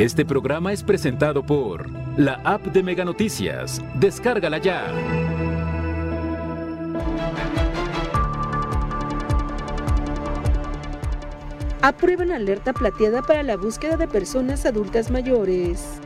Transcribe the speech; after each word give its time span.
Este 0.00 0.24
programa 0.24 0.72
es 0.72 0.82
presentado 0.82 1.44
por 1.44 1.90
la 2.18 2.40
app 2.44 2.64
de 2.68 2.82
Mega 2.82 3.04
Noticias. 3.04 3.82
Descárgala 3.96 4.56
ya. 4.56 4.86
Aprueban 11.82 12.32
alerta 12.32 12.72
plateada 12.72 13.20
para 13.20 13.42
la 13.42 13.58
búsqueda 13.58 13.98
de 13.98 14.08
personas 14.08 14.64
adultas 14.64 15.10
mayores. 15.10 16.00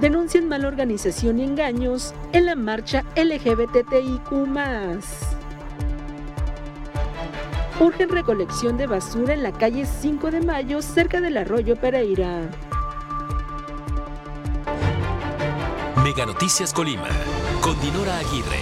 Denuncian 0.00 0.46
mala 0.46 0.68
organización 0.68 1.40
y 1.40 1.42
engaños 1.42 2.14
en 2.32 2.46
la 2.46 2.54
marcha 2.54 3.02
LGBTIQ. 3.16 4.30
Urgen 7.80 8.10
recolección 8.10 8.76
de 8.76 8.86
basura 8.86 9.32
en 9.32 9.42
la 9.42 9.52
calle 9.52 9.86
5 9.86 10.30
de 10.30 10.42
Mayo, 10.42 10.82
cerca 10.82 11.18
del 11.22 11.38
arroyo 11.38 11.76
Pereira. 11.76 12.50
Mega 16.04 16.26
Noticias 16.26 16.74
Colima, 16.74 17.08
con 17.62 17.80
Dinora 17.80 18.18
Aguirre. 18.18 18.58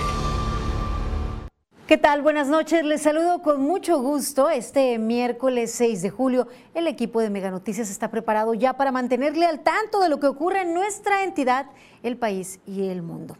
¿Qué 1.88 1.98
tal? 1.98 2.22
Buenas 2.22 2.46
noches. 2.46 2.84
Les 2.84 3.02
saludo 3.02 3.42
con 3.42 3.60
mucho 3.60 3.98
gusto. 4.00 4.50
Este 4.50 5.00
miércoles 5.00 5.72
6 5.72 6.02
de 6.02 6.10
julio, 6.10 6.46
el 6.74 6.86
equipo 6.86 7.20
de 7.20 7.28
Mega 7.28 7.50
Noticias 7.50 7.90
está 7.90 8.12
preparado 8.12 8.54
ya 8.54 8.74
para 8.74 8.92
mantenerle 8.92 9.46
al 9.46 9.64
tanto 9.64 9.98
de 9.98 10.10
lo 10.10 10.20
que 10.20 10.28
ocurre 10.28 10.60
en 10.60 10.74
nuestra 10.74 11.24
entidad, 11.24 11.66
el 12.04 12.16
país 12.16 12.60
y 12.66 12.86
el 12.86 13.02
mundo. 13.02 13.36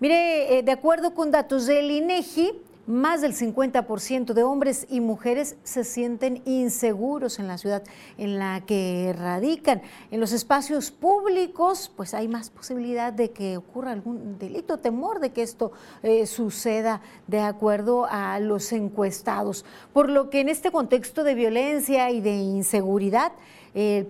Mire, 0.00 0.58
eh, 0.58 0.62
de 0.62 0.72
acuerdo 0.72 1.14
con 1.14 1.30
datos 1.30 1.64
del 1.64 1.90
INEGI, 1.90 2.67
más 2.88 3.20
del 3.20 3.34
50% 3.34 4.32
de 4.32 4.42
hombres 4.42 4.86
y 4.88 5.00
mujeres 5.00 5.56
se 5.62 5.84
sienten 5.84 6.42
inseguros 6.46 7.38
en 7.38 7.46
la 7.46 7.58
ciudad 7.58 7.84
en 8.16 8.38
la 8.38 8.62
que 8.64 9.14
radican. 9.16 9.82
En 10.10 10.20
los 10.20 10.32
espacios 10.32 10.90
públicos, 10.90 11.92
pues 11.94 12.14
hay 12.14 12.28
más 12.28 12.48
posibilidad 12.48 13.12
de 13.12 13.30
que 13.30 13.58
ocurra 13.58 13.92
algún 13.92 14.38
delito, 14.38 14.78
temor 14.78 15.20
de 15.20 15.30
que 15.30 15.42
esto 15.42 15.70
eh, 16.02 16.26
suceda 16.26 17.02
de 17.26 17.40
acuerdo 17.40 18.06
a 18.10 18.40
los 18.40 18.72
encuestados. 18.72 19.66
Por 19.92 20.08
lo 20.08 20.30
que 20.30 20.40
en 20.40 20.48
este 20.48 20.70
contexto 20.70 21.24
de 21.24 21.34
violencia 21.34 22.10
y 22.10 22.22
de 22.22 22.36
inseguridad, 22.36 23.32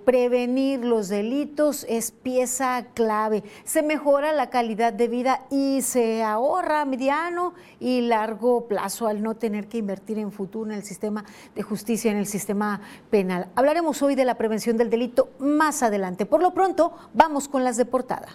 prevenir 0.05 0.84
los 0.84 1.08
delitos 1.08 1.84
es 1.88 2.11
pieza 2.11 2.86
clave. 2.94 3.42
Se 3.64 3.83
mejora 3.83 4.33
la 4.33 4.50
calidad 4.50 4.92
de 4.92 5.08
vida 5.08 5.44
y 5.50 5.83
se 5.83 6.22
ahorra 6.22 6.84
mediano 6.84 7.55
y 7.78 8.00
largo 8.02 8.66
plazo 8.66 9.06
al 9.06 9.22
no 9.22 9.34
tener 9.36 9.69
que 9.69 9.78
invertir 9.78 10.19
en 10.19 10.33
futuro 10.33 10.70
en 10.70 10.78
el 10.78 10.84
sistema 10.84 11.24
de 11.55 11.62
justicia, 11.62 12.11
en 12.11 12.16
el 12.16 12.27
sistema 12.27 12.80
penal. 13.11 13.48
Hablaremos 13.55 14.00
hoy 14.02 14.14
de 14.14 14.24
la 14.24 14.36
prevención 14.36 14.77
del 14.77 14.91
delito 14.91 15.30
más 15.39 15.83
adelante. 15.83 16.27
Por 16.27 16.42
lo 16.42 16.55
pronto, 16.55 16.94
vamos 17.12 17.48
con 17.48 17.64
las 17.64 17.77
de 17.77 17.84
portada. 17.84 18.28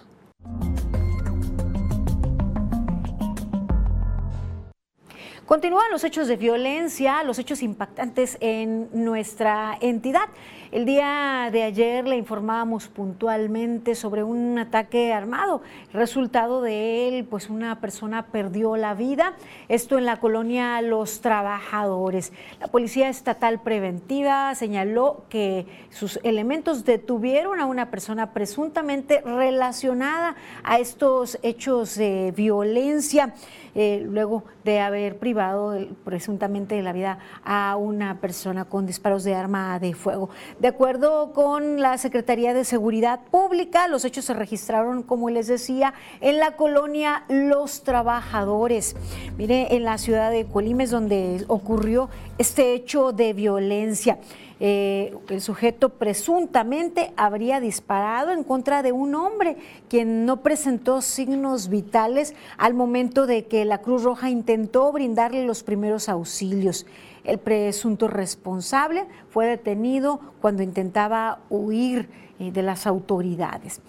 Continúan 5.46 5.90
los 5.90 6.04
hechos 6.04 6.26
de 6.26 6.36
violencia, 6.36 7.22
los 7.22 7.38
hechos 7.38 7.62
impactantes 7.62 8.38
en 8.40 8.88
nuestra 8.92 9.76
entidad. 9.82 10.28
El 10.74 10.86
día 10.86 11.50
de 11.52 11.62
ayer 11.62 12.04
le 12.04 12.16
informábamos 12.16 12.88
puntualmente 12.88 13.94
sobre 13.94 14.24
un 14.24 14.58
ataque 14.58 15.12
armado. 15.12 15.62
Resultado 15.92 16.62
de 16.62 17.06
él, 17.06 17.24
pues 17.26 17.48
una 17.48 17.80
persona 17.80 18.26
perdió 18.26 18.74
la 18.76 18.94
vida. 18.94 19.34
Esto 19.68 19.98
en 19.98 20.04
la 20.04 20.18
colonia 20.18 20.82
Los 20.82 21.20
Trabajadores. 21.20 22.32
La 22.58 22.66
Policía 22.66 23.08
Estatal 23.08 23.62
Preventiva 23.62 24.52
señaló 24.56 25.26
que 25.28 25.64
sus 25.90 26.18
elementos 26.24 26.84
detuvieron 26.84 27.60
a 27.60 27.66
una 27.66 27.92
persona 27.92 28.32
presuntamente 28.32 29.20
relacionada 29.20 30.34
a 30.64 30.80
estos 30.80 31.38
hechos 31.44 31.94
de 31.94 32.34
violencia. 32.36 33.32
Eh, 33.76 34.04
luego 34.08 34.44
de 34.62 34.78
haber 34.78 35.18
privado 35.18 35.76
presuntamente 36.04 36.76
de 36.76 36.82
la 36.82 36.92
vida 36.92 37.18
a 37.44 37.74
una 37.76 38.20
persona 38.20 38.66
con 38.66 38.86
disparos 38.86 39.24
de 39.24 39.34
arma 39.34 39.80
de 39.80 39.94
fuego. 39.94 40.30
De 40.64 40.68
acuerdo 40.68 41.34
con 41.34 41.82
la 41.82 41.98
Secretaría 41.98 42.54
de 42.54 42.64
Seguridad 42.64 43.20
Pública, 43.30 43.86
los 43.86 44.06
hechos 44.06 44.24
se 44.24 44.32
registraron, 44.32 45.02
como 45.02 45.28
les 45.28 45.46
decía, 45.46 45.92
en 46.22 46.38
la 46.38 46.56
colonia 46.56 47.24
Los 47.28 47.82
Trabajadores. 47.82 48.96
Mire, 49.36 49.76
en 49.76 49.84
la 49.84 49.98
ciudad 49.98 50.30
de 50.30 50.46
Colimes, 50.46 50.90
donde 50.90 51.44
ocurrió 51.48 52.08
este 52.38 52.72
hecho 52.72 53.12
de 53.12 53.34
violencia. 53.34 54.18
Eh, 54.58 55.14
el 55.28 55.42
sujeto 55.42 55.90
presuntamente 55.90 57.12
habría 57.18 57.60
disparado 57.60 58.30
en 58.30 58.42
contra 58.42 58.82
de 58.82 58.92
un 58.92 59.14
hombre 59.16 59.58
quien 59.90 60.24
no 60.24 60.40
presentó 60.40 61.02
signos 61.02 61.68
vitales 61.68 62.34
al 62.56 62.72
momento 62.72 63.26
de 63.26 63.44
que 63.44 63.66
la 63.66 63.82
Cruz 63.82 64.02
Roja 64.02 64.30
intentó 64.30 64.90
brindarle 64.92 65.44
los 65.44 65.62
primeros 65.62 66.08
auxilios. 66.08 66.86
El 67.24 67.38
presunto 67.38 68.08
responsable 68.08 69.06
fue 69.30 69.46
detenido 69.46 70.20
cuando 70.40 70.62
intentaba 70.62 71.40
huir 71.50 72.08
eh, 72.38 72.52
de 72.52 72.62
las 72.62 72.86
autoridades. 72.86 73.80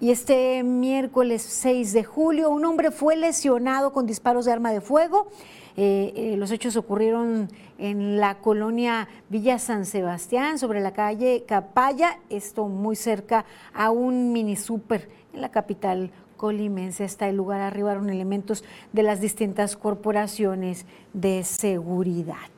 Y 0.00 0.10
este 0.10 0.62
miércoles 0.62 1.42
6 1.42 1.92
de 1.92 2.04
julio, 2.04 2.50
un 2.50 2.64
hombre 2.64 2.90
fue 2.90 3.16
lesionado 3.16 3.92
con 3.92 4.06
disparos 4.06 4.44
de 4.44 4.52
arma 4.52 4.70
de 4.70 4.80
fuego 4.80 5.28
eh, 5.80 6.32
eh, 6.32 6.36
los 6.36 6.50
hechos 6.50 6.74
ocurrieron 6.74 7.48
en 7.78 8.16
la 8.16 8.40
colonia 8.40 9.06
Villa 9.28 9.60
San 9.60 9.86
Sebastián, 9.86 10.58
sobre 10.58 10.80
la 10.80 10.92
calle 10.92 11.44
Capaya, 11.46 12.18
esto 12.30 12.66
muy 12.66 12.96
cerca 12.96 13.44
a 13.72 13.92
un 13.92 14.32
mini 14.32 14.56
súper 14.56 15.08
en 15.32 15.40
la 15.40 15.52
capital 15.52 16.10
colimense. 16.36 17.04
Hasta 17.04 17.28
el 17.28 17.36
lugar 17.36 17.60
arribaron 17.60 18.10
elementos 18.10 18.64
de 18.92 19.04
las 19.04 19.20
distintas 19.20 19.76
corporaciones 19.76 20.84
de 21.12 21.44
seguridad. 21.44 22.57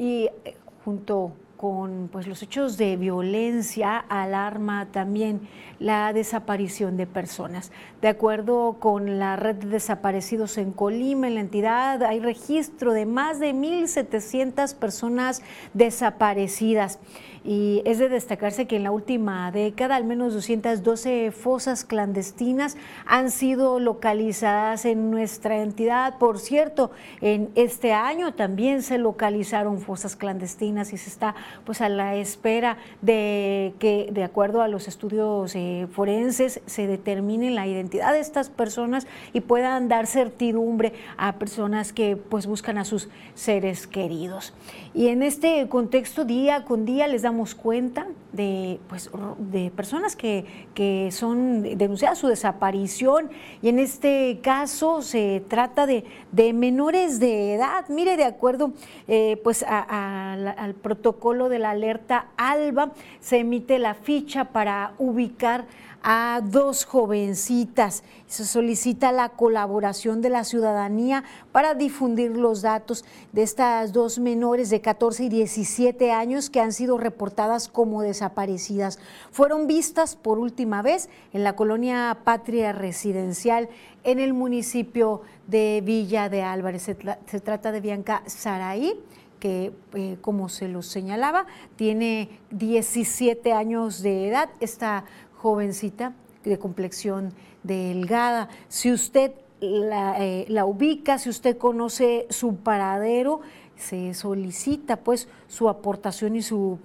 Y 0.00 0.30
eh, 0.46 0.56
junto 0.82 1.32
con 1.58 2.08
pues, 2.10 2.26
los 2.26 2.42
hechos 2.42 2.78
de 2.78 2.96
violencia, 2.96 3.98
alarma 3.98 4.88
también 4.90 5.42
la 5.78 6.10
desaparición 6.14 6.96
de 6.96 7.06
personas. 7.06 7.70
De 8.00 8.08
acuerdo 8.08 8.78
con 8.80 9.18
la 9.18 9.36
red 9.36 9.56
de 9.56 9.66
desaparecidos 9.68 10.56
en 10.56 10.72
Colima, 10.72 11.28
en 11.28 11.34
la 11.34 11.40
entidad 11.40 12.02
hay 12.02 12.18
registro 12.18 12.94
de 12.94 13.04
más 13.04 13.40
de 13.40 13.52
1.700 13.52 14.74
personas 14.74 15.42
desaparecidas. 15.74 16.98
Y 17.42 17.80
es 17.86 17.98
de 17.98 18.10
destacarse 18.10 18.66
que 18.66 18.76
en 18.76 18.82
la 18.82 18.90
última 18.90 19.50
década 19.50 19.96
al 19.96 20.04
menos 20.04 20.34
212 20.34 21.30
fosas 21.30 21.86
clandestinas 21.86 22.76
han 23.06 23.30
sido 23.30 23.80
localizadas 23.80 24.84
en 24.84 25.10
nuestra 25.10 25.62
entidad. 25.62 26.18
Por 26.18 26.38
cierto, 26.38 26.90
en 27.22 27.48
este 27.54 27.94
año 27.94 28.34
también 28.34 28.82
se 28.82 28.98
localizaron 28.98 29.80
fosas 29.80 30.16
clandestinas 30.16 30.92
y 30.92 30.98
se 30.98 31.08
está 31.08 31.34
pues 31.64 31.80
a 31.80 31.88
la 31.88 32.14
espera 32.16 32.76
de 33.00 33.72
que 33.78 34.10
de 34.12 34.22
acuerdo 34.22 34.60
a 34.60 34.68
los 34.68 34.86
estudios 34.86 35.54
eh, 35.54 35.86
forenses 35.90 36.60
se 36.66 36.86
determine 36.86 37.50
la 37.50 37.66
identidad 37.66 38.12
de 38.12 38.20
estas 38.20 38.50
personas 38.50 39.06
y 39.32 39.40
puedan 39.40 39.88
dar 39.88 40.06
certidumbre 40.06 40.92
a 41.16 41.36
personas 41.36 41.94
que 41.94 42.16
pues 42.16 42.46
buscan 42.46 42.76
a 42.76 42.84
sus 42.84 43.08
seres 43.34 43.86
queridos. 43.86 44.52
Y 44.92 45.08
en 45.08 45.22
este 45.22 45.66
contexto 45.68 46.24
día 46.24 46.64
con 46.64 46.84
día 46.84 47.06
les 47.06 47.22
damos 47.22 47.29
cuenta 47.54 48.06
de, 48.32 48.80
pues, 48.88 49.10
de 49.38 49.70
personas 49.70 50.16
que, 50.16 50.44
que 50.74 51.10
son 51.12 51.62
denunciadas 51.62 52.18
su 52.18 52.28
desaparición 52.28 53.30
y 53.62 53.68
en 53.68 53.78
este 53.78 54.40
caso 54.42 55.02
se 55.02 55.42
trata 55.48 55.86
de, 55.86 56.04
de 56.32 56.52
menores 56.52 57.20
de 57.20 57.54
edad. 57.54 57.88
Mire, 57.88 58.16
de 58.16 58.24
acuerdo 58.24 58.72
eh, 59.08 59.40
pues 59.42 59.64
al 59.66 60.74
protocolo 60.82 61.48
de 61.48 61.58
la 61.58 61.70
alerta 61.70 62.28
ALBA, 62.36 62.92
se 63.20 63.38
emite 63.38 63.78
la 63.78 63.94
ficha 63.94 64.46
para 64.46 64.94
ubicar 64.98 65.66
a 66.02 66.40
dos 66.42 66.84
jovencitas. 66.84 68.02
Se 68.26 68.44
solicita 68.44 69.12
la 69.12 69.30
colaboración 69.30 70.20
de 70.22 70.30
la 70.30 70.44
ciudadanía 70.44 71.24
para 71.52 71.74
difundir 71.74 72.36
los 72.36 72.62
datos 72.62 73.04
de 73.32 73.42
estas 73.42 73.92
dos 73.92 74.18
menores 74.18 74.70
de 74.70 74.80
14 74.80 75.24
y 75.24 75.28
17 75.28 76.12
años 76.12 76.50
que 76.50 76.60
han 76.60 76.72
sido 76.72 76.98
reportadas 76.98 77.68
como 77.68 78.02
desaparecidas. 78.02 78.98
Fueron 79.30 79.66
vistas 79.66 80.16
por 80.16 80.38
última 80.38 80.82
vez 80.82 81.08
en 81.32 81.44
la 81.44 81.56
colonia 81.56 82.18
Patria 82.24 82.72
Residencial 82.72 83.68
en 84.04 84.18
el 84.18 84.32
municipio 84.32 85.22
de 85.46 85.82
Villa 85.84 86.28
de 86.28 86.42
Álvarez. 86.42 86.82
Se, 86.82 86.94
trata 87.40 87.72
de 87.72 87.80
Bianca 87.80 88.22
Saraí 88.26 88.94
que, 89.40 89.72
eh, 89.94 90.18
como 90.20 90.48
se 90.50 90.68
lo 90.68 90.82
señalaba, 90.82 91.46
tiene 91.76 92.28
17 92.50 93.52
años 93.52 94.02
de 94.02 94.28
edad. 94.28 94.50
Esta 94.60 95.04
jovencita 95.40 96.12
de 96.44 96.58
complexión 96.58 97.32
delgada. 97.62 98.48
Si 98.68 98.92
usted 98.92 99.32
la, 99.60 100.16
eh, 100.18 100.46
la, 100.48 100.64
ubica, 100.64 101.18
si 101.18 101.28
usted 101.28 101.56
conoce 101.56 102.26
su 102.30 102.56
paradero, 102.56 103.40
se 103.76 104.12
solicita 104.14 104.96
pues 104.96 105.28
su 105.48 105.68
aportación 105.68 106.36
y 106.36 106.42
su, 106.42 106.78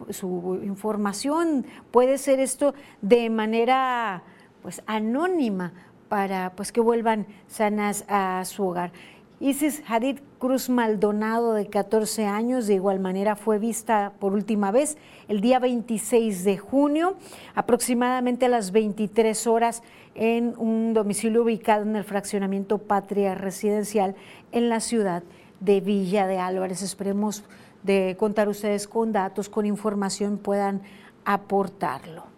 información. 0.63 1.65
Puede 1.91 2.17
ser 2.17 2.39
esto 2.39 2.73
de 3.01 3.29
manera 3.29 4.23
pues 4.61 4.81
anónima 4.85 5.73
para 6.07 6.53
pues 6.55 6.71
que 6.71 6.79
vuelvan 6.79 7.27
sanas 7.47 8.05
a 8.07 8.43
su 8.45 8.63
hogar. 8.63 8.91
Isis 9.45 9.83
Hadid 9.87 10.21
Cruz 10.39 10.69
Maldonado, 10.69 11.53
de 11.53 11.67
14 11.67 12.25
años, 12.25 12.65
de 12.65 12.73
igual 12.73 12.99
manera 12.99 13.35
fue 13.35 13.59
vista 13.59 14.13
por 14.19 14.33
última 14.33 14.71
vez 14.71 14.97
el 15.27 15.39
día 15.39 15.59
26 15.59 16.43
de 16.43 16.57
junio, 16.57 17.15
aproximadamente 17.53 18.47
a 18.47 18.49
las 18.49 18.71
23 18.71 19.45
horas, 19.45 19.83
en 20.15 20.55
un 20.57 20.95
domicilio 20.95 21.43
ubicado 21.43 21.83
en 21.83 21.95
el 21.95 22.03
fraccionamiento 22.03 22.79
Patria 22.79 23.35
Residencial 23.35 24.15
en 24.51 24.67
la 24.67 24.79
ciudad 24.79 25.21
de 25.59 25.79
Villa 25.79 26.25
de 26.25 26.39
Álvarez. 26.39 26.81
Esperemos 26.81 27.43
de 27.83 28.15
contar 28.17 28.49
ustedes 28.49 28.87
con 28.87 29.11
datos, 29.11 29.47
con 29.47 29.67
información, 29.67 30.39
puedan 30.39 30.81
aportarlo. 31.23 32.34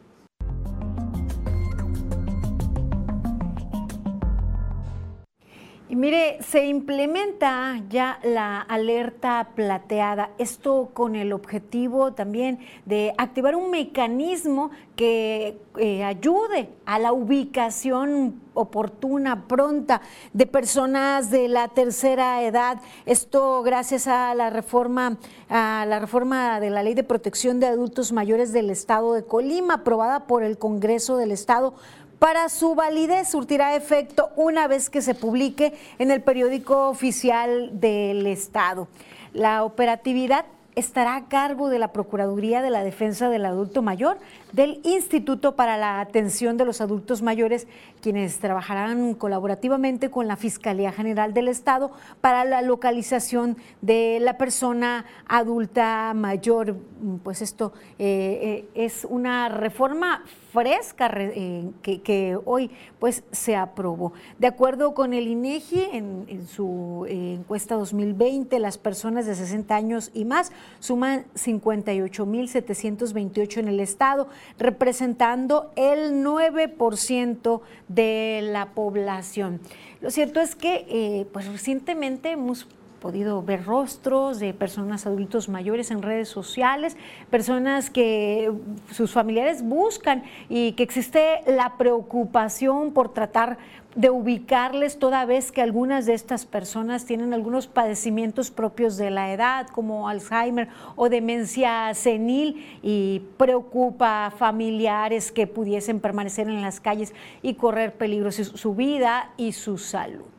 Y 5.90 5.96
mire, 5.96 6.40
se 6.44 6.66
implementa 6.66 7.82
ya 7.90 8.20
la 8.22 8.60
alerta 8.60 9.52
plateada, 9.56 10.32
esto 10.38 10.90
con 10.94 11.16
el 11.16 11.32
objetivo 11.32 12.12
también 12.12 12.60
de 12.86 13.14
activar 13.18 13.56
un 13.56 13.72
mecanismo 13.72 14.70
que 14.98 15.58
eh, 15.78 16.04
ayude 16.04 16.70
a 16.86 17.00
la 17.00 17.14
ubicación 17.14 18.42
oportuna, 18.54 19.48
pronta 19.48 20.02
de 20.34 20.46
personas 20.46 21.32
de 21.32 21.48
la 21.48 21.70
tercera 21.70 22.44
edad. 22.44 22.82
Esto 23.06 23.64
gracias 23.64 24.08
a 24.08 24.36
la 24.36 24.50
reforma, 24.50 25.18
a 25.48 25.86
la 25.88 26.00
reforma 26.00 26.60
de 26.60 26.70
la 26.70 26.84
Ley 26.84 26.96
de 26.96 27.04
Protección 27.06 27.62
de 27.62 27.68
Adultos 27.68 28.12
Mayores 28.12 28.52
del 28.52 28.72
Estado 28.72 29.14
de 29.14 29.24
Colima, 29.24 29.76
aprobada 29.76 30.28
por 30.28 30.44
el 30.44 30.58
Congreso 30.58 31.16
del 31.16 31.32
Estado 31.32 31.76
para 32.20 32.50
su 32.50 32.76
validez 32.76 33.30
surtirá 33.30 33.76
efecto 33.76 34.32
una 34.36 34.68
vez 34.68 34.90
que 34.90 35.02
se 35.02 35.16
publique 35.16 35.74
en 36.00 36.12
el 36.12 36.22
periódico 36.22 36.90
oficial 36.90 37.80
del 37.80 38.26
Estado. 38.28 38.88
La 39.34 39.64
operatividad 39.64 40.46
estará 40.78 41.16
a 41.16 41.28
cargo 41.28 41.70
de 41.70 41.80
la 41.80 41.92
Procuraduría 41.92 42.62
de 42.62 42.70
la 42.70 42.84
Defensa 42.84 43.30
del 43.30 43.48
Adulto 43.48 43.82
Mayor 43.82 44.20
del 44.52 44.80
Instituto 44.84 45.56
para 45.56 45.76
la 45.76 46.00
Atención 46.00 46.56
de 46.56 46.66
los 46.66 46.82
Adultos 46.82 47.24
Mayores, 47.24 47.68
quienes 48.00 48.38
trabajarán 48.38 49.16
colaborativamente 49.16 50.12
con 50.12 50.28
la 50.28 50.36
Fiscalía 50.36 50.92
General 50.92 51.34
del 51.34 51.48
Estado 51.48 51.92
para 52.22 52.46
la 52.46 52.62
localización 52.62 53.58
de 53.82 54.20
la 54.22 54.38
persona 54.38 55.06
adulta 55.28 56.14
mayor. 56.14 56.76
Pues 57.24 57.42
esto 57.42 57.74
eh, 57.98 58.66
eh, 58.76 58.86
es 58.86 59.04
una 59.04 59.50
reforma 59.50 60.24
fresca 60.52 61.10
eh, 61.16 61.70
que, 61.82 62.38
hoy 62.46 62.70
pues 63.00 63.24
se 63.32 63.56
aprobó. 63.56 64.12
De 64.40 64.48
acuerdo 64.48 64.94
con 64.94 65.14
el 65.14 65.28
INEGI, 65.28 65.84
en, 65.94 66.26
en 66.28 66.46
su 66.48 67.06
encuesta 67.10 67.76
2020, 67.76 68.60
las 68.60 68.78
personas 68.78 69.26
de 69.26 69.36
60 69.36 69.74
años 69.76 70.12
y 70.14 70.26
más 70.26 70.52
suman 70.80 71.26
58.728 71.36 73.58
en 73.58 73.68
el 73.68 73.80
estado, 73.80 74.28
representando 74.58 75.72
el 75.76 76.24
9% 76.24 77.62
de 77.88 78.42
la 78.44 78.68
población. 78.68 79.60
Lo 80.02 80.12
cierto 80.12 80.42
es 80.42 80.56
que 80.56 80.86
eh, 80.90 81.26
pues 81.34 81.48
recientemente 81.48 82.32
hemos 82.32 82.68
podido 83.00 83.42
ver 83.44 83.66
rostros 83.66 84.40
de 84.40 84.54
personas 84.54 85.06
adultos 85.06 85.50
mayores 85.50 85.92
en 85.92 86.02
redes 86.02 86.30
sociales, 86.30 86.98
personas 87.30 87.90
que 87.90 88.52
sus 88.92 89.12
familiares 89.12 89.64
buscan 89.64 90.24
y 90.50 90.74
que 90.74 90.84
existe 90.84 91.42
la 91.48 91.78
preocupación 91.78 92.92
por 92.92 93.14
tratar 93.14 93.58
de 93.96 94.12
ubicarles 94.12 95.00
toda 95.00 95.26
vez 95.26 95.52
que 95.52 95.62
algunas 95.62 96.06
de 96.06 96.14
estas 96.14 96.46
personas 96.46 97.06
tienen 97.06 97.34
algunos 97.34 97.66
padecimientos 97.66 98.52
propios 98.52 98.96
de 98.96 99.10
la 99.10 99.34
edad, 99.34 99.68
como 99.68 100.08
Alzheimer 100.08 100.68
o 100.96 101.10
demencia 101.10 101.92
senil, 101.96 102.64
y 102.84 103.24
preocupa 103.38 104.28
a 104.28 104.32
familiares 104.32 105.32
que 105.32 105.48
pudiesen 105.48 106.00
permanecer 106.00 106.48
en 106.48 106.62
las 106.62 106.80
calles 106.80 107.14
y 107.42 107.56
correr 107.56 107.94
peligro 107.94 108.32
su 108.32 108.76
vida 108.76 109.32
y 109.36 109.54
su 109.54 109.80
salud 109.80 110.37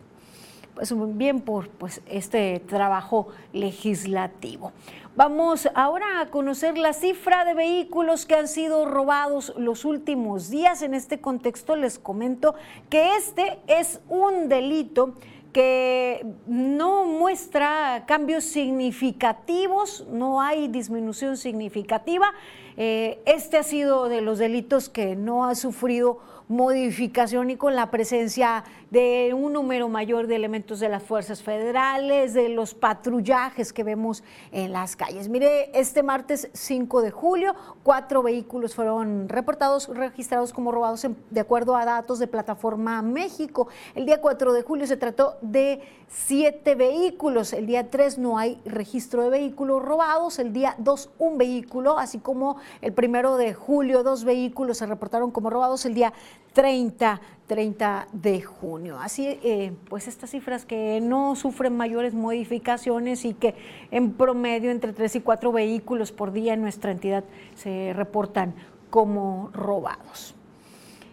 bien 1.16 1.40
por 1.40 1.68
pues, 1.68 2.00
este 2.06 2.60
trabajo 2.60 3.28
legislativo. 3.52 4.72
Vamos 5.16 5.68
ahora 5.74 6.20
a 6.20 6.26
conocer 6.26 6.78
la 6.78 6.92
cifra 6.92 7.44
de 7.44 7.54
vehículos 7.54 8.24
que 8.24 8.36
han 8.36 8.46
sido 8.46 8.86
robados 8.86 9.52
los 9.56 9.84
últimos 9.84 10.48
días. 10.48 10.82
En 10.82 10.94
este 10.94 11.20
contexto 11.20 11.74
les 11.74 11.98
comento 11.98 12.54
que 12.88 13.16
este 13.16 13.58
es 13.66 14.00
un 14.08 14.48
delito 14.48 15.14
que 15.52 16.24
no 16.46 17.04
muestra 17.04 18.04
cambios 18.06 18.44
significativos, 18.44 20.06
no 20.08 20.40
hay 20.40 20.68
disminución 20.68 21.36
significativa. 21.36 22.32
Eh, 22.76 23.20
este 23.26 23.56
ha 23.56 23.64
sido 23.64 24.08
de 24.08 24.20
los 24.20 24.38
delitos 24.38 24.88
que 24.88 25.16
no 25.16 25.46
ha 25.46 25.56
sufrido 25.56 26.20
modificación 26.48 27.50
y 27.50 27.56
con 27.56 27.74
la 27.74 27.90
presencia 27.90 28.64
de 28.90 29.34
un 29.34 29.52
número 29.52 29.88
mayor 29.88 30.26
de 30.26 30.36
elementos 30.36 30.80
de 30.80 30.88
las 30.88 31.02
fuerzas 31.02 31.42
federales, 31.42 32.34
de 32.34 32.48
los 32.48 32.74
patrullajes 32.74 33.72
que 33.72 33.84
vemos 33.84 34.22
en 34.52 34.72
las 34.72 34.96
calles. 34.96 35.28
Mire, 35.28 35.70
este 35.78 36.02
martes 36.02 36.48
5 36.52 37.02
de 37.02 37.10
julio, 37.10 37.54
cuatro 37.82 38.22
vehículos 38.22 38.74
fueron 38.74 39.28
reportados, 39.28 39.88
registrados 39.88 40.52
como 40.52 40.72
robados 40.72 41.06
de 41.30 41.40
acuerdo 41.40 41.76
a 41.76 41.84
datos 41.84 42.18
de 42.18 42.26
Plataforma 42.26 43.02
México. 43.02 43.68
El 43.94 44.06
día 44.06 44.20
4 44.20 44.52
de 44.52 44.62
julio 44.62 44.86
se 44.86 44.96
trató 44.96 45.36
de 45.42 45.80
siete 46.08 46.74
vehículos. 46.74 47.52
El 47.52 47.66
día 47.66 47.90
3 47.90 48.18
no 48.18 48.38
hay 48.38 48.60
registro 48.64 49.22
de 49.22 49.30
vehículos 49.30 49.82
robados. 49.82 50.38
El 50.38 50.52
día 50.52 50.74
2 50.78 51.10
un 51.18 51.38
vehículo, 51.38 51.98
así 51.98 52.18
como 52.18 52.56
el 52.80 52.92
primero 52.92 53.36
de 53.36 53.54
julio 53.54 54.02
dos 54.02 54.24
vehículos 54.24 54.78
se 54.78 54.86
reportaron 54.86 55.30
como 55.30 55.50
robados. 55.50 55.84
El 55.84 55.94
día 55.94 56.12
30, 56.52 57.20
30 57.48 58.06
de 58.12 58.42
junio. 58.42 58.98
Así, 59.00 59.26
eh, 59.42 59.72
pues 59.88 60.06
estas 60.06 60.30
cifras 60.30 60.64
que 60.64 61.00
no 61.00 61.34
sufren 61.34 61.76
mayores 61.76 62.14
modificaciones 62.14 63.24
y 63.24 63.34
que 63.34 63.54
en 63.90 64.12
promedio 64.12 64.70
entre 64.70 64.92
3 64.92 65.16
y 65.16 65.20
4 65.20 65.50
vehículos 65.50 66.12
por 66.12 66.30
día 66.30 66.54
en 66.54 66.60
nuestra 66.60 66.92
entidad 66.92 67.24
se 67.56 67.92
reportan 67.94 68.54
como 68.90 69.50
robados. 69.52 70.34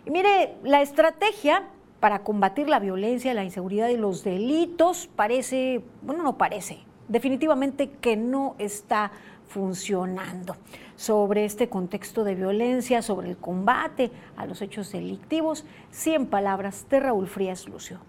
Y 0.05 0.11
mire, 0.11 0.55
la 0.63 0.81
estrategia 0.81 1.63
para 1.99 2.19
combatir 2.19 2.69
la 2.69 2.79
violencia, 2.79 3.33
la 3.33 3.43
inseguridad 3.43 3.87
y 3.87 3.97
los 3.97 4.23
delitos 4.23 5.09
parece, 5.15 5.81
bueno, 6.03 6.21
no 6.21 6.37
parece, 6.37 6.79
definitivamente 7.07 7.89
que 7.89 8.17
no 8.17 8.55
está 8.59 9.11
funcionando 9.47 10.55
sobre 10.95 11.45
este 11.45 11.69
contexto 11.69 12.23
de 12.23 12.35
violencia, 12.35 13.01
sobre 13.01 13.29
el 13.29 13.37
combate 13.37 14.11
a 14.37 14.45
los 14.45 14.61
hechos 14.61 14.91
delictivos. 14.91 15.65
100 15.91 16.27
palabras 16.27 16.87
de 16.89 16.99
Raúl 16.99 17.27
Frías 17.27 17.67
Lucio. 17.67 17.99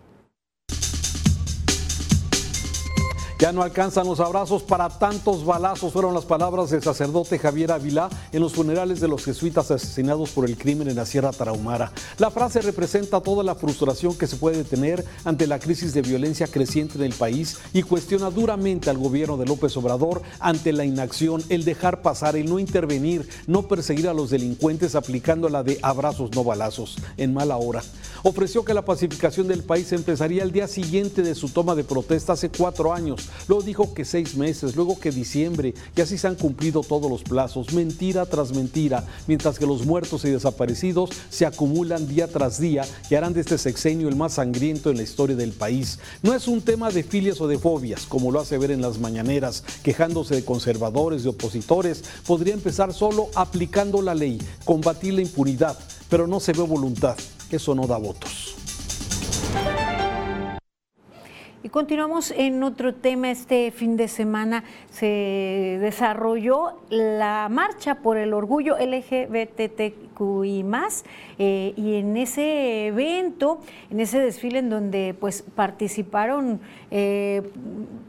Ya 3.39 3.53
no 3.53 3.63
alcanzan 3.63 4.07
los 4.07 4.19
abrazos 4.19 4.63
para 4.63 4.89
tantos 4.89 5.45
balazos, 5.45 5.93
fueron 5.93 6.15
las 6.15 6.25
palabras 6.25 6.71
del 6.71 6.83
sacerdote 6.83 7.39
Javier 7.39 7.71
Avilá 7.71 8.09
en 8.33 8.41
los 8.41 8.55
funerales 8.55 8.99
de 8.99 9.09
los 9.09 9.27
jesuitas 9.27 9.71
asesinados 9.71 10.31
por 10.31 10.49
el 10.49 10.57
crimen 10.57 10.89
en 10.89 10.97
la 10.97 11.05
Sierra 11.05 11.33
Tarahumara. 11.33 11.93
La 12.17 12.31
frase 12.31 12.63
representa 12.63 13.21
toda 13.21 13.45
la 13.45 13.55
frustración 13.55 14.17
que 14.17 14.27
se 14.27 14.37
puede 14.37 14.65
tener 14.65 15.05
ante 15.27 15.47
la 15.47 15.59
crisis 15.59 15.93
de 15.93 16.01
violencia 16.01 16.47
creciente 16.47 16.97
en 16.97 17.05
el 17.05 17.13
país 17.13 17.59
y 17.75 17.83
cuestiona 17.83 18.31
duramente 18.31 18.89
al 18.89 18.97
gobierno 18.97 19.37
de 19.37 19.45
López 19.45 19.77
Obrador 19.77 20.23
ante 20.41 20.73
la 20.73 20.87
inacción, 20.87 21.45
el 21.51 21.67
dejar 21.67 22.01
pasar, 22.01 22.37
el 22.37 22.49
no 22.49 22.59
intervenir, 22.59 23.29
no 23.47 23.69
perseguir 23.69 24.09
a 24.09 24.15
los 24.15 24.31
delincuentes 24.31 24.95
aplicando 24.95 25.51
la 25.51 25.63
de 25.63 25.79
abrazos 25.83 26.31
no 26.35 26.43
balazos 26.43 26.97
en 27.19 27.35
mala 27.35 27.59
hora. 27.59 27.83
Ofreció 28.29 28.65
que 28.65 28.75
la 28.75 28.85
pacificación 28.85 29.47
del 29.47 29.63
país 29.63 29.93
empezaría 29.93 30.43
el 30.43 30.51
día 30.51 30.67
siguiente 30.67 31.23
de 31.23 31.37
su 31.37 31.49
toma 31.49 31.77
de 31.77 31.85
protesta 31.85 32.33
hace 32.33 32.51
cuatro 32.51 32.93
años 32.93 33.29
Luego 33.47 33.63
dijo 33.63 33.95
que 33.95 34.05
seis 34.05 34.37
meses, 34.37 34.75
luego 34.75 34.99
que 34.99 35.13
diciembre, 35.13 35.75
y 35.95 36.01
así 36.01 36.19
se 36.19 36.27
han 36.27 36.35
cumplido 36.35 36.81
todos 36.81 37.09
los 37.09 37.23
plazos, 37.23 37.73
mentira 37.73 38.27
tras 38.27 38.53
mentira, 38.53 39.05
mientras 39.29 39.61
que 39.61 39.67
los 39.67 39.87
muertos 39.87 40.25
y 40.25 40.31
desaparecidos 40.31 41.11
se 41.31 41.47
acumulan 41.47 42.09
día 42.09 42.27
tras 42.27 42.59
día 42.59 42.85
y 43.09 43.15
harán 43.15 43.33
de 43.33 43.43
este 43.43 43.59
sexenio 43.59 44.09
el 44.09 44.17
más 44.17 44.35
sangriento 44.35 44.91
en 44.91 44.97
la 44.97 45.05
historia 45.05 45.37
del 45.37 45.53
país. 45.53 46.01
No 46.23 46.35
es 46.35 46.49
un 46.49 46.63
tema 46.63 46.91
de 46.91 47.05
filias 47.05 47.41
o 47.41 47.47
de 47.47 47.59
fobias, 47.59 48.07
como 48.07 48.33
lo 48.33 48.41
hace 48.41 48.59
ver 48.59 48.73
en 48.73 48.83
las 48.83 48.99
mañaneras, 48.99 49.63
quejándose 49.85 50.35
de 50.35 50.45
conservadores, 50.45 51.23
de 51.23 51.29
opositores, 51.29 52.03
podría 52.27 52.55
empezar 52.55 52.93
solo 52.93 53.29
aplicando 53.37 54.03
la 54.03 54.17
ley, 54.17 54.43
combatir 54.65 55.15
la 55.15 55.23
impunidad, 55.23 55.79
pero 56.09 56.27
no 56.27 56.41
se 56.41 56.53
ve 56.53 56.63
voluntad, 56.63 57.17
eso 57.51 57.75
no 57.75 57.87
da 57.87 57.99
votos. 57.99 58.57
Y 61.67 61.69
continuamos 61.69 62.31
en 62.31 62.63
otro 62.63 62.95
tema. 62.95 63.29
Este 63.29 63.73
fin 63.73 63.97
de 63.97 64.07
semana 64.07 64.63
se 64.89 65.79
desarrolló 65.81 66.79
la 66.91 67.49
marcha 67.51 67.97
por 67.97 68.19
el 68.19 68.35
orgullo 68.35 68.77
LGBTQI 68.79 70.65
eh, 71.41 71.75
y 71.77 71.95
en 71.97 72.17
ese 72.17 72.87
evento, 72.87 73.59
en 73.91 73.99
ese 73.99 74.21
desfile 74.21 74.61
en 74.61 74.71
donde 74.71 75.13
pues 75.19 75.43
participaron 75.43 76.61
eh, 76.93 77.43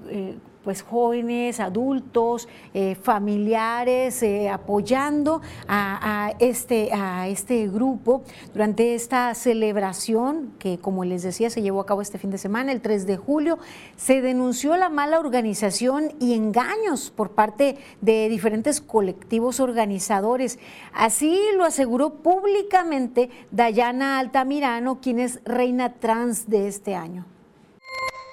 eh, 0.10 0.36
pues 0.68 0.82
jóvenes, 0.82 1.62
adultos, 1.62 2.50
eh, 2.74 2.96
familiares, 3.02 4.22
eh, 4.22 4.50
apoyando 4.50 5.42
a, 5.66 6.34
este, 6.40 6.92
a 6.92 7.30
este 7.30 7.70
grupo 7.70 8.24
durante 8.52 8.94
esta 8.94 9.34
celebración 9.34 10.52
que, 10.60 10.78
como 10.78 11.06
les 11.06 11.24
decía, 11.24 11.50
se 11.50 11.62
llevó 11.62 11.80
a 11.80 11.86
cabo 11.86 12.02
este 12.02 12.18
fin 12.18 12.32
de 12.32 12.38
semana, 12.38 12.74
el 12.74 12.82
3 12.82 13.08
de 13.08 13.16
julio, 13.16 13.60
se 13.96 14.22
denunció 14.22 14.76
la 14.76 14.90
mala 14.90 15.22
organización 15.22 16.12
y 16.20 16.34
engaños 16.34 17.14
por 17.16 17.32
parte 17.32 17.78
de 18.02 18.28
diferentes 18.28 18.82
colectivos 18.82 19.62
organizadores. 19.62 20.60
Así 20.92 21.40
lo 21.56 21.64
aseguró 21.64 22.16
públicamente 22.16 23.30
Dayana 23.52 24.20
Altamirano, 24.20 25.00
quien 25.00 25.20
es 25.20 25.40
reina 25.46 25.94
trans 25.94 26.50
de 26.50 26.68
este 26.68 26.94
año. 26.94 27.37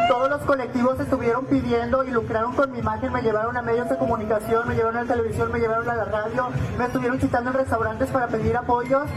Todos 0.09 0.29
los 0.29 0.43
colectivos 0.43 1.01
estuvieron 1.01 1.47
pidiendo 1.47 2.05
y 2.05 2.11
lucraron 2.11 2.55
con 2.55 2.71
mi 2.73 2.79
imagen, 2.79 3.13
me 3.13 3.23
llevaron 3.23 3.57
a 3.57 3.63
medios 3.63 3.89
de 3.89 3.97
comunicación, 3.97 4.69
me 4.69 4.75
llevaron 4.75 4.99
a 4.99 5.03
la 5.05 5.15
televisión, 5.15 5.51
me 5.51 5.59
llevaron 5.59 5.89
a 5.89 5.95
la 5.95 6.05
radio, 6.05 6.51
me 6.77 6.85
estuvieron 6.85 7.19
citando 7.19 7.51
en 7.51 7.57
restaurantes 7.57 8.11
para 8.11 8.29
pedir 8.29 8.57
apoyos. 8.57 9.09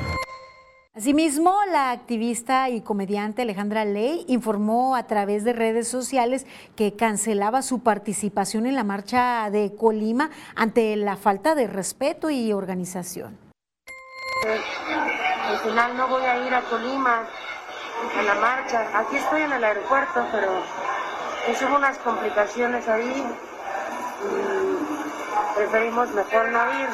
Asimismo, 0.95 1.53
la 1.71 1.91
activista 1.91 2.69
y 2.69 2.81
comediante 2.81 3.43
Alejandra 3.43 3.85
Ley 3.85 4.25
informó 4.27 4.95
a 4.95 5.03
través 5.03 5.43
de 5.43 5.53
redes 5.53 5.87
sociales 5.87 6.47
que 6.75 6.95
cancelaba 6.95 7.61
su 7.61 7.83
participación 7.83 8.65
en 8.65 8.75
la 8.75 8.83
marcha 8.83 9.49
de 9.51 9.75
Colima 9.75 10.31
ante 10.55 10.95
la 10.95 11.17
falta 11.17 11.53
de 11.53 11.67
respeto 11.67 12.29
y 12.29 12.53
organización. 12.53 13.37
al 14.45 15.57
final 15.59 15.97
no 15.97 16.07
voy 16.07 16.23
a 16.23 16.47
ir 16.47 16.53
a 16.53 16.61
Colima 16.61 17.27
a 18.17 18.23
la 18.23 18.35
marcha. 18.35 18.87
Aquí 18.93 19.17
estoy 19.17 19.41
en 19.41 19.51
el 19.51 19.63
aeropuerto, 19.63 20.25
pero 20.31 20.61
hubo 21.67 21.77
unas 21.77 21.97
complicaciones 21.99 22.87
ahí 22.87 23.23
y 24.23 25.55
preferimos 25.55 26.09
mejor 26.13 26.49
no 26.49 26.81
ir. 26.81 26.89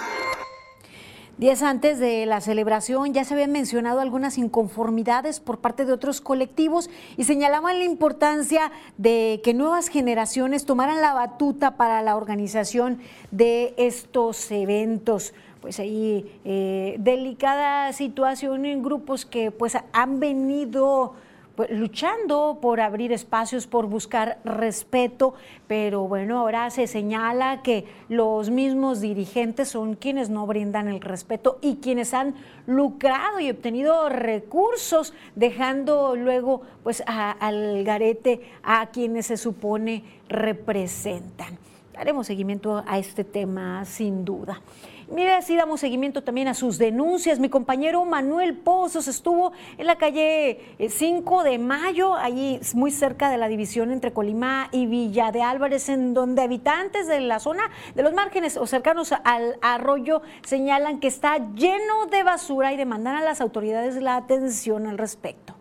Días 1.37 1.63
antes 1.63 1.97
de 1.97 2.27
la 2.27 2.41
celebración 2.41 3.11
ya 3.11 3.23
se 3.23 3.33
habían 3.33 3.51
mencionado 3.51 3.99
algunas 4.01 4.37
inconformidades 4.37 5.39
por 5.39 5.57
parte 5.57 5.83
de 5.83 5.91
otros 5.91 6.21
colectivos 6.21 6.91
y 7.17 7.23
señalaban 7.23 7.79
la 7.79 7.85
importancia 7.85 8.71
de 8.97 9.41
que 9.43 9.55
nuevas 9.55 9.87
generaciones 9.87 10.65
tomaran 10.65 11.01
la 11.01 11.13
batuta 11.13 11.75
para 11.75 12.03
la 12.03 12.15
organización 12.15 12.99
de 13.31 13.73
estos 13.77 14.51
eventos 14.51 15.33
pues 15.63 15.79
ahí 15.79 16.29
eh, 16.43 16.97
delicada 16.99 17.93
situación 17.93 18.65
en 18.65 18.83
grupos 18.83 19.25
que 19.25 19.49
pues 19.49 19.77
han 19.93 20.19
venido 20.19 21.13
pues, 21.55 21.71
luchando 21.71 22.59
por 22.61 22.81
abrir 22.81 23.13
espacios, 23.13 23.65
por 23.65 23.87
buscar 23.87 24.39
respeto, 24.43 25.35
pero 25.65 26.05
bueno, 26.05 26.37
ahora 26.37 26.69
se 26.69 26.85
señala 26.85 27.61
que 27.61 27.85
los 28.09 28.49
mismos 28.49 28.99
dirigentes 28.99 29.69
son 29.69 29.95
quienes 29.95 30.29
no 30.29 30.45
brindan 30.45 30.89
el 30.89 30.99
respeto 30.99 31.59
y 31.61 31.77
quienes 31.77 32.13
han 32.13 32.35
lucrado 32.67 33.39
y 33.39 33.49
obtenido 33.49 34.09
recursos, 34.09 35.13
dejando 35.33 36.17
luego 36.17 36.63
pues 36.83 37.01
al 37.07 37.85
garete 37.85 38.41
a 38.63 38.87
quienes 38.87 39.27
se 39.27 39.37
supone 39.37 40.03
representan. 40.27 41.57
Haremos 41.95 42.27
seguimiento 42.27 42.83
a 42.85 42.99
este 42.99 43.23
tema 43.23 43.85
sin 43.85 44.25
duda. 44.25 44.59
Mire, 45.13 45.33
así 45.33 45.55
damos 45.55 45.79
seguimiento 45.79 46.23
también 46.23 46.47
a 46.47 46.55
sus 46.55 46.79
denuncias. 46.79 47.37
Mi 47.37 47.47
compañero 47.47 48.03
Manuel 48.03 48.57
Pozos 48.57 49.07
estuvo 49.07 49.51
en 49.77 49.85
la 49.85 49.99
calle 49.99 50.75
5 50.89 51.41
eh, 51.45 51.51
de 51.51 51.59
Mayo, 51.59 52.15
allí 52.15 52.59
muy 52.73 52.89
cerca 52.89 53.29
de 53.29 53.37
la 53.37 53.47
división 53.47 53.91
entre 53.91 54.11
Colima 54.11 54.69
y 54.71 54.87
Villa 54.87 55.31
de 55.31 55.43
Álvarez, 55.43 55.89
en 55.89 56.15
donde 56.15 56.41
habitantes 56.41 57.05
de 57.05 57.19
la 57.19 57.39
zona 57.39 57.69
de 57.93 58.01
los 58.01 58.13
márgenes 58.13 58.57
o 58.57 58.65
cercanos 58.65 59.13
al 59.23 59.59
arroyo 59.61 60.23
señalan 60.41 60.99
que 60.99 61.09
está 61.09 61.37
lleno 61.53 62.07
de 62.09 62.23
basura 62.23 62.73
y 62.73 62.77
demandan 62.77 63.15
a 63.15 63.21
las 63.21 63.39
autoridades 63.39 64.01
la 64.01 64.15
atención 64.15 64.87
al 64.87 64.97
respecto. 64.97 65.53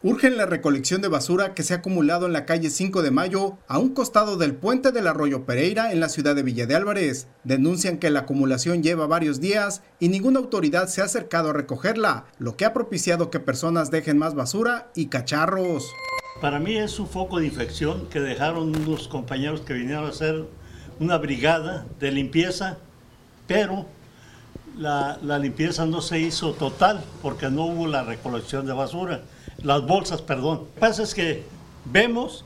Urgen 0.00 0.36
la 0.36 0.46
recolección 0.46 1.02
de 1.02 1.08
basura 1.08 1.54
que 1.54 1.64
se 1.64 1.74
ha 1.74 1.78
acumulado 1.78 2.26
en 2.26 2.32
la 2.32 2.46
calle 2.46 2.70
5 2.70 3.02
de 3.02 3.10
Mayo, 3.10 3.58
a 3.66 3.80
un 3.80 3.94
costado 3.94 4.36
del 4.36 4.54
puente 4.54 4.92
del 4.92 5.08
arroyo 5.08 5.44
Pereira 5.44 5.90
en 5.90 5.98
la 5.98 6.08
ciudad 6.08 6.36
de 6.36 6.44
Villa 6.44 6.66
de 6.66 6.76
Álvarez. 6.76 7.26
Denuncian 7.42 7.98
que 7.98 8.10
la 8.10 8.20
acumulación 8.20 8.84
lleva 8.84 9.08
varios 9.08 9.40
días 9.40 9.82
y 9.98 10.08
ninguna 10.08 10.38
autoridad 10.38 10.86
se 10.86 11.00
ha 11.00 11.06
acercado 11.06 11.50
a 11.50 11.52
recogerla, 11.52 12.26
lo 12.38 12.56
que 12.56 12.64
ha 12.64 12.72
propiciado 12.72 13.28
que 13.28 13.40
personas 13.40 13.90
dejen 13.90 14.18
más 14.18 14.36
basura 14.36 14.88
y 14.94 15.06
cacharros. 15.06 15.90
Para 16.40 16.60
mí 16.60 16.76
es 16.76 17.00
un 17.00 17.08
foco 17.08 17.40
de 17.40 17.46
infección 17.46 18.06
que 18.08 18.20
dejaron 18.20 18.76
unos 18.76 19.08
compañeros 19.08 19.62
que 19.62 19.74
vinieron 19.74 20.04
a 20.04 20.10
hacer 20.10 20.44
una 21.00 21.18
brigada 21.18 21.86
de 21.98 22.12
limpieza, 22.12 22.78
pero 23.48 23.84
la, 24.76 25.18
la 25.24 25.40
limpieza 25.40 25.86
no 25.86 26.02
se 26.02 26.20
hizo 26.20 26.52
total 26.52 27.02
porque 27.20 27.50
no 27.50 27.64
hubo 27.64 27.88
la 27.88 28.04
recolección 28.04 28.64
de 28.64 28.74
basura 28.74 29.22
las 29.62 29.86
bolsas, 29.86 30.22
perdón. 30.22 30.58
Lo 30.58 30.74
que 30.74 30.80
pasa 30.80 31.02
es 31.02 31.14
que 31.14 31.42
vemos 31.84 32.44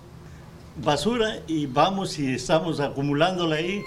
basura 0.83 1.41
y 1.47 1.67
vamos 1.67 2.19
y 2.19 2.35
estamos 2.35 2.81
acumulándola 2.81 3.57
ahí. 3.57 3.83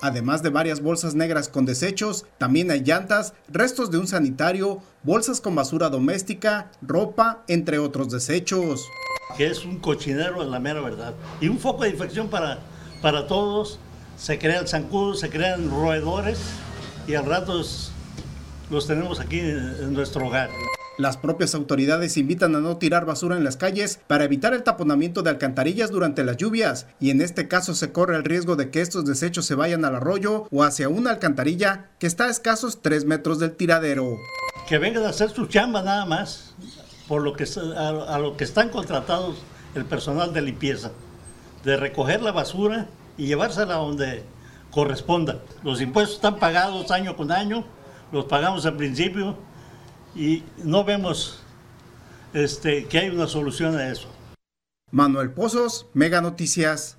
Además 0.00 0.44
de 0.44 0.50
varias 0.50 0.80
bolsas 0.80 1.16
negras 1.16 1.48
con 1.48 1.66
desechos, 1.66 2.24
también 2.38 2.70
hay 2.70 2.84
llantas, 2.84 3.34
restos 3.48 3.90
de 3.90 3.98
un 3.98 4.06
sanitario, 4.06 4.80
bolsas 5.02 5.40
con 5.40 5.56
basura 5.56 5.88
doméstica, 5.88 6.70
ropa, 6.82 7.42
entre 7.48 7.80
otros 7.80 8.10
desechos. 8.10 8.86
Que 9.36 9.48
es 9.48 9.64
un 9.64 9.78
cochinero 9.80 10.42
en 10.42 10.52
la 10.52 10.60
mera 10.60 10.80
verdad. 10.80 11.14
Y 11.40 11.48
un 11.48 11.58
foco 11.58 11.82
de 11.82 11.90
infección 11.90 12.28
para, 12.28 12.60
para 13.02 13.26
todos. 13.26 13.80
Se 14.16 14.38
crea 14.38 14.60
el 14.60 14.68
zancudo, 14.68 15.14
se 15.14 15.30
crean 15.30 15.70
roedores 15.70 16.40
y 17.06 17.14
al 17.14 17.24
rato 17.24 17.62
los 18.70 18.86
tenemos 18.86 19.20
aquí 19.20 19.38
en 19.40 19.92
nuestro 19.94 20.26
hogar. 20.26 20.50
Las 20.98 21.16
propias 21.16 21.54
autoridades 21.54 22.16
invitan 22.16 22.56
a 22.56 22.58
no 22.58 22.76
tirar 22.76 23.06
basura 23.06 23.36
en 23.36 23.44
las 23.44 23.56
calles 23.56 24.00
para 24.08 24.24
evitar 24.24 24.52
el 24.52 24.64
taponamiento 24.64 25.22
de 25.22 25.30
alcantarillas 25.30 25.92
durante 25.92 26.24
las 26.24 26.38
lluvias 26.38 26.88
y 26.98 27.10
en 27.10 27.20
este 27.20 27.46
caso 27.46 27.76
se 27.76 27.92
corre 27.92 28.16
el 28.16 28.24
riesgo 28.24 28.56
de 28.56 28.70
que 28.70 28.80
estos 28.80 29.04
desechos 29.04 29.46
se 29.46 29.54
vayan 29.54 29.84
al 29.84 29.94
arroyo 29.94 30.48
o 30.50 30.64
hacia 30.64 30.88
una 30.88 31.10
alcantarilla 31.10 31.86
que 32.00 32.08
está 32.08 32.24
a 32.24 32.30
escasos 32.30 32.82
3 32.82 33.04
metros 33.04 33.38
del 33.38 33.54
tiradero. 33.54 34.16
Que 34.68 34.78
vengan 34.78 35.04
a 35.04 35.10
hacer 35.10 35.30
su 35.30 35.46
chamba 35.46 35.82
nada 35.82 36.04
más, 36.04 36.56
por 37.06 37.22
lo 37.22 37.32
que, 37.32 37.44
a, 37.76 38.18
lo 38.18 38.36
que 38.36 38.42
están 38.42 38.70
contratados 38.70 39.36
el 39.76 39.84
personal 39.84 40.32
de 40.32 40.42
limpieza, 40.42 40.90
de 41.62 41.76
recoger 41.76 42.22
la 42.22 42.32
basura 42.32 42.88
y 43.16 43.28
llevársela 43.28 43.74
donde 43.74 44.24
corresponda. 44.72 45.38
Los 45.62 45.80
impuestos 45.80 46.16
están 46.16 46.40
pagados 46.40 46.90
año 46.90 47.16
con 47.16 47.30
año, 47.30 47.64
los 48.10 48.24
pagamos 48.24 48.66
al 48.66 48.76
principio 48.76 49.36
y 50.18 50.42
no 50.64 50.84
vemos 50.84 51.40
este, 52.34 52.86
que 52.86 52.98
hay 52.98 53.08
una 53.08 53.28
solución 53.28 53.76
a 53.76 53.88
eso. 53.88 54.08
Manuel 54.90 55.30
Pozos, 55.30 55.86
Mega 55.94 56.20
Noticias. 56.20 56.98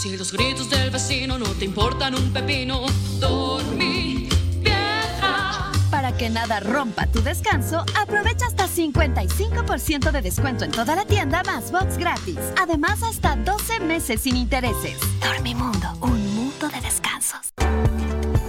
Si 0.00 0.16
los 0.16 0.32
gritos 0.32 0.70
del 0.70 0.90
vecino 0.90 1.38
no 1.38 1.46
te 1.46 1.66
importan 1.66 2.14
un 2.14 2.32
pepino, 2.32 2.86
dormí 3.18 4.28
vieja. 4.60 5.70
Para 5.90 6.16
que 6.16 6.30
nada 6.30 6.60
rompa 6.60 7.06
tu 7.06 7.22
descanso, 7.22 7.84
aprovecha 8.00 8.46
hasta 8.46 8.66
55% 8.68 10.12
de 10.12 10.22
descuento 10.22 10.64
en 10.64 10.70
toda 10.70 10.96
la 10.96 11.04
tienda 11.04 11.42
más 11.44 11.70
box 11.70 11.98
gratis. 11.98 12.38
Además, 12.60 13.02
hasta 13.02 13.36
12 13.36 13.80
meses 13.80 14.22
sin 14.22 14.36
intereses. 14.36 14.98
Dormimundo, 15.20 15.88
un 16.00 16.34
mundo 16.34 16.68
de 16.68 16.80
descansos. 16.80 17.54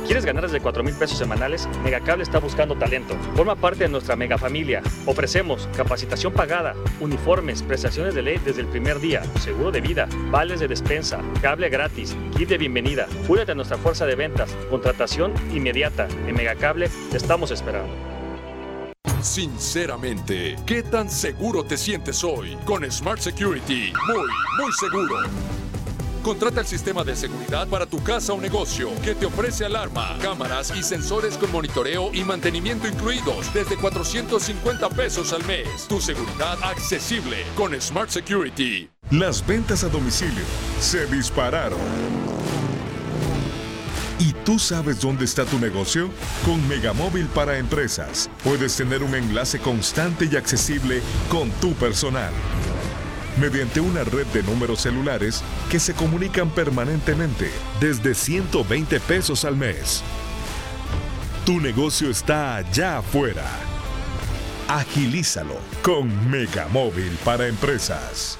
¿Quieres 0.06 0.24
ganar 0.24 0.44
desde 0.44 0.62
4 0.62 0.84
mil 0.84 0.94
pesos 0.94 1.18
semanales? 1.18 1.68
Megacable 1.84 2.24
está 2.24 2.40
buscando 2.40 2.76
talento. 2.78 3.16
Forma 3.36 3.56
parte 3.56 3.86
de 3.86 3.90
nuestra 3.90 4.16
mega 4.16 4.38
familia. 4.38 4.84
Ofrecemos 5.08 5.68
capacitación 5.76 6.32
pagada, 6.32 6.76
uniformes, 7.00 7.64
prestaciones 7.64 8.14
de 8.14 8.22
ley 8.22 8.38
desde 8.46 8.62
el 8.62 8.68
primer 8.68 9.00
día, 9.00 9.24
seguro 9.40 9.72
de 9.72 9.82
vida, 9.82 10.08
vales 10.30 10.60
de 10.60 10.68
despensa, 10.68 11.22
cable 11.42 11.70
gratis, 11.70 12.16
kit 12.38 12.50
de 12.50 12.60
bienvenida. 12.60 13.08
Únete 13.28 13.54
a 13.54 13.56
nuestra 13.56 13.78
fuerza 13.78 14.06
de 14.06 14.16
ventas, 14.16 14.52
contratación 14.70 15.34
inmediata. 15.52 16.08
En 16.28 16.36
Megacable 16.36 16.90
te 17.10 17.18
estamos 17.18 17.50
esperando. 17.50 17.92
Sinceramente, 19.22 20.56
¿qué 20.68 20.84
tan 20.84 21.10
seguro 21.10 21.64
te 21.64 21.78
sientes 21.78 22.24
hoy? 22.24 22.56
Con 22.64 22.90
Smart 22.92 23.20
Security, 23.20 23.92
muy, 24.08 24.28
muy 24.60 24.72
seguro. 24.80 25.16
Contrata 26.26 26.62
el 26.62 26.66
sistema 26.66 27.04
de 27.04 27.16
seguridad 27.16 27.68
para 27.68 27.86
tu 27.86 28.02
casa 28.02 28.34
o 28.34 28.42
negocio 28.42 28.90
que 29.04 29.14
te 29.14 29.28
ofrece 29.28 29.64
alarma, 29.64 30.18
cámaras 30.24 30.76
y 30.76 30.82
sensores 30.82 31.38
con 31.38 31.52
monitoreo 31.52 32.10
y 32.16 32.24
mantenimiento 32.24 32.88
incluidos 32.88 33.54
desde 33.54 33.78
450 33.78 34.90
pesos 34.90 35.34
al 35.34 35.46
mes. 35.46 35.86
Tu 35.88 36.02
seguridad 36.02 36.58
accesible 36.64 37.46
con 37.56 37.80
Smart 37.80 38.10
Security. 38.10 38.90
Las 39.12 39.46
ventas 39.46 39.84
a 39.84 39.90
domicilio 39.90 40.44
se 40.80 41.06
dispararon. 41.06 41.78
¿Y 44.18 44.34
tú 44.46 44.58
sabes 44.58 45.02
dónde 45.02 45.26
está 45.26 45.46
tu 45.46 45.60
negocio? 45.60 46.10
Con 46.44 46.68
Megamóvil 46.68 47.28
para 47.28 47.60
Empresas 47.60 48.32
puedes 48.44 48.76
tener 48.76 49.04
un 49.04 49.14
enlace 49.14 49.60
constante 49.60 50.28
y 50.32 50.36
accesible 50.36 51.04
con 51.30 51.52
tu 51.62 51.74
personal 51.74 52.34
mediante 53.40 53.80
una 53.80 54.04
red 54.04 54.26
de 54.28 54.44
números 54.44 54.82
celulares 54.82 55.44
que 55.70 55.80
se 55.80 55.94
comunican 55.94 56.50
permanentemente 56.50 57.50
desde 57.80 58.14
120 58.14 59.00
pesos 59.02 59.46
al 59.46 59.56
mes. 59.56 60.04
Tu 61.46 61.60
negocio 61.60 62.10
está 62.10 62.56
allá 62.56 62.98
afuera. 63.00 63.46
Agilízalo 64.68 65.58
con 65.84 66.30
Megamóvil 66.32 67.18
para 67.24 67.48
empresas. 67.48 68.40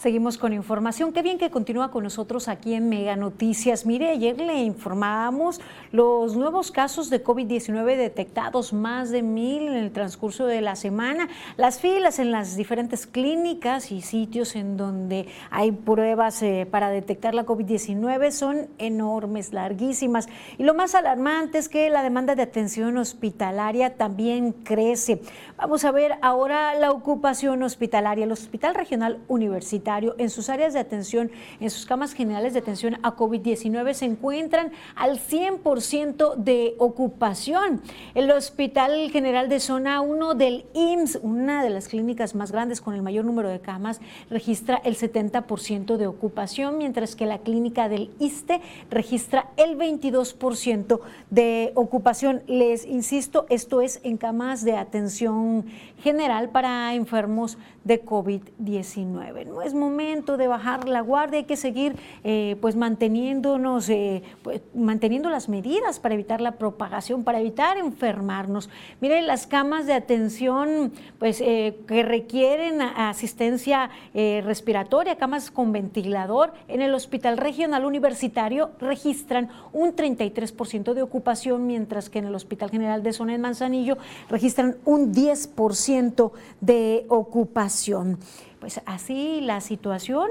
Seguimos 0.00 0.38
con 0.38 0.54
información. 0.54 1.12
Qué 1.12 1.20
bien 1.20 1.36
que 1.36 1.50
continúa 1.50 1.90
con 1.90 2.04
nosotros 2.04 2.48
aquí 2.48 2.72
en 2.72 2.88
Mega 2.88 3.16
Noticias. 3.16 3.84
Mire, 3.84 4.08
ayer 4.08 4.40
le 4.40 4.62
informábamos 4.62 5.60
los 5.92 6.36
nuevos 6.36 6.70
casos 6.70 7.10
de 7.10 7.22
COVID-19 7.22 7.98
detectados, 7.98 8.72
más 8.72 9.10
de 9.10 9.20
mil 9.20 9.68
en 9.68 9.74
el 9.74 9.92
transcurso 9.92 10.46
de 10.46 10.62
la 10.62 10.74
semana. 10.74 11.28
Las 11.58 11.80
filas 11.80 12.18
en 12.18 12.30
las 12.30 12.56
diferentes 12.56 13.06
clínicas 13.06 13.92
y 13.92 14.00
sitios 14.00 14.56
en 14.56 14.78
donde 14.78 15.26
hay 15.50 15.70
pruebas 15.70 16.42
eh, 16.42 16.66
para 16.70 16.88
detectar 16.88 17.34
la 17.34 17.44
COVID-19 17.44 18.30
son 18.30 18.68
enormes, 18.78 19.52
larguísimas. 19.52 20.30
Y 20.56 20.64
lo 20.64 20.72
más 20.72 20.94
alarmante 20.94 21.58
es 21.58 21.68
que 21.68 21.90
la 21.90 22.02
demanda 22.02 22.34
de 22.34 22.42
atención 22.42 22.96
hospitalaria 22.96 23.98
también 23.98 24.52
crece. 24.52 25.20
Vamos 25.58 25.84
a 25.84 25.90
ver 25.90 26.12
ahora 26.22 26.74
la 26.76 26.90
ocupación 26.90 27.62
hospitalaria. 27.62 28.24
El 28.24 28.32
Hospital 28.32 28.74
Regional 28.74 29.18
Universitario 29.28 29.89
en 29.98 30.30
sus 30.30 30.48
áreas 30.48 30.72
de 30.72 30.78
atención, 30.78 31.30
en 31.58 31.70
sus 31.70 31.84
camas 31.84 32.12
generales 32.12 32.52
de 32.52 32.60
atención 32.60 32.98
a 33.02 33.16
COVID-19 33.16 33.92
se 33.94 34.04
encuentran 34.04 34.70
al 34.94 35.18
100% 35.18 36.36
de 36.36 36.74
ocupación. 36.78 37.82
El 38.14 38.30
Hospital 38.30 39.10
General 39.10 39.48
de 39.48 39.58
Zona 39.58 40.00
1 40.00 40.34
del 40.34 40.64
IMSS, 40.74 41.18
una 41.22 41.64
de 41.64 41.70
las 41.70 41.88
clínicas 41.88 42.34
más 42.34 42.52
grandes 42.52 42.80
con 42.80 42.94
el 42.94 43.02
mayor 43.02 43.24
número 43.24 43.48
de 43.48 43.60
camas, 43.60 44.00
registra 44.30 44.80
el 44.84 44.96
70% 44.96 45.96
de 45.96 46.06
ocupación, 46.06 46.78
mientras 46.78 47.16
que 47.16 47.26
la 47.26 47.38
clínica 47.38 47.88
del 47.88 48.10
ISTE 48.20 48.60
registra 48.90 49.50
el 49.56 49.76
22% 49.76 51.00
de 51.30 51.72
ocupación. 51.74 52.42
Les 52.46 52.84
insisto, 52.86 53.46
esto 53.48 53.80
es 53.80 54.00
en 54.04 54.16
camas 54.16 54.64
de 54.64 54.76
atención 54.76 55.66
general 56.02 56.50
para 56.50 56.94
enfermos 56.94 57.58
de 57.84 58.04
COVID-19. 58.04 59.46
No 59.46 59.62
es 59.62 59.74
momento 59.80 60.36
de 60.36 60.46
bajar 60.46 60.88
la 60.88 61.00
guardia, 61.00 61.38
hay 61.38 61.44
que 61.44 61.56
seguir 61.56 61.96
eh, 62.22 62.56
pues 62.60 62.76
manteniéndonos, 62.76 63.88
eh, 63.88 64.22
pues, 64.42 64.60
manteniendo 64.74 65.30
las 65.30 65.48
medidas 65.48 65.98
para 65.98 66.14
evitar 66.14 66.40
la 66.40 66.52
propagación, 66.52 67.24
para 67.24 67.40
evitar 67.40 67.78
enfermarnos. 67.78 68.70
Miren, 69.00 69.26
las 69.26 69.46
camas 69.46 69.86
de 69.86 69.94
atención 69.94 70.92
pues, 71.18 71.40
eh, 71.40 71.78
que 71.88 72.02
requieren 72.02 72.80
asistencia 72.80 73.90
respiratoria, 74.12 75.16
camas 75.16 75.50
con 75.50 75.72
ventilador, 75.72 76.52
en 76.68 76.82
el 76.82 76.94
Hospital 76.94 77.38
Regional 77.38 77.84
Universitario 77.84 78.70
registran 78.78 79.48
un 79.72 79.94
33% 79.96 80.94
de 80.94 81.02
ocupación, 81.02 81.66
mientras 81.66 82.10
que 82.10 82.18
en 82.18 82.26
el 82.26 82.34
Hospital 82.34 82.70
General 82.70 83.02
de 83.02 83.12
Zona 83.12 83.34
en 83.34 83.40
Manzanillo 83.40 83.96
registran 84.28 84.76
un 84.84 85.14
10% 85.14 86.32
de 86.60 87.06
ocupación 87.08 88.18
pues 88.60 88.80
así 88.86 89.40
la 89.40 89.60
situación 89.60 90.28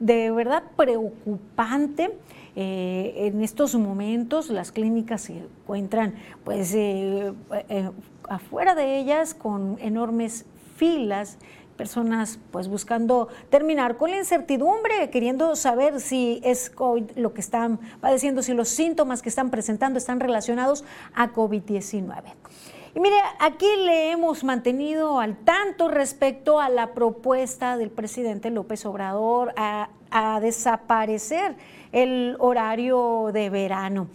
de 0.00 0.30
verdad 0.30 0.62
preocupante. 0.76 2.10
Eh, 2.56 3.28
en 3.28 3.42
estos 3.42 3.76
momentos 3.76 4.50
las 4.50 4.72
clínicas 4.72 5.20
se 5.20 5.38
encuentran 5.38 6.14
pues 6.42 6.74
eh, 6.74 7.32
eh, 7.68 7.90
afuera 8.28 8.74
de 8.74 8.98
ellas 8.98 9.32
con 9.32 9.76
enormes 9.80 10.44
filas 10.74 11.38
personas 11.76 12.40
pues 12.50 12.66
buscando 12.66 13.28
terminar 13.48 13.96
con 13.96 14.10
la 14.10 14.18
incertidumbre, 14.18 15.08
queriendo 15.10 15.54
saber 15.54 16.00
si 16.00 16.40
es 16.42 16.68
COVID 16.68 17.12
lo 17.16 17.32
que 17.32 17.40
están 17.40 17.78
padeciendo, 18.00 18.42
si 18.42 18.52
los 18.52 18.68
síntomas 18.68 19.22
que 19.22 19.28
están 19.28 19.50
presentando 19.50 19.98
están 19.98 20.18
relacionados 20.18 20.84
a 21.14 21.32
COVID-19. 21.32 22.24
Y 22.94 23.00
mire, 23.00 23.16
aquí 23.38 23.66
le 23.84 24.10
hemos 24.10 24.44
mantenido 24.44 25.20
al 25.20 25.36
tanto 25.36 25.88
respecto 25.88 26.60
a 26.60 26.68
la 26.68 26.94
propuesta 26.94 27.76
del 27.76 27.90
presidente 27.90 28.50
López 28.50 28.86
Obrador 28.86 29.52
a, 29.56 29.90
a 30.10 30.40
desaparecer 30.40 31.56
el 31.92 32.36
horario 32.38 33.30
de 33.32 33.50
verano. 33.50 34.08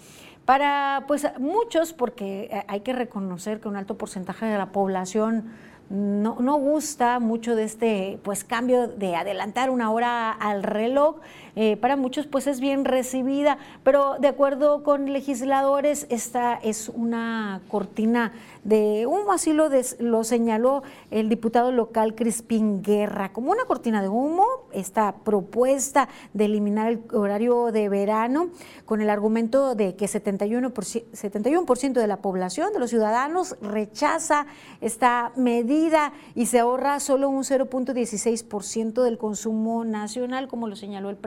Para 0.45 1.05
pues 1.07 1.25
muchos, 1.39 1.93
porque 1.93 2.65
hay 2.67 2.81
que 2.81 2.93
reconocer 2.93 3.62
que 3.62 3.67
un 3.67 3.77
alto 3.77 3.97
porcentaje 3.97 4.45
de 4.45 4.57
la 4.57 4.71
población 4.71 5.51
no, 5.89 6.38
no, 6.39 6.57
gusta 6.57 7.19
mucho 7.19 7.55
de 7.55 7.63
este 7.65 8.19
pues 8.23 8.43
cambio 8.43 8.88
de 8.88 9.15
adelantar 9.15 9.69
una 9.69 9.91
hora 9.91 10.31
al 10.31 10.63
reloj. 10.63 11.17
Eh, 11.55 11.77
para 11.77 11.95
muchos 11.95 12.25
pues 12.25 12.47
es 12.47 12.59
bien 12.59 12.83
recibida, 12.83 13.59
pero 13.83 14.15
de 14.19 14.27
acuerdo 14.27 14.81
con 14.81 15.13
legisladores 15.13 16.07
esta 16.09 16.55
es 16.55 16.89
una 16.89 17.61
cortina 17.67 18.33
de 18.63 19.05
humo, 19.05 19.31
así 19.31 19.53
lo, 19.53 19.69
lo 19.99 20.23
señaló 20.23 20.83
el 21.11 21.29
diputado 21.29 21.71
local 21.71 22.15
Crispín 22.15 22.81
Guerra, 22.81 23.33
como 23.33 23.51
una 23.51 23.65
cortina 23.65 24.01
de 24.01 24.09
humo, 24.09 24.45
esta 24.71 25.15
propuesta 25.23 26.09
de 26.33 26.45
eliminar 26.45 26.91
el 26.91 27.03
horario 27.13 27.71
de 27.71 27.89
verano 27.89 28.49
con 28.85 29.01
el 29.01 29.09
argumento 29.09 29.75
de 29.75 29.95
que 29.95 30.05
71%, 30.05 31.03
71 31.13 31.93
de 31.93 32.07
la 32.07 32.17
población, 32.17 32.73
de 32.73 32.79
los 32.79 32.89
ciudadanos, 32.89 33.57
rechaza 33.61 34.47
esta 34.81 35.31
medida 35.35 36.13
y 36.35 36.47
se 36.47 36.59
ahorra 36.59 36.99
solo 36.99 37.29
un 37.29 37.43
0.16% 37.43 39.03
del 39.03 39.17
consumo 39.17 39.85
nacional, 39.85 40.47
como 40.47 40.67
lo 40.67 40.75
señaló 40.75 41.09
el 41.09 41.17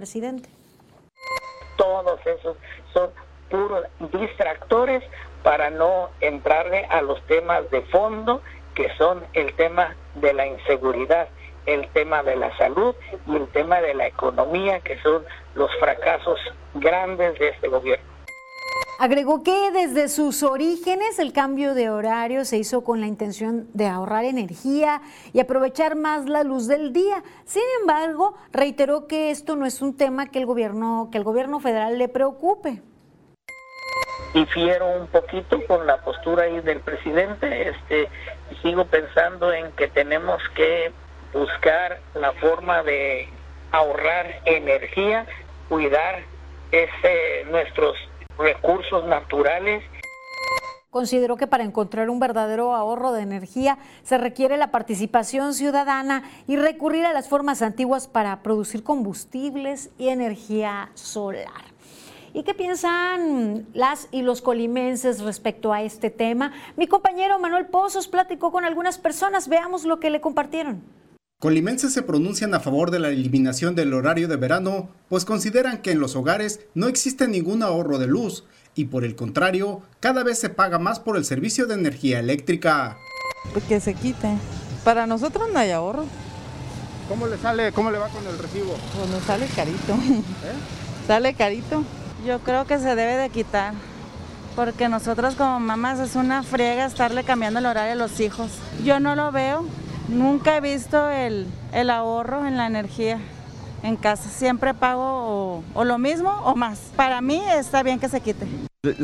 todos 1.77 2.21
esos 2.27 2.57
son 2.93 3.11
puros 3.51 3.85
distractores 4.13 5.03
para 5.43 5.71
no 5.71 6.11
entrarle 6.21 6.87
a 6.87 7.03
los 7.03 7.25
temas 7.27 7.71
de 7.71 7.83
fondo 7.83 8.41
que 8.75 8.89
son 8.97 9.25
el 9.35 9.55
tema 9.55 9.95
de 10.17 10.35
la 10.35 10.47
inseguridad, 10.47 11.29
el 11.67 11.89
tema 11.89 12.23
de 12.23 12.37
la 12.37 12.57
salud 12.57 12.95
y 13.27 13.37
el 13.37 13.47
tema 13.49 13.81
de 13.81 13.95
la 13.95 14.07
economía, 14.07 14.81
que 14.81 14.99
son 15.01 15.25
los 15.55 15.71
fracasos 15.79 16.39
grandes 16.75 17.39
de 17.39 17.49
este 17.49 17.69
gobierno. 17.69 18.16
Agregó 18.99 19.43
que 19.43 19.71
desde 19.73 20.09
sus 20.09 20.43
orígenes 20.43 21.19
el 21.19 21.35
cambio 21.35 21.75
de 21.75 21.91
horario 21.91 22.47
se 22.47 22.57
hizo 22.57 22.83
con 22.83 23.01
la 23.03 23.07
intención 23.07 23.69
de 23.75 23.87
ahorrar 23.87 24.25
energía 24.25 25.03
y 25.35 25.41
aprovechar 25.41 25.97
más 25.97 26.25
la 26.27 26.45
luz 26.45 26.67
del 26.67 26.95
día. 26.95 27.23
Sin 27.45 27.63
embargo, 27.83 28.35
reiteró 28.53 29.07
que 29.07 29.31
esto 29.31 29.55
no 29.55 29.67
es 29.67 29.83
un 29.83 29.99
tema 29.99 30.31
que 30.31 30.39
el 30.39 30.47
gobierno, 30.47 31.11
que 31.13 31.19
el 31.19 31.25
gobierno 31.25 31.61
federal 31.61 31.99
le 31.99 32.09
preocupe. 32.09 32.81
Difiero 34.33 34.87
un 34.99 35.09
poquito 35.09 35.61
con 35.67 35.87
la 35.87 35.99
postura 35.99 36.45
ahí 36.45 36.61
del 36.61 36.81
presidente. 36.81 37.69
Este, 37.69 38.09
sigo 38.63 38.87
pensando 38.87 39.53
en 39.53 39.73
que 39.73 39.89
tenemos 39.89 40.41
que 40.55 40.91
buscar 41.35 42.01
la 42.15 42.33
forma 42.33 42.83
de 42.83 43.29
ahorrar 43.73 44.41
energía, 44.47 45.27
cuidar 45.69 46.23
ese, 46.73 47.45
nuestros 47.51 47.95
recursos 48.39 49.05
naturales. 49.07 49.83
Consideró 50.91 51.37
que 51.37 51.47
para 51.47 51.65
encontrar 51.65 52.09
un 52.09 52.21
verdadero 52.21 52.75
ahorro 52.75 53.13
de 53.13 53.23
energía 53.23 53.77
se 54.03 54.17
requiere 54.17 54.57
la 54.57 54.71
participación 54.71 55.53
ciudadana 55.53 56.23
y 56.47 56.57
recurrir 56.57 57.05
a 57.05 57.13
las 57.13 57.29
formas 57.29 57.61
antiguas 57.61 58.09
para 58.09 58.43
producir 58.43 58.83
combustibles 58.83 59.91
y 59.99 60.09
energía 60.09 60.91
solar. 60.95 61.77
¿Y 62.33 62.43
qué 62.43 62.55
piensan 62.55 63.67
las 63.73 64.09
y 64.11 64.23
los 64.23 64.43
colimenses 64.43 65.23
respecto 65.23 65.73
a 65.73 65.83
este 65.83 66.11
tema? 66.11 66.53
Mi 66.77 66.87
compañero 66.87 67.39
Manuel 67.39 67.67
Pozos 67.67 68.09
platicó 68.09 68.53
con 68.53 68.65
algunas 68.65 68.99
personas. 68.99 69.49
Veamos 69.49 69.85
lo 69.85 70.01
que 70.01 70.11
le 70.11 70.21
compartieron. 70.21 70.83
Colimenses 71.47 71.93
se 71.93 72.03
pronuncian 72.03 72.55
a 72.55 72.59
favor 72.59 72.91
de 72.91 72.99
la 72.99 73.11
eliminación 73.11 73.77
del 73.77 73.95
horario 73.95 74.27
de 74.27 74.35
verano, 74.35 74.89
pues 75.09 75.25
consideran 75.25 75.79
que 75.79 75.93
en 75.93 76.01
los 76.01 76.17
hogares 76.17 76.59
no 76.75 76.89
existe 76.89 77.29
ningún 77.29 77.63
ahorro 77.63 77.99
de 77.99 78.09
luz 78.09 78.43
y 78.75 78.87
por 78.87 79.05
el 79.05 79.15
contrario, 79.15 79.81
cada 80.01 80.25
vez 80.25 80.41
se 80.41 80.49
paga 80.49 80.81
más 80.81 80.99
por 80.99 81.17
el 81.17 81.25
servicio 81.25 81.69
de 81.69 81.75
energía 81.75 82.19
eléctrica. 82.19 82.97
Que 83.69 83.79
se 83.79 83.95
quite. 83.95 84.27
Para 84.83 85.07
nosotros 85.07 85.49
no 85.53 85.61
hay 85.61 85.71
ahorro. 85.71 86.07
¿Cómo 87.09 87.29
le 87.29 87.39
sale, 87.39 87.71
cómo 87.71 87.93
le 87.93 87.99
va 87.99 88.09
con 88.09 88.27
el 88.27 88.37
recibo? 88.37 88.77
Pues 88.97 89.09
nos 89.09 89.23
sale 89.23 89.47
carito. 89.47 89.93
¿Eh? 89.93 90.23
Sale 91.07 91.35
carito. 91.35 91.85
Yo 92.27 92.41
creo 92.41 92.67
que 92.67 92.81
se 92.81 92.97
debe 92.97 93.17
de 93.19 93.31
quitar, 93.31 93.73
porque 94.57 94.89
nosotros 94.89 95.37
como 95.37 95.61
mamás 95.61 96.01
es 96.01 96.17
una 96.17 96.43
friega 96.43 96.87
estarle 96.87 97.23
cambiando 97.23 97.61
el 97.61 97.67
horario 97.67 97.93
a 97.93 97.95
los 97.95 98.19
hijos. 98.19 98.51
Yo 98.85 98.99
no 98.99 99.15
lo 99.15 99.31
veo, 99.31 99.65
Nunca 100.09 100.57
he 100.57 100.61
visto 100.61 101.11
el, 101.11 101.47
ahorro 101.91 102.47
en 102.47 102.57
la 102.57 102.67
energía 102.67 103.19
en 103.83 103.97
casa. 103.97 104.29
Siempre 104.29 104.73
pago 104.73 105.65
o, 105.75 105.85
lo 105.85 105.99
mismo 105.99 106.31
o 106.45 106.55
más. 106.55 106.93
Para 106.95 107.21
mí 107.21 107.43
está 107.59 107.83
bien 107.83 107.99
que 107.99 108.09
se 108.09 108.21
quite. 108.21 108.47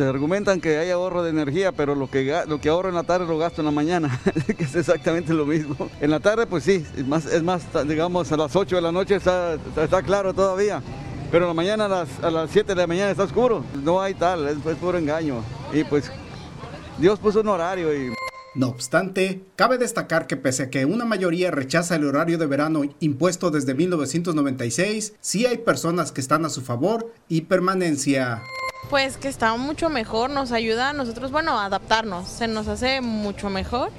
Argumentan 0.01 0.61
que 0.61 0.79
hay 0.79 0.91
ahorro 0.91 1.25
de 1.25 1.31
energía, 1.31 1.73
pero 1.73 1.97
lo 1.97 2.09
que, 2.09 2.45
lo 2.47 2.61
que 2.61 2.69
ahorro 2.69 2.89
en 2.89 2.95
la 2.95 3.03
tarde 3.03 3.27
lo 3.27 3.37
gasto 3.37 3.63
en 3.63 3.67
la 3.67 3.73
mañana, 3.73 4.21
que 4.57 4.63
es 4.63 4.77
exactamente 4.77 5.35
lo 5.35 5.45
mismo. 5.45 5.91
En 6.01 6.11
la 6.11 6.21
tarde, 6.21 6.47
pues 6.47 6.63
sí, 6.63 6.87
es 6.97 7.07
más, 7.07 7.27
es 7.27 7.43
más 7.43 7.63
digamos, 7.89 8.31
a 8.31 8.37
las 8.37 8.55
8 8.55 8.77
de 8.77 8.83
la 8.83 8.93
noche 8.93 9.17
está, 9.17 9.55
está, 9.77 10.03
claro 10.03 10.33
todavía. 10.33 10.81
Pero 11.33 11.47
en 11.47 11.49
la 11.49 11.55
mañana, 11.55 11.87
a 11.87 11.89
las, 11.89 12.09
a 12.23 12.31
las 12.31 12.51
7 12.51 12.75
de 12.75 12.81
la 12.81 12.87
mañana 12.87 13.11
está 13.11 13.25
oscuro. 13.25 13.65
No 13.83 14.01
hay 14.01 14.15
tal, 14.15 14.47
es, 14.47 14.65
es 14.65 14.77
puro 14.77 14.99
engaño. 14.99 15.43
Y 15.73 15.83
pues 15.83 16.13
Dios 16.99 17.19
puso 17.19 17.41
un 17.41 17.49
horario 17.49 17.93
y... 17.93 18.13
No 18.55 18.69
obstante, 18.69 19.47
cabe 19.57 19.79
destacar 19.79 20.27
que 20.27 20.37
pese 20.37 20.65
a 20.65 20.71
que 20.71 20.85
una 20.85 21.07
mayoría 21.07 21.51
rechaza 21.51 21.97
el 21.97 22.05
horario 22.05 22.37
de 22.37 22.45
verano 22.45 22.83
impuesto 23.01 23.51
desde 23.51 23.73
1996, 23.73 25.15
sí 25.21 25.47
hay 25.47 25.57
personas 25.57 26.13
que 26.13 26.21
están 26.21 26.45
a 26.45 26.51
su 26.51 26.61
favor 26.61 27.15
y 27.29 27.43
permanencia. 27.43 28.43
Pues 28.91 29.17
que 29.17 29.29
está 29.29 29.57
mucho 29.57 29.89
mejor, 29.89 30.29
nos 30.29 30.53
ayuda 30.53 30.91
a 30.91 30.93
nosotros, 30.93 31.31
bueno, 31.31 31.59
a 31.59 31.65
adaptarnos, 31.65 32.29
se 32.29 32.47
nos 32.47 32.69
hace 32.69 33.01
mucho 33.01 33.49
mejor. 33.49 33.91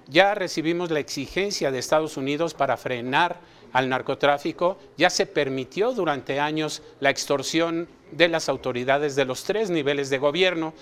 Ya 0.08 0.34
recibimos 0.34 0.90
la 0.90 0.98
exigencia 0.98 1.70
de 1.70 1.78
Estados 1.78 2.16
Unidos 2.16 2.54
para 2.54 2.76
frenar 2.76 3.38
al 3.72 3.88
narcotráfico, 3.88 4.78
ya 4.96 5.10
se 5.10 5.26
permitió 5.26 5.92
durante 5.92 6.40
años 6.40 6.82
la 7.00 7.10
extorsión 7.10 7.88
de 8.12 8.28
las 8.28 8.48
autoridades 8.48 9.16
de 9.16 9.24
los 9.24 9.44
tres 9.44 9.70
niveles 9.70 10.10
de 10.10 10.18
gobierno, 10.18 10.74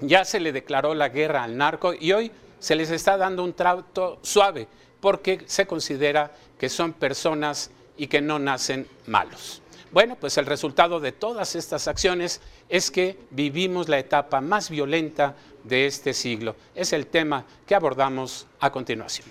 ya 0.00 0.24
se 0.24 0.40
le 0.40 0.52
declaró 0.52 0.94
la 0.94 1.08
guerra 1.08 1.44
al 1.44 1.56
narco 1.56 1.94
y 1.94 2.12
hoy 2.12 2.30
se 2.58 2.76
les 2.76 2.90
está 2.90 3.16
dando 3.16 3.44
un 3.44 3.54
trato 3.54 4.18
suave 4.22 4.68
porque 5.00 5.42
se 5.46 5.66
considera 5.66 6.32
que 6.58 6.68
son 6.68 6.92
personas 6.92 7.70
y 7.96 8.06
que 8.06 8.20
no 8.20 8.38
nacen 8.38 8.86
malos. 9.06 9.62
Bueno, 9.92 10.16
pues 10.16 10.36
el 10.36 10.46
resultado 10.46 11.00
de 11.00 11.12
todas 11.12 11.54
estas 11.54 11.88
acciones 11.88 12.40
es 12.68 12.90
que 12.90 13.18
vivimos 13.30 13.88
la 13.88 13.98
etapa 13.98 14.40
más 14.40 14.68
violenta 14.68 15.36
de 15.64 15.86
este 15.86 16.12
siglo. 16.12 16.56
Es 16.74 16.92
el 16.92 17.06
tema 17.06 17.44
que 17.66 17.74
abordamos 17.74 18.46
a 18.60 18.70
continuación. 18.70 19.26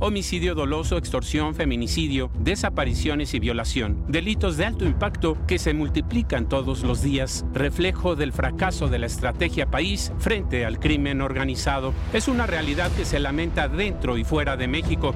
Homicidio 0.00 0.54
doloso, 0.54 0.96
extorsión, 0.96 1.54
feminicidio, 1.54 2.30
desapariciones 2.40 3.34
y 3.34 3.38
violación. 3.38 4.02
Delitos 4.08 4.56
de 4.56 4.64
alto 4.64 4.86
impacto 4.86 5.36
que 5.46 5.58
se 5.58 5.74
multiplican 5.74 6.48
todos 6.48 6.82
los 6.82 7.02
días, 7.02 7.44
reflejo 7.52 8.16
del 8.16 8.32
fracaso 8.32 8.88
de 8.88 8.98
la 8.98 9.06
estrategia 9.06 9.66
país 9.66 10.12
frente 10.18 10.64
al 10.64 10.80
crimen 10.80 11.20
organizado. 11.20 11.92
Es 12.12 12.28
una 12.28 12.46
realidad 12.46 12.90
que 12.96 13.04
se 13.04 13.20
lamenta 13.20 13.68
dentro 13.68 14.16
y 14.16 14.24
fuera 14.24 14.56
de 14.56 14.68
México. 14.68 15.14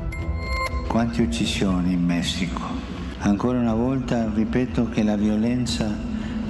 ¿Cuántas 0.88 1.20
uccisioni 1.20 1.94
en 1.94 2.06
México? 2.06 2.60
Ancora 3.22 3.58
una 3.58 3.74
volta 3.74 4.30
ripeto 4.36 4.90
que 4.90 5.02
la 5.02 5.16
violencia 5.16 5.88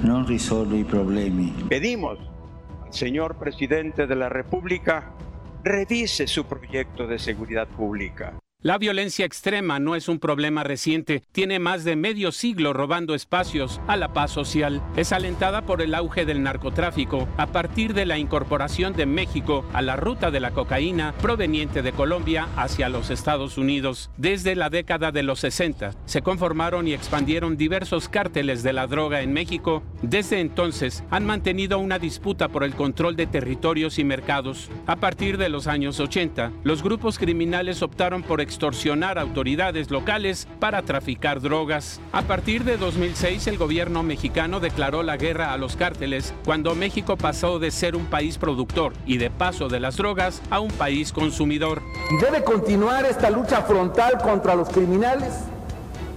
no 0.03 0.23
resuelve 0.23 0.79
los 0.79 0.89
problemas. 0.89 1.51
Pedimos 1.69 2.19
al 2.85 2.93
señor 2.93 3.37
presidente 3.37 4.07
de 4.07 4.15
la 4.15 4.27
República 4.27 5.13
revise 5.65 6.27
su 6.27 6.45
proyecto 6.45 7.07
de 7.07 7.17
seguridad 7.17 7.67
pública. 7.67 8.37
La 8.65 8.79
violencia 8.79 9.27
extrema 9.27 9.77
no 9.77 9.95
es 9.95 10.09
un 10.09 10.17
problema 10.17 10.63
reciente, 10.63 11.21
tiene 11.31 11.59
más 11.59 11.83
de 11.83 11.95
medio 11.95 12.31
siglo 12.31 12.73
robando 12.73 13.13
espacios 13.13 13.79
a 13.85 13.95
la 13.95 14.11
paz 14.11 14.31
social. 14.31 14.81
Es 14.95 15.11
alentada 15.11 15.67
por 15.67 15.83
el 15.83 15.93
auge 15.93 16.25
del 16.25 16.41
narcotráfico 16.41 17.27
a 17.37 17.45
partir 17.45 17.93
de 17.93 18.07
la 18.07 18.17
incorporación 18.17 18.93
de 18.93 19.05
México 19.05 19.63
a 19.71 19.83
la 19.83 19.97
ruta 19.97 20.31
de 20.31 20.39
la 20.39 20.49
cocaína 20.49 21.13
proveniente 21.21 21.83
de 21.83 21.91
Colombia 21.91 22.47
hacia 22.55 22.89
los 22.89 23.11
Estados 23.11 23.59
Unidos. 23.59 24.09
Desde 24.17 24.55
la 24.55 24.71
década 24.71 25.11
de 25.11 25.21
los 25.21 25.41
60 25.41 25.93
se 26.05 26.23
conformaron 26.23 26.87
y 26.87 26.93
expandieron 26.93 27.57
diversos 27.57 28.09
cárteles 28.09 28.63
de 28.63 28.73
la 28.73 28.87
droga 28.87 29.21
en 29.21 29.31
México. 29.31 29.83
Desde 30.01 30.39
entonces 30.39 31.03
han 31.11 31.23
mantenido 31.23 31.77
una 31.77 31.99
disputa 31.99 32.47
por 32.47 32.63
el 32.63 32.73
control 32.73 33.15
de 33.15 33.27
territorios 33.27 33.99
y 33.99 34.03
mercados. 34.03 34.71
A 34.87 34.95
partir 34.95 35.37
de 35.37 35.49
los 35.49 35.67
años 35.67 35.99
80, 35.99 36.51
los 36.63 36.81
grupos 36.81 37.19
criminales 37.19 37.83
optaron 37.83 38.23
por 38.23 38.41
extorsionar 38.55 39.19
autoridades 39.19 39.91
locales 39.91 40.47
para 40.61 40.81
traficar 40.83 41.41
drogas. 41.41 41.99
A 42.13 42.21
partir 42.21 42.63
de 42.63 42.77
2006, 42.77 43.47
el 43.47 43.57
gobierno 43.57 44.01
mexicano 44.01 44.61
declaró 44.61 45.03
la 45.03 45.17
guerra 45.17 45.51
a 45.51 45.57
los 45.57 45.75
cárteles 45.75 46.33
cuando 46.45 46.73
México 46.73 47.17
pasó 47.17 47.59
de 47.59 47.69
ser 47.69 47.97
un 47.97 48.05
país 48.05 48.37
productor 48.37 48.93
y 49.05 49.17
de 49.17 49.29
paso 49.29 49.67
de 49.67 49.81
las 49.81 49.97
drogas 49.97 50.41
a 50.49 50.61
un 50.61 50.71
país 50.71 51.11
consumidor. 51.11 51.81
¿Debe 52.21 52.45
continuar 52.45 53.03
esta 53.05 53.29
lucha 53.29 53.61
frontal 53.63 54.19
contra 54.23 54.55
los 54.55 54.69
criminales 54.69 55.33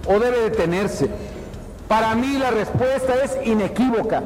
o 0.07 0.17
debe 0.17 0.39
detenerse? 0.49 1.09
Para 1.89 2.15
mí 2.15 2.37
la 2.37 2.51
respuesta 2.51 3.15
es 3.21 3.37
inequívoca. 3.45 4.23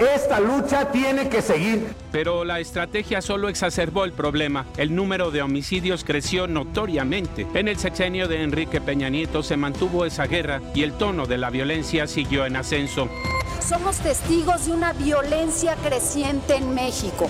Esta 0.00 0.40
lucha 0.40 0.90
tiene 0.90 1.28
que 1.28 1.42
seguir. 1.42 1.94
Pero 2.10 2.42
la 2.42 2.58
estrategia 2.58 3.20
solo 3.20 3.50
exacerbó 3.50 4.04
el 4.04 4.14
problema. 4.14 4.64
El 4.78 4.94
número 4.94 5.30
de 5.30 5.42
homicidios 5.42 6.04
creció 6.04 6.46
notoriamente. 6.46 7.46
En 7.52 7.68
el 7.68 7.76
sexenio 7.76 8.26
de 8.26 8.42
Enrique 8.42 8.80
Peña 8.80 9.10
Nieto 9.10 9.42
se 9.42 9.58
mantuvo 9.58 10.06
esa 10.06 10.26
guerra 10.26 10.62
y 10.74 10.84
el 10.84 10.94
tono 10.94 11.26
de 11.26 11.36
la 11.36 11.50
violencia 11.50 12.06
siguió 12.06 12.46
en 12.46 12.56
ascenso. 12.56 13.10
Somos 13.60 13.98
testigos 13.98 14.64
de 14.64 14.72
una 14.72 14.94
violencia 14.94 15.76
creciente 15.76 16.56
en 16.56 16.74
México 16.74 17.28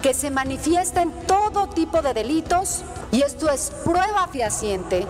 que 0.00 0.14
se 0.14 0.30
manifiesta 0.30 1.02
en 1.02 1.12
todo 1.26 1.68
tipo 1.68 2.00
de 2.00 2.14
delitos 2.14 2.82
y 3.12 3.20
esto 3.20 3.50
es 3.50 3.70
prueba 3.84 4.26
fehaciente 4.32 5.06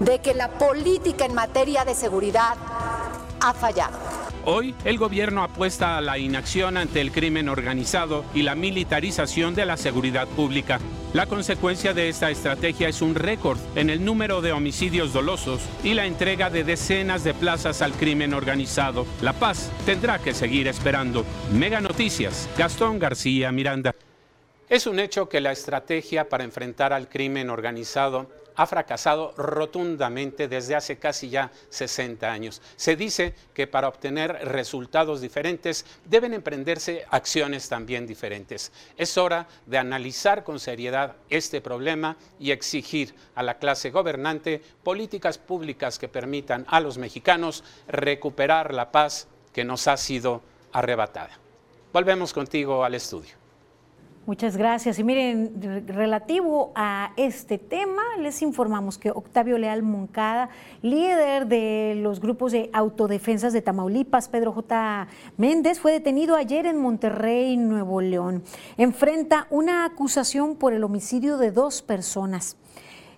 de 0.00 0.18
que 0.18 0.34
la 0.34 0.48
política 0.48 1.26
en 1.26 1.34
materia 1.34 1.84
de 1.84 1.94
seguridad 1.94 2.56
ha 3.38 3.54
fallado. 3.54 4.29
Hoy 4.52 4.74
el 4.84 4.98
gobierno 4.98 5.44
apuesta 5.44 5.96
a 5.96 6.00
la 6.00 6.18
inacción 6.18 6.76
ante 6.76 7.00
el 7.00 7.12
crimen 7.12 7.48
organizado 7.48 8.24
y 8.34 8.42
la 8.42 8.56
militarización 8.56 9.54
de 9.54 9.64
la 9.64 9.76
seguridad 9.76 10.26
pública. 10.26 10.80
La 11.12 11.26
consecuencia 11.26 11.94
de 11.94 12.08
esta 12.08 12.32
estrategia 12.32 12.88
es 12.88 13.00
un 13.00 13.14
récord 13.14 13.60
en 13.76 13.90
el 13.90 14.04
número 14.04 14.40
de 14.40 14.50
homicidios 14.50 15.12
dolosos 15.12 15.60
y 15.84 15.94
la 15.94 16.04
entrega 16.04 16.50
de 16.50 16.64
decenas 16.64 17.22
de 17.22 17.32
plazas 17.32 17.80
al 17.80 17.92
crimen 17.92 18.34
organizado. 18.34 19.06
La 19.22 19.34
paz 19.34 19.70
tendrá 19.86 20.18
que 20.18 20.34
seguir 20.34 20.66
esperando. 20.66 21.24
Mega 21.52 21.80
Noticias, 21.80 22.48
Gastón 22.58 22.98
García 22.98 23.52
Miranda. 23.52 23.94
Es 24.68 24.88
un 24.88 24.98
hecho 24.98 25.28
que 25.28 25.40
la 25.40 25.52
estrategia 25.52 26.28
para 26.28 26.42
enfrentar 26.42 26.92
al 26.92 27.08
crimen 27.08 27.50
organizado 27.50 28.28
ha 28.56 28.66
fracasado 28.66 29.32
rotundamente 29.36 30.48
desde 30.48 30.74
hace 30.74 30.98
casi 30.98 31.30
ya 31.30 31.50
60 31.68 32.30
años. 32.30 32.62
Se 32.76 32.96
dice 32.96 33.34
que 33.54 33.66
para 33.66 33.88
obtener 33.88 34.32
resultados 34.48 35.20
diferentes 35.20 35.84
deben 36.04 36.34
emprenderse 36.34 37.04
acciones 37.10 37.68
también 37.68 38.06
diferentes. 38.06 38.72
Es 38.96 39.16
hora 39.18 39.46
de 39.66 39.78
analizar 39.78 40.44
con 40.44 40.60
seriedad 40.60 41.16
este 41.28 41.60
problema 41.60 42.16
y 42.38 42.50
exigir 42.50 43.14
a 43.34 43.42
la 43.42 43.58
clase 43.58 43.90
gobernante 43.90 44.62
políticas 44.82 45.38
públicas 45.38 45.98
que 45.98 46.08
permitan 46.08 46.64
a 46.68 46.80
los 46.80 46.98
mexicanos 46.98 47.64
recuperar 47.88 48.74
la 48.74 48.92
paz 48.92 49.28
que 49.52 49.64
nos 49.64 49.88
ha 49.88 49.96
sido 49.96 50.42
arrebatada. 50.72 51.38
Volvemos 51.92 52.32
contigo 52.32 52.84
al 52.84 52.94
estudio. 52.94 53.39
Muchas 54.26 54.56
gracias. 54.56 54.98
Y 54.98 55.04
miren, 55.04 55.84
relativo 55.88 56.72
a 56.74 57.12
este 57.16 57.56
tema, 57.56 58.02
les 58.20 58.42
informamos 58.42 58.98
que 58.98 59.10
Octavio 59.10 59.56
Leal 59.56 59.82
Moncada, 59.82 60.50
líder 60.82 61.46
de 61.46 61.94
los 61.96 62.20
grupos 62.20 62.52
de 62.52 62.68
autodefensas 62.72 63.52
de 63.52 63.62
Tamaulipas, 63.62 64.28
Pedro 64.28 64.52
J. 64.52 65.08
Méndez, 65.38 65.80
fue 65.80 65.92
detenido 65.92 66.36
ayer 66.36 66.66
en 66.66 66.76
Monterrey, 66.76 67.56
Nuevo 67.56 68.02
León. 68.02 68.44
Enfrenta 68.76 69.46
una 69.50 69.86
acusación 69.86 70.54
por 70.54 70.74
el 70.74 70.84
homicidio 70.84 71.38
de 71.38 71.50
dos 71.50 71.80
personas. 71.80 72.56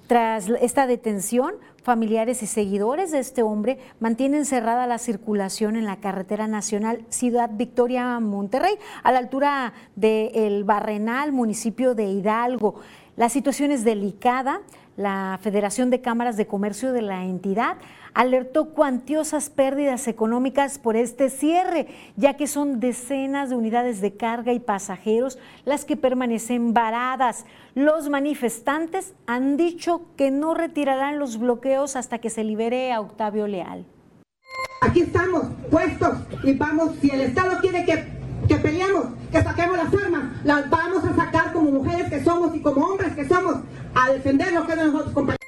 Tras 0.07 0.49
esta 0.61 0.87
detención, 0.87 1.55
familiares 1.83 2.43
y 2.43 2.47
seguidores 2.47 3.12
de 3.12 3.19
este 3.19 3.43
hombre 3.43 3.79
mantienen 4.01 4.45
cerrada 4.45 4.87
la 4.87 4.99
circulación 4.99 5.77
en 5.77 5.85
la 5.85 5.97
carretera 5.97 6.47
nacional 6.47 7.05
Ciudad 7.09 7.51
Victoria 7.53 8.19
Monterrey, 8.21 8.75
a 9.03 9.12
la 9.12 9.19
altura 9.19 9.73
del 9.97 10.65
Barrenal, 10.65 11.33
municipio 11.33 11.95
de 11.95 12.05
Hidalgo. 12.05 12.77
La 13.17 13.29
situación 13.29 13.71
es 13.71 13.85
delicada. 13.85 14.61
La 14.96 15.38
Federación 15.42 15.88
de 15.88 16.02
Cámaras 16.02 16.37
de 16.37 16.46
Comercio 16.46 16.92
de 16.92 17.00
la 17.00 17.24
entidad 17.24 17.78
alertó 18.12 18.74
cuantiosas 18.74 19.48
pérdidas 19.48 20.07
económicas 20.07 20.78
por 20.78 20.96
este 20.96 21.31
cierre, 21.31 21.87
ya 22.16 22.37
que 22.37 22.46
son 22.46 22.78
decenas 22.78 23.48
de 23.48 23.57
unidades 23.57 24.02
de 24.02 24.14
carga 24.16 24.52
y 24.52 24.61
pasajeros 24.61 25.38
las 25.64 25.87
que 25.87 25.96
permanecen 25.96 26.74
varadas. 26.74 27.46
Los 27.74 28.11
manifestantes 28.11 29.14
han 29.26 29.57
dicho 29.57 30.02
que 30.16 30.31
no 30.31 30.52
retirarán 30.52 31.18
los 31.18 31.38
bloqueos 31.38 31.96
hasta 31.96 32.18
que 32.18 32.28
se 32.28 32.44
libere 32.44 32.92
a 32.92 33.00
Octavio 33.00 33.46
Leal. 33.46 33.87
Aquí 34.83 35.02
estamos 35.02 35.46
puestos 35.70 36.18
y 36.42 36.52
vamos, 36.52 36.96
si 37.00 37.09
el 37.09 37.22
Estado 37.22 37.59
quiere 37.61 37.85
que, 37.85 38.22
que 38.53 38.59
peleemos, 38.59 39.07
que 39.31 39.43
saquemos 39.43 39.77
las 39.79 39.95
armas, 39.95 40.25
las 40.45 40.69
vamos 40.69 41.05
a 41.05 41.17
sacar 41.17 41.53
como 41.53 41.71
mujeres 41.71 42.11
que 42.11 42.23
somos 42.23 42.55
y 42.55 42.61
como 42.61 42.85
hombres 42.87 43.15
que 43.15 43.27
somos, 43.27 43.57
a 43.95 44.12
defender 44.12 44.53
lo 44.53 44.67
que 44.67 44.77
de 44.77 44.85
nosotros, 44.85 45.15
compañeros. 45.15 45.38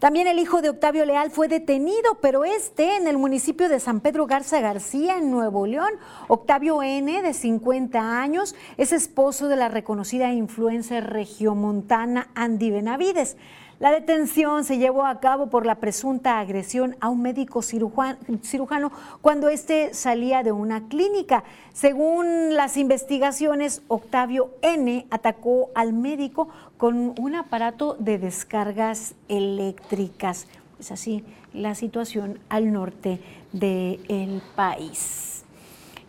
También 0.00 0.26
el 0.26 0.38
hijo 0.38 0.60
de 0.60 0.68
Octavio 0.68 1.06
Leal 1.06 1.30
fue 1.30 1.48
detenido, 1.48 2.18
pero 2.20 2.44
este 2.44 2.96
en 2.96 3.06
el 3.06 3.16
municipio 3.16 3.70
de 3.70 3.80
San 3.80 4.00
Pedro 4.00 4.26
Garza 4.26 4.60
García, 4.60 5.16
en 5.16 5.30
Nuevo 5.30 5.66
León. 5.66 5.92
Octavio 6.28 6.82
N., 6.82 7.22
de 7.22 7.32
50 7.32 8.20
años, 8.20 8.54
es 8.76 8.92
esposo 8.92 9.48
de 9.48 9.56
la 9.56 9.70
reconocida 9.70 10.30
influencer 10.30 11.08
regiomontana 11.08 12.28
Andy 12.34 12.70
Benavides. 12.70 13.38
La 13.80 13.90
detención 13.90 14.64
se 14.64 14.78
llevó 14.78 15.04
a 15.04 15.18
cabo 15.18 15.48
por 15.48 15.66
la 15.66 15.74
presunta 15.74 16.38
agresión 16.38 16.96
a 17.00 17.08
un 17.08 17.22
médico 17.22 17.60
cirujano 17.60 18.92
cuando 19.20 19.48
éste 19.48 19.92
salía 19.94 20.44
de 20.44 20.52
una 20.52 20.88
clínica. 20.88 21.42
Según 21.72 22.54
las 22.54 22.76
investigaciones, 22.76 23.82
Octavio 23.88 24.52
N. 24.62 25.06
atacó 25.10 25.70
al 25.74 25.92
médico 25.92 26.48
con 26.76 27.14
un 27.18 27.34
aparato 27.34 27.96
de 27.98 28.18
descargas 28.18 29.14
eléctricas. 29.28 30.46
Es 30.78 30.92
así 30.92 31.24
la 31.52 31.74
situación 31.74 32.38
al 32.48 32.72
norte 32.72 33.20
del 33.52 34.40
país. 34.54 35.33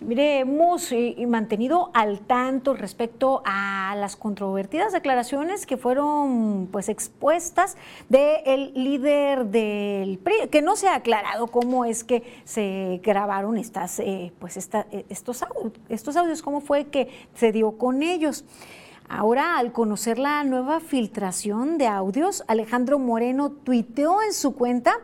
Mire, 0.02 0.40
hemos 0.40 0.94
mantenido 1.28 1.90
al 1.94 2.20
tanto 2.20 2.74
respecto 2.74 3.42
a 3.46 3.96
las 3.98 4.16
controvertidas 4.16 4.92
declaraciones 4.92 5.66
que 5.66 5.78
fueron 5.78 6.68
pues 6.72 6.90
expuestas 6.90 7.78
del 8.10 8.74
líder 8.74 9.46
del 9.46 10.18
PRI, 10.18 10.50
que 10.52 10.62
no 10.62 10.76
se 10.76 10.90
ha 10.90 10.96
aclarado 10.96 11.48
cómo 11.48 11.86
es 11.86 12.04
que 12.04 12.24
se 12.44 13.00
grabaron 13.04 13.58
estas, 13.58 14.00
eh, 14.00 14.34
pues 14.40 14.58
eh, 14.58 15.06
estos, 15.10 15.44
audios, 15.44 15.74
estos 15.90 16.16
audios, 16.18 16.42
cómo 16.42 16.62
fue 16.62 16.88
que 16.88 17.10
se 17.34 17.52
dio 17.52 17.78
con 17.78 18.04
ellos. 18.04 18.44
Ahora, 19.08 19.60
al 19.60 19.72
conocer 19.72 20.18
la 20.18 20.44
nueva 20.44 20.80
filtración 20.80 21.78
de 21.78 21.86
audios, 21.86 22.44
Alejandro 22.48 22.98
Moreno 22.98 23.52
tuiteó 23.52 24.24
en 24.24 24.34
su 24.34 24.56
cuenta 24.56 24.98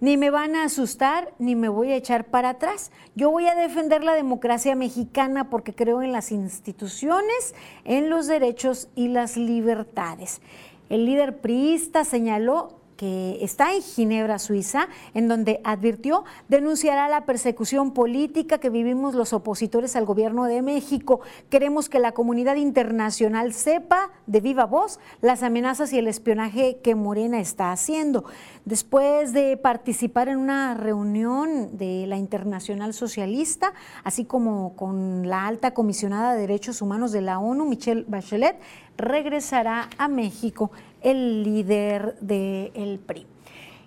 ni 0.00 0.16
me 0.16 0.30
van 0.30 0.54
a 0.54 0.64
asustar, 0.64 1.32
ni 1.38 1.56
me 1.56 1.68
voy 1.68 1.92
a 1.92 1.96
echar 1.96 2.26
para 2.26 2.50
atrás. 2.50 2.90
Yo 3.14 3.30
voy 3.30 3.46
a 3.46 3.54
defender 3.54 4.04
la 4.04 4.14
democracia 4.14 4.74
mexicana 4.74 5.50
porque 5.50 5.74
creo 5.74 6.02
en 6.02 6.12
las 6.12 6.30
instituciones, 6.32 7.54
en 7.84 8.10
los 8.10 8.26
derechos 8.26 8.88
y 8.94 9.08
las 9.08 9.36
libertades. 9.36 10.40
El 10.88 11.04
líder 11.04 11.38
priista 11.38 12.04
señaló 12.04 12.77
que 12.98 13.38
está 13.42 13.74
en 13.74 13.80
Ginebra, 13.80 14.40
Suiza, 14.40 14.88
en 15.14 15.28
donde 15.28 15.60
advirtió 15.62 16.24
denunciará 16.48 17.08
la 17.08 17.24
persecución 17.24 17.92
política 17.92 18.58
que 18.58 18.70
vivimos 18.70 19.14
los 19.14 19.32
opositores 19.32 19.94
al 19.94 20.04
gobierno 20.04 20.44
de 20.46 20.62
México. 20.62 21.20
Queremos 21.48 21.88
que 21.88 22.00
la 22.00 22.10
comunidad 22.10 22.56
internacional 22.56 23.54
sepa 23.54 24.10
de 24.26 24.40
viva 24.40 24.66
voz 24.66 24.98
las 25.20 25.44
amenazas 25.44 25.92
y 25.92 25.98
el 25.98 26.08
espionaje 26.08 26.80
que 26.82 26.96
Morena 26.96 27.38
está 27.38 27.70
haciendo. 27.70 28.24
Después 28.64 29.32
de 29.32 29.56
participar 29.56 30.28
en 30.28 30.38
una 30.38 30.74
reunión 30.74 31.78
de 31.78 32.04
la 32.08 32.16
Internacional 32.16 32.94
Socialista, 32.94 33.74
así 34.02 34.24
como 34.24 34.74
con 34.74 35.28
la 35.28 35.46
alta 35.46 35.72
comisionada 35.72 36.34
de 36.34 36.40
Derechos 36.40 36.82
Humanos 36.82 37.12
de 37.12 37.22
la 37.22 37.38
ONU, 37.38 37.64
Michelle 37.64 38.04
Bachelet, 38.08 38.58
regresará 38.96 39.88
a 39.96 40.08
México 40.08 40.72
el 41.02 41.42
líder 41.42 42.16
del 42.20 42.98
PRI. 42.98 43.26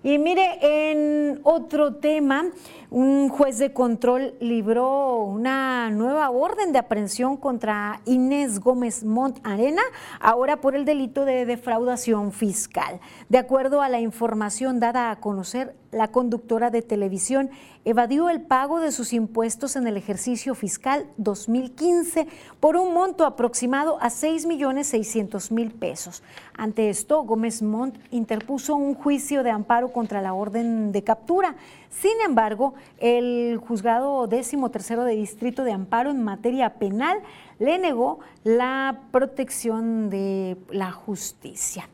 Y 0.03 0.17
mire, 0.17 0.57
en 0.61 1.39
otro 1.43 1.95
tema, 1.95 2.45
un 2.91 3.29
juez 3.29 3.57
de 3.57 3.71
control 3.71 4.35
libró 4.41 5.23
una 5.23 5.89
nueva 5.91 6.29
orden 6.29 6.73
de 6.73 6.79
aprehensión 6.79 7.37
contra 7.37 8.01
Inés 8.03 8.59
Gómez 8.59 9.05
Mont 9.05 9.39
Arena, 9.43 9.81
ahora 10.19 10.59
por 10.59 10.75
el 10.75 10.83
delito 10.83 11.23
de 11.23 11.45
defraudación 11.45 12.33
fiscal. 12.33 12.99
De 13.29 13.37
acuerdo 13.37 13.81
a 13.81 13.87
la 13.87 14.01
información 14.01 14.81
dada 14.81 15.09
a 15.09 15.21
conocer, 15.21 15.73
la 15.91 16.09
conductora 16.09 16.69
de 16.69 16.81
televisión 16.81 17.49
evadió 17.83 18.29
el 18.29 18.41
pago 18.41 18.79
de 18.79 18.91
sus 18.91 19.13
impuestos 19.13 19.75
en 19.75 19.87
el 19.87 19.97
ejercicio 19.97 20.55
fiscal 20.55 21.07
2015 21.17 22.27
por 22.59 22.77
un 22.77 22.93
monto 22.93 23.25
aproximado 23.25 23.97
a 24.01 24.09
6 24.09 24.45
millones 24.45 24.87
600 24.87 25.51
mil 25.51 25.71
pesos. 25.71 26.23
Ante 26.55 26.89
esto, 26.89 27.23
Gómez 27.23 27.61
Montt 27.61 27.97
interpuso 28.11 28.75
un 28.75 28.93
juicio 28.93 29.43
de 29.43 29.51
amparo 29.51 29.91
contra 29.91 30.21
la 30.21 30.33
orden 30.33 30.91
de 30.91 31.03
captura. 31.03 31.55
Sin 31.91 32.19
embargo, 32.25 32.73
el 32.99 33.57
juzgado 33.57 34.25
décimo 34.25 34.71
tercero 34.71 35.03
de 35.03 35.15
distrito 35.15 35.63
de 35.63 35.73
amparo 35.73 36.09
en 36.09 36.23
materia 36.23 36.75
penal 36.75 37.19
le 37.59 37.77
negó 37.77 38.21
la 38.43 39.01
protección 39.11 40.09
de 40.09 40.57
la 40.71 40.91
justicia. 40.91 41.89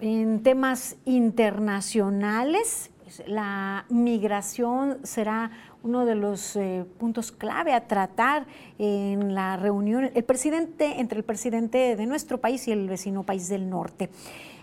En 0.00 0.42
temas 0.42 0.96
internacionales, 1.04 2.90
pues, 3.02 3.28
la 3.28 3.84
migración 3.90 4.98
será 5.02 5.50
uno 5.82 6.06
de 6.06 6.14
los 6.14 6.56
eh, 6.56 6.84
puntos 6.98 7.30
clave 7.32 7.74
a 7.74 7.86
tratar 7.86 8.46
en 8.78 9.34
la 9.34 9.56
reunión 9.56 10.10
el 10.14 10.24
presidente, 10.24 11.00
entre 11.00 11.18
el 11.18 11.24
presidente 11.24 11.96
de 11.96 12.06
nuestro 12.06 12.38
país 12.38 12.66
y 12.68 12.72
el 12.72 12.88
vecino 12.88 13.22
país 13.24 13.48
del 13.48 13.68
norte. 13.68 14.08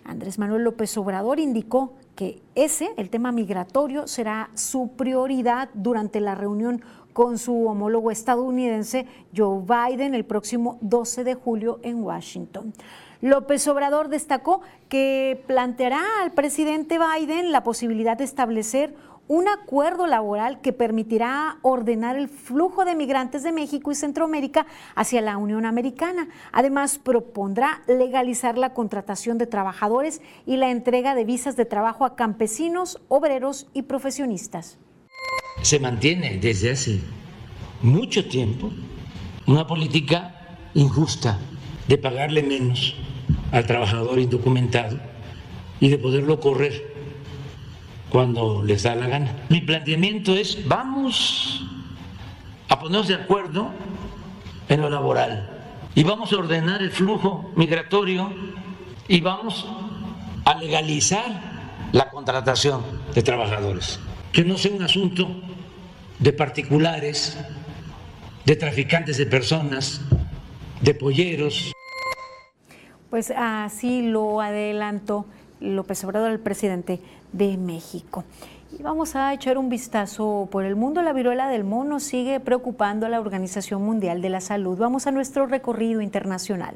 Andrés 0.09 0.39
Manuel 0.39 0.63
López 0.63 0.97
Obrador 0.97 1.39
indicó 1.39 1.93
que 2.15 2.41
ese, 2.55 2.89
el 2.97 3.09
tema 3.09 3.31
migratorio, 3.31 4.07
será 4.07 4.49
su 4.55 4.89
prioridad 4.97 5.69
durante 5.73 6.19
la 6.19 6.35
reunión 6.35 6.81
con 7.13 7.37
su 7.37 7.67
homólogo 7.67 8.11
estadounidense 8.11 9.05
Joe 9.35 9.61
Biden 9.61 10.15
el 10.15 10.25
próximo 10.25 10.77
12 10.81 11.23
de 11.23 11.35
julio 11.35 11.79
en 11.83 12.03
Washington. 12.03 12.73
López 13.21 13.67
Obrador 13.67 14.09
destacó 14.09 14.61
que 14.87 15.43
planteará 15.45 16.01
al 16.23 16.31
presidente 16.31 16.97
Biden 16.97 17.51
la 17.51 17.63
posibilidad 17.63 18.17
de 18.17 18.23
establecer 18.23 18.95
un 19.29 19.47
acuerdo 19.47 20.07
laboral 20.07 20.59
que 20.59 20.73
permitirá 20.73 21.59
ordenar 21.61 22.17
el 22.17 22.29
flujo 22.29 22.83
de 22.83 22.95
migrantes 22.95 23.43
de 23.43 23.51
México 23.51 23.91
y 23.91 23.95
Centroamérica 23.95 24.65
hacia 24.95 25.21
la 25.21 25.37
Unión 25.37 25.67
Americana. 25.67 26.27
Además, 26.51 26.97
propondrá 26.97 27.83
legalizar 27.87 28.57
la 28.57 28.73
contratación 28.73 29.37
de 29.37 29.45
trabajadores 29.45 30.23
y 30.47 30.57
la 30.57 30.71
entrega 30.71 31.13
de 31.13 31.25
visas 31.25 31.55
de 31.55 31.65
trabajo 31.65 32.05
a 32.05 32.15
campesinos, 32.15 32.99
obreros 33.07 33.67
y 33.75 33.83
profesionistas. 33.83 34.79
Se 35.61 35.79
mantiene 35.79 36.39
desde 36.39 36.71
hace 36.71 36.99
mucho 37.83 38.27
tiempo 38.27 38.71
una 39.45 39.67
política 39.67 40.57
injusta 40.73 41.37
de 41.87 41.99
pagarle 41.99 42.41
menos 42.41 42.95
al 43.51 43.67
trabajador 43.67 44.17
indocumentado 44.17 44.97
y 45.79 45.89
de 45.89 45.99
poderlo 45.99 46.39
correr 46.39 46.98
cuando 48.09 48.63
les 48.63 48.83
da 48.83 48.95
la 48.95 49.07
gana. 49.07 49.45
Mi 49.49 49.61
planteamiento 49.61 50.35
es, 50.35 50.67
vamos 50.67 51.65
a 52.67 52.79
ponernos 52.79 53.07
de 53.07 53.15
acuerdo 53.15 53.71
en 54.67 54.81
lo 54.81 54.89
laboral 54.89 55.49
y 55.95 56.03
vamos 56.03 56.31
a 56.33 56.37
ordenar 56.37 56.81
el 56.81 56.91
flujo 56.91 57.51
migratorio 57.55 58.31
y 59.07 59.21
vamos 59.21 59.67
a 60.45 60.55
legalizar 60.55 61.59
la 61.91 62.09
contratación 62.09 62.83
de 63.13 63.23
trabajadores. 63.23 63.99
Que 64.31 64.43
no 64.43 64.57
sea 64.57 64.71
un 64.71 64.83
asunto 64.83 65.27
de 66.19 66.33
particulares, 66.33 67.37
de 68.45 68.55
traficantes 68.55 69.17
de 69.17 69.25
personas, 69.25 70.01
de 70.81 70.93
polleros. 70.93 71.71
Pues 73.09 73.31
así 73.35 74.03
lo 74.03 74.39
adelantó 74.41 75.25
López 75.59 76.03
Obrador, 76.03 76.31
el 76.31 76.39
presidente 76.39 77.01
de 77.31 77.57
México. 77.57 78.23
Y 78.77 78.83
vamos 78.83 79.15
a 79.15 79.33
echar 79.33 79.57
un 79.57 79.69
vistazo 79.69 80.47
por 80.51 80.63
el 80.63 80.75
mundo. 80.75 81.01
La 81.01 81.13
viruela 81.13 81.47
del 81.47 81.63
mono 81.63 81.99
sigue 81.99 82.39
preocupando 82.39 83.05
a 83.05 83.09
la 83.09 83.19
Organización 83.19 83.83
Mundial 83.83 84.21
de 84.21 84.29
la 84.29 84.41
Salud. 84.41 84.77
Vamos 84.77 85.07
a 85.07 85.11
nuestro 85.11 85.47
recorrido 85.47 86.01
internacional. 86.01 86.75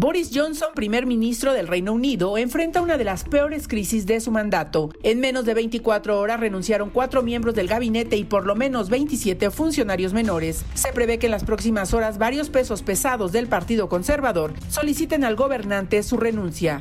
Boris 0.00 0.30
Johnson, 0.32 0.70
primer 0.74 1.04
ministro 1.04 1.52
del 1.52 1.68
Reino 1.68 1.92
Unido, 1.92 2.38
enfrenta 2.38 2.80
una 2.80 2.96
de 2.96 3.04
las 3.04 3.24
peores 3.24 3.68
crisis 3.68 4.06
de 4.06 4.18
su 4.20 4.30
mandato. 4.30 4.88
En 5.02 5.20
menos 5.20 5.44
de 5.44 5.52
24 5.52 6.18
horas 6.18 6.40
renunciaron 6.40 6.88
cuatro 6.88 7.22
miembros 7.22 7.54
del 7.54 7.68
gabinete 7.68 8.16
y 8.16 8.24
por 8.24 8.46
lo 8.46 8.54
menos 8.56 8.88
27 8.88 9.50
funcionarios 9.50 10.14
menores. 10.14 10.64
Se 10.72 10.94
prevé 10.94 11.18
que 11.18 11.26
en 11.26 11.32
las 11.32 11.44
próximas 11.44 11.92
horas 11.92 12.16
varios 12.16 12.48
pesos 12.48 12.80
pesados 12.80 13.30
del 13.30 13.46
Partido 13.46 13.90
Conservador 13.90 14.54
soliciten 14.70 15.22
al 15.22 15.36
gobernante 15.36 16.02
su 16.02 16.16
renuncia. 16.16 16.80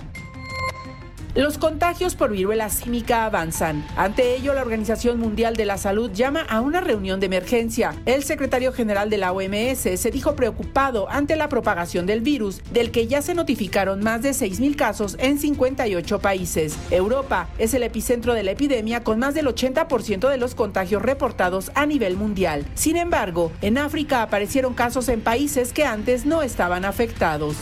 Los 1.35 1.59
contagios 1.59 2.15
por 2.15 2.31
viruela 2.31 2.69
símica 2.69 3.25
avanzan. 3.25 3.85
Ante 3.95 4.35
ello, 4.35 4.55
la 4.55 4.63
Organización 4.63 5.19
Mundial 5.19 5.55
de 5.55 5.65
la 5.65 5.77
Salud 5.77 6.11
llama 6.11 6.41
a 6.41 6.59
una 6.59 6.81
reunión 6.81 7.19
de 7.19 7.27
emergencia. 7.27 7.95
El 8.07 8.23
secretario 8.23 8.73
general 8.73 9.11
de 9.11 9.19
la 9.19 9.31
OMS 9.31 9.77
se 9.77 10.11
dijo 10.11 10.35
preocupado 10.35 11.07
ante 11.09 11.35
la 11.35 11.47
propagación 11.47 12.07
del 12.07 12.21
virus, 12.21 12.61
del 12.73 12.89
que 12.89 13.05
ya 13.05 13.21
se 13.21 13.35
notificaron 13.35 14.03
más 14.03 14.23
de 14.23 14.31
6.000 14.31 14.75
casos 14.75 15.17
en 15.19 15.37
58 15.37 16.19
países. 16.19 16.75
Europa 16.89 17.47
es 17.59 17.75
el 17.75 17.83
epicentro 17.83 18.33
de 18.33 18.41
la 18.41 18.51
epidemia 18.51 19.03
con 19.03 19.19
más 19.19 19.35
del 19.35 19.45
80% 19.45 20.29
de 20.29 20.37
los 20.37 20.55
contagios 20.55 21.03
reportados 21.03 21.71
a 21.75 21.85
nivel 21.85 22.17
mundial. 22.17 22.65
Sin 22.73 22.97
embargo, 22.97 23.51
en 23.61 23.77
África 23.77 24.23
aparecieron 24.23 24.73
casos 24.73 25.07
en 25.09 25.21
países 25.21 25.73
que 25.73 25.85
antes 25.85 26.25
no 26.25 26.41
estaban 26.41 26.85
afectados. 26.85 27.55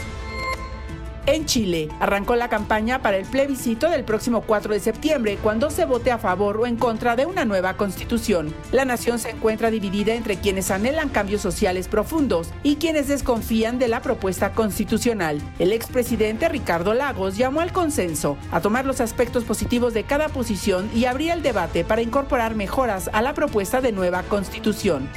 En 1.27 1.45
Chile, 1.45 1.89
arrancó 1.99 2.37
la 2.37 2.47
campaña 2.47 3.01
para 3.01 3.17
el 3.17 3.25
plebiscito 3.25 3.89
del 3.89 4.05
próximo 4.05 4.43
4 4.43 4.73
de 4.73 4.79
septiembre, 4.79 5.37
cuando 5.43 5.69
se 5.69 5.83
vote 5.83 6.09
a 6.09 6.17
favor 6.17 6.55
o 6.55 6.65
en 6.65 6.77
contra 6.77 7.17
de 7.17 7.25
una 7.25 7.43
nueva 7.43 7.75
constitución. 7.75 8.55
La 8.71 8.85
nación 8.85 9.19
se 9.19 9.31
encuentra 9.31 9.69
dividida 9.69 10.13
entre 10.13 10.37
quienes 10.37 10.71
anhelan 10.71 11.09
cambios 11.09 11.41
sociales 11.41 11.89
profundos 11.89 12.53
y 12.63 12.77
quienes 12.77 13.09
desconfían 13.09 13.77
de 13.77 13.89
la 13.89 14.01
propuesta 14.01 14.53
constitucional. 14.53 15.41
El 15.59 15.73
expresidente 15.73 16.47
Ricardo 16.47 16.93
Lagos 16.93 17.35
llamó 17.35 17.59
al 17.59 17.73
consenso, 17.73 18.37
a 18.49 18.61
tomar 18.61 18.85
los 18.85 19.01
aspectos 19.01 19.43
positivos 19.43 19.93
de 19.93 20.05
cada 20.05 20.29
posición 20.29 20.89
y 20.95 21.05
abrir 21.05 21.31
el 21.31 21.43
debate 21.43 21.83
para 21.83 22.01
incorporar 22.01 22.55
mejoras 22.55 23.09
a 23.11 23.21
la 23.21 23.33
propuesta 23.33 23.81
de 23.81 23.91
nueva 23.91 24.23
constitución. 24.23 25.09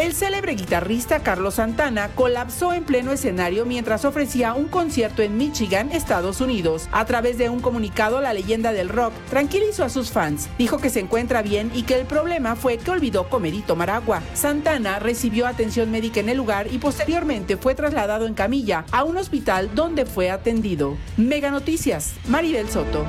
El 0.00 0.14
célebre 0.14 0.54
guitarrista 0.54 1.22
Carlos 1.22 1.56
Santana 1.56 2.08
colapsó 2.14 2.72
en 2.72 2.84
pleno 2.84 3.12
escenario 3.12 3.66
mientras 3.66 4.06
ofrecía 4.06 4.54
un 4.54 4.66
concierto 4.68 5.20
en 5.20 5.36
Michigan, 5.36 5.92
Estados 5.92 6.40
Unidos. 6.40 6.88
A 6.90 7.04
través 7.04 7.36
de 7.36 7.50
un 7.50 7.60
comunicado, 7.60 8.22
la 8.22 8.32
leyenda 8.32 8.72
del 8.72 8.88
rock 8.88 9.12
tranquilizó 9.28 9.84
a 9.84 9.90
sus 9.90 10.10
fans. 10.10 10.48
Dijo 10.56 10.78
que 10.78 10.88
se 10.88 11.00
encuentra 11.00 11.42
bien 11.42 11.70
y 11.74 11.82
que 11.82 12.00
el 12.00 12.06
problema 12.06 12.56
fue 12.56 12.78
que 12.78 12.90
olvidó 12.90 13.28
comer 13.28 13.52
y 13.52 13.60
tomar 13.60 13.90
agua. 13.90 14.22
Santana 14.32 15.00
recibió 15.00 15.46
atención 15.46 15.90
médica 15.90 16.20
en 16.20 16.30
el 16.30 16.38
lugar 16.38 16.72
y 16.72 16.78
posteriormente 16.78 17.58
fue 17.58 17.74
trasladado 17.74 18.26
en 18.26 18.32
camilla 18.32 18.86
a 18.92 19.04
un 19.04 19.18
hospital 19.18 19.68
donde 19.74 20.06
fue 20.06 20.30
atendido. 20.30 20.96
Mega 21.18 21.50
Noticias, 21.50 22.14
Maribel 22.26 22.70
Soto. 22.70 23.04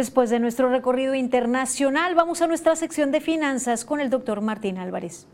Después 0.00 0.30
de 0.30 0.40
nuestro 0.40 0.70
recorrido 0.70 1.14
internacional, 1.14 2.14
vamos 2.14 2.40
a 2.40 2.46
nuestra 2.46 2.74
sección 2.74 3.10
de 3.12 3.20
finanzas 3.20 3.84
con 3.84 4.00
el 4.00 4.08
doctor 4.08 4.40
Martín 4.40 4.78
Álvarez. 4.78 5.26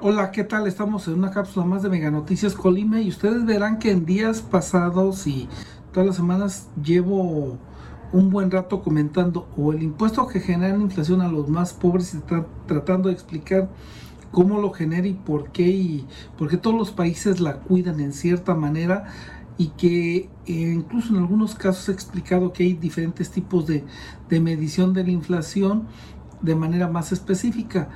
Hola, 0.00 0.32
¿qué 0.32 0.42
tal? 0.42 0.66
Estamos 0.66 1.06
en 1.06 1.14
una 1.14 1.30
cápsula 1.30 1.66
más 1.66 1.84
de 1.84 1.88
Mega 1.88 2.10
Noticias 2.10 2.54
Colima 2.54 3.00
y 3.00 3.10
ustedes 3.10 3.46
verán 3.46 3.78
que 3.78 3.92
en 3.92 4.04
días 4.04 4.42
pasados 4.42 5.28
y 5.28 5.48
todas 5.92 6.08
las 6.08 6.16
semanas 6.16 6.68
llevo 6.82 7.58
un 8.12 8.30
buen 8.30 8.50
rato 8.50 8.82
comentando 8.82 9.46
o 9.56 9.72
el 9.72 9.84
impuesto 9.84 10.26
que 10.26 10.40
genera 10.40 10.74
inflación 10.74 11.20
a 11.20 11.28
los 11.28 11.48
más 11.48 11.72
pobres 11.72 12.12
y 12.12 12.18
tratando 12.66 13.08
de 13.08 13.14
explicar 13.14 13.68
cómo 14.34 14.60
lo 14.60 14.72
genera 14.72 15.06
y 15.06 15.14
por 15.14 15.50
qué, 15.52 15.68
y 15.68 16.06
por 16.36 16.48
qué 16.48 16.58
todos 16.58 16.76
los 16.76 16.90
países 16.90 17.40
la 17.40 17.60
cuidan 17.60 18.00
en 18.00 18.12
cierta 18.12 18.54
manera 18.54 19.04
y 19.56 19.68
que 19.68 20.16
eh, 20.16 20.28
incluso 20.46 21.14
en 21.14 21.20
algunos 21.20 21.54
casos 21.54 21.88
he 21.88 21.92
explicado 21.92 22.52
que 22.52 22.64
hay 22.64 22.74
diferentes 22.74 23.30
tipos 23.30 23.66
de, 23.66 23.84
medición 24.40 24.92
de 24.92 25.04
la 25.04 25.10
inflación 25.12 25.86
de 26.42 26.56
manera 26.56 26.88
más 26.88 27.12
específica. 27.12 27.88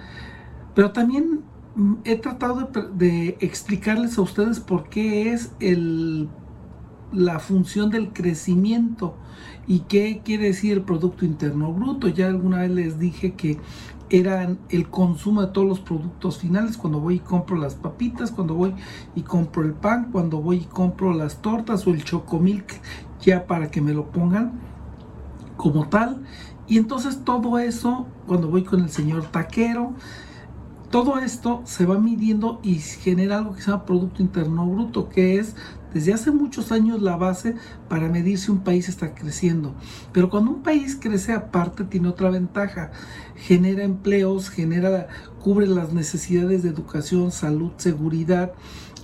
Pero 0.75 0.93
también 0.93 1.41
mm, 1.75 1.95
he 2.05 2.17
tratado 2.17 2.71
de, 2.95 3.37
explicarles 3.41 4.17
a 4.17 4.23
ustedes 4.23 4.61
por 4.61 4.89
qué 4.89 5.33
es 5.33 5.51
el, 5.59 6.29
la 7.13 7.41
función 7.41 7.91
del 7.91 8.13
crecimiento 8.13 9.17
y 9.69 9.81
qué 9.81 10.23
quiere 10.25 10.47
decir 10.47 10.73
el 10.73 10.83
Producto 10.83 11.25
Interno 11.27 11.73
Bruto. 11.73 12.09
Ya 12.09 12.27
alguna 12.27 12.63
vez 12.63 12.71
les 12.71 12.99
dije 12.99 13.35
que 13.35 13.59
eran 14.11 14.59
el 14.71 14.89
consumo 14.89 15.43
de 15.43 15.49
todos 15.49 15.69
los 15.69 15.81
productos 15.81 16.39
finales, 16.39 16.79
cuando 16.79 16.99
voy 16.99 17.17
y 17.17 17.21
compro 17.21 17.57
las 17.57 17.75
papitas, 17.75 18.33
cuando 18.33 18.55
voy 18.55 18.75
y 19.15 19.21
compro 19.21 19.63
el 19.63 19.75
pan, 19.75 20.09
cuando 20.11 20.41
voy 20.41 20.57
y 20.57 20.65
compro 20.65 21.13
las 21.13 21.43
tortas 21.43 21.87
o 21.87 21.91
el 21.91 22.03
chocomilk 22.03 22.81
ya 23.21 23.47
para 23.47 23.71
que 23.71 23.83
me 23.83 23.93
lo 23.93 24.07
pongan 24.07 24.53
como 25.59 25.89
tal. 25.89 26.23
Y 26.67 26.79
entonces 26.79 27.25
todo 27.25 27.59
eso, 27.59 28.07
cuando 28.27 28.49
voy 28.49 28.65
con 28.65 28.81
el 28.81 28.89
señor 28.89 29.25
taquero, 29.25 29.93
todo 30.91 31.19
esto 31.19 31.61
se 31.65 31.85
va 31.85 31.99
midiendo 31.99 32.61
y 32.63 32.77
genera 32.77 33.39
algo 33.39 33.55
que 33.55 33.61
se 33.61 33.71
llama 33.71 33.85
Producto 33.85 34.23
Interno 34.23 34.67
Bruto, 34.67 35.11
que 35.11 35.39
es 35.39 35.55
desde 35.93 36.13
hace 36.13 36.31
muchos 36.31 36.73
años 36.73 37.01
la 37.03 37.17
base 37.17 37.55
para 37.89 38.09
medir 38.09 38.39
si 38.39 38.51
un 38.51 38.61
país 38.61 38.89
está 38.89 39.15
creciendo. 39.15 39.75
Pero 40.13 40.31
cuando 40.31 40.51
un 40.51 40.63
país 40.63 40.97
crece 41.01 41.33
aparte 41.33 41.85
tiene 41.85 42.09
otra 42.09 42.31
ventaja. 42.31 42.91
Genera 43.37 43.85
empleos, 43.85 44.51
genera, 44.51 45.09
cubre 45.41 45.67
las 45.67 45.93
necesidades 45.93 46.63
de 46.63 46.71
educación, 46.71 47.31
salud, 47.31 47.73
seguridad 47.77 48.53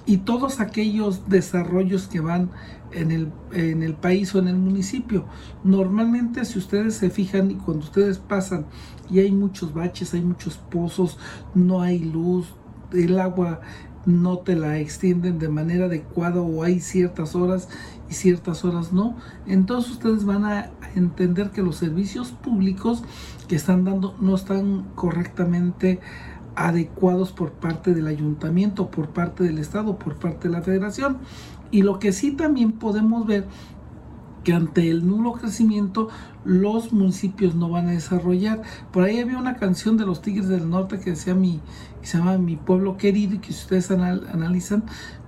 y 0.06 0.18
todos 0.18 0.60
aquellos 0.60 1.28
desarrollos 1.28 2.08
que 2.08 2.20
van 2.20 2.50
en 2.92 3.10
el, 3.10 3.32
en 3.52 3.82
el 3.82 3.94
país 3.94 4.34
o 4.34 4.38
en 4.38 4.48
el 4.48 4.56
municipio. 4.56 5.24
Normalmente 5.62 6.44
si 6.44 6.58
ustedes 6.58 6.94
se 6.94 7.10
fijan 7.10 7.50
y 7.50 7.54
cuando 7.54 7.84
ustedes 7.84 8.18
pasan 8.18 8.66
y 9.10 9.20
hay 9.20 9.32
muchos 9.32 9.72
baches, 9.74 10.14
hay 10.14 10.22
muchos 10.22 10.56
pozos, 10.56 11.18
no 11.54 11.80
hay 11.80 11.98
luz, 11.98 12.46
el 12.92 13.18
agua 13.18 13.60
no 14.06 14.38
te 14.38 14.56
la 14.56 14.78
extienden 14.78 15.38
de 15.38 15.48
manera 15.48 15.86
adecuada 15.86 16.40
o 16.40 16.62
hay 16.62 16.80
ciertas 16.80 17.34
horas 17.34 17.68
y 18.10 18.14
ciertas 18.14 18.64
horas 18.64 18.92
no. 18.92 19.16
Entonces 19.46 19.92
ustedes 19.92 20.24
van 20.24 20.44
a 20.44 20.70
entender 20.94 21.50
que 21.50 21.62
los 21.62 21.76
servicios 21.76 22.30
públicos 22.30 23.02
que 23.48 23.56
están 23.56 23.84
dando 23.84 24.14
no 24.20 24.34
están 24.34 24.84
correctamente 24.94 26.00
adecuados 26.56 27.32
por 27.32 27.52
parte 27.52 27.94
del 27.94 28.06
ayuntamiento, 28.06 28.90
por 28.90 29.08
parte 29.08 29.44
del 29.44 29.58
estado, 29.58 29.98
por 29.98 30.16
parte 30.16 30.48
de 30.48 30.54
la 30.54 30.62
federación. 30.62 31.18
Y 31.70 31.82
lo 31.82 31.98
que 31.98 32.12
sí 32.12 32.32
también 32.32 32.72
podemos 32.72 33.26
ver 33.26 33.46
que 34.44 34.52
ante 34.52 34.90
el 34.90 35.06
nulo 35.06 35.32
crecimiento 35.32 36.08
los 36.44 36.92
municipios 36.92 37.54
no 37.54 37.70
van 37.70 37.88
a 37.88 37.92
desarrollar. 37.92 38.62
Por 38.92 39.02
ahí 39.02 39.18
había 39.18 39.38
una 39.38 39.56
canción 39.56 39.96
de 39.96 40.04
los 40.04 40.20
Tigres 40.22 40.48
del 40.48 40.68
Norte 40.68 41.00
que 41.00 41.10
decía 41.10 41.34
mi, 41.34 41.60
se 42.06 42.18
llama 42.18 42.38
Mi 42.38 42.56
pueblo 42.56 42.96
querido 42.96 43.34
y 43.34 43.38
que 43.38 43.52
si 43.52 43.60
ustedes 43.60 43.90
analizan 43.90 44.84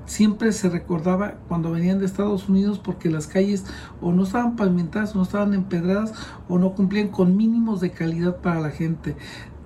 siempre 0.06 0.52
se 0.52 0.68
recordaba 0.68 1.34
cuando 1.48 1.72
venían 1.72 1.98
de 1.98 2.06
Estados 2.06 2.48
Unidos 2.48 2.78
porque 2.78 3.10
las 3.10 3.26
calles 3.26 3.64
o 4.00 4.12
no 4.12 4.22
estaban 4.22 4.56
pavimentadas 4.56 5.14
o 5.14 5.18
no 5.18 5.24
estaban 5.24 5.52
empedradas 5.52 6.12
o 6.48 6.58
no 6.58 6.74
cumplían 6.74 7.08
con 7.08 7.36
mínimos 7.36 7.80
de 7.80 7.90
calidad 7.90 8.36
para 8.36 8.60
la 8.60 8.70
gente. 8.70 9.16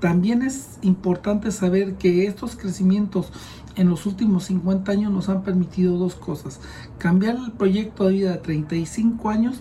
También 0.01 0.43
es 0.43 0.79
importante 0.81 1.53
saber 1.53 1.97
que 1.97 2.27
estos 2.27 2.57
crecimientos 2.57 3.31
en 3.77 3.91
los 3.91 4.07
últimos 4.07 4.45
50 4.45 4.91
años 4.91 5.13
nos 5.13 5.29
han 5.29 5.43
permitido 5.43 5.99
dos 5.99 6.15
cosas. 6.15 6.61
Cambiar 6.97 7.37
el 7.37 7.53
proyecto 7.53 8.07
de 8.07 8.13
vida 8.13 8.31
de 8.33 8.39
35 8.39 9.29
años 9.29 9.61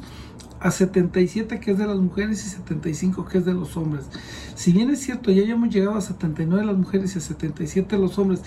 a 0.59 0.71
77 0.71 1.59
que 1.59 1.71
es 1.71 1.77
de 1.77 1.87
las 1.87 1.97
mujeres 1.97 2.45
y 2.45 2.49
75 2.49 3.25
que 3.25 3.37
es 3.39 3.45
de 3.45 3.53
los 3.53 3.77
hombres. 3.77 4.05
Si 4.55 4.73
bien 4.73 4.89
es 4.89 4.99
cierto, 4.99 5.31
ya 5.31 5.43
hemos 5.43 5.69
llegado 5.69 5.97
a 5.97 6.01
79 6.01 6.65
las 6.65 6.77
mujeres 6.77 7.15
y 7.15 7.19
a 7.19 7.21
77 7.21 7.97
los 7.97 8.17
hombres, 8.19 8.41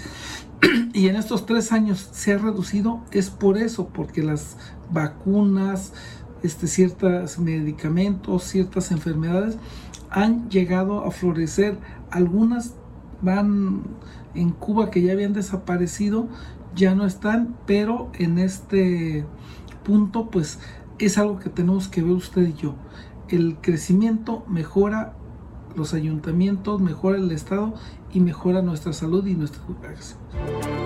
y 0.93 1.09
en 1.09 1.17
estos 1.17 1.47
tres 1.47 1.73
años 1.73 2.11
se 2.13 2.35
ha 2.35 2.39
reducido, 2.39 3.01
es 3.13 3.31
por 3.31 3.59
eso, 3.59 3.89
porque 3.89 4.23
las 4.23 4.57
vacunas, 4.91 5.93
este, 6.43 6.67
ciertos 6.67 7.39
medicamentos, 7.39 8.45
ciertas 8.45 8.91
enfermedades 8.91 9.57
han 10.11 10.51
llegado 10.51 11.05
a 11.05 11.11
florecer. 11.11 11.79
Algunas 12.11 12.75
van 13.23 13.83
en 14.35 14.51
Cuba 14.51 14.91
que 14.91 15.03
ya 15.03 15.13
habían 15.13 15.33
desaparecido, 15.33 16.29
ya 16.75 16.95
no 16.95 17.07
están, 17.07 17.57
pero 17.67 18.11
en 18.15 18.39
este 18.39 19.25
punto 19.85 20.31
pues 20.31 20.59
es 21.05 21.19
algo 21.19 21.39
que 21.39 21.51
tenemos 21.51 21.89
que 21.89 22.03
ver 22.03 22.13
usted 22.13 22.49
y 22.49 22.55
yo. 22.55 22.75
El 23.29 23.57
crecimiento 23.61 24.45
mejora 24.49 25.15
los 25.77 25.95
ayuntamientos, 25.95 26.81
mejora 26.81 27.19
el 27.19 27.31
Estado 27.33 27.75
y 28.13 28.21
mejora 28.21 28.63
nuestra 28.63 28.93
salud 28.93 29.27
y 29.27 29.35
nuestra 29.35 29.63
educación. 29.65 30.82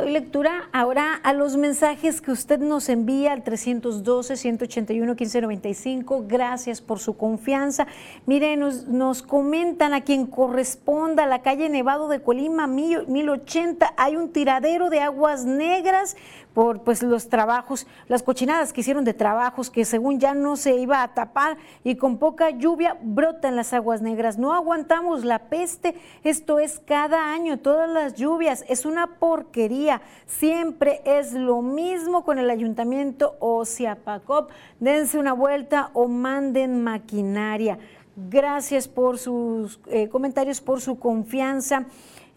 Doy 0.00 0.12
lectura 0.12 0.70
ahora 0.72 1.12
a 1.12 1.34
los 1.34 1.58
mensajes 1.58 2.22
que 2.22 2.30
usted 2.30 2.58
nos 2.58 2.88
envía 2.88 3.34
al 3.34 3.44
312-181-1595. 3.44 6.24
Gracias 6.26 6.80
por 6.80 7.00
su 7.00 7.18
confianza. 7.18 7.86
Miren, 8.24 8.60
nos, 8.60 8.88
nos, 8.88 9.20
comentan 9.20 9.92
a 9.92 10.00
quien 10.00 10.24
corresponda, 10.24 11.26
la 11.26 11.42
calle 11.42 11.68
Nevado 11.68 12.08
de 12.08 12.22
Colima, 12.22 12.66
1080, 12.66 13.92
hay 13.98 14.16
un 14.16 14.32
tiradero 14.32 14.88
de 14.88 15.00
aguas 15.00 15.44
negras 15.44 16.16
por 16.54 16.82
pues 16.82 17.02
los 17.02 17.28
trabajos, 17.28 17.86
las 18.08 18.22
cochinadas 18.22 18.72
que 18.72 18.80
hicieron 18.80 19.04
de 19.04 19.14
trabajos 19.14 19.70
que 19.70 19.84
según 19.84 20.18
ya 20.18 20.34
no 20.34 20.56
se 20.56 20.76
iba 20.76 21.02
a 21.02 21.14
tapar 21.14 21.56
y 21.84 21.96
con 21.96 22.18
poca 22.18 22.50
lluvia 22.50 22.96
brotan 23.02 23.56
las 23.56 23.72
aguas 23.72 24.02
negras. 24.02 24.38
No 24.38 24.52
aguantamos 24.52 25.24
la 25.24 25.38
peste, 25.50 25.94
esto 26.24 26.58
es 26.58 26.80
cada 26.80 27.32
año, 27.32 27.58
todas 27.58 27.88
las 27.88 28.14
lluvias, 28.14 28.64
es 28.68 28.84
una 28.84 29.18
porquería. 29.18 30.02
Siempre 30.26 31.02
es 31.04 31.32
lo 31.32 31.62
mismo 31.62 32.24
con 32.24 32.38
el 32.38 32.50
ayuntamiento 32.50 33.36
o 33.38 33.64
Ciapacop. 33.64 34.50
Dense 34.80 35.18
una 35.18 35.32
vuelta 35.32 35.90
o 35.94 36.08
manden 36.08 36.82
maquinaria. 36.82 37.78
Gracias 38.28 38.88
por 38.88 39.18
sus 39.18 39.80
eh, 39.86 40.08
comentarios, 40.08 40.60
por 40.60 40.80
su 40.80 40.98
confianza. 40.98 41.86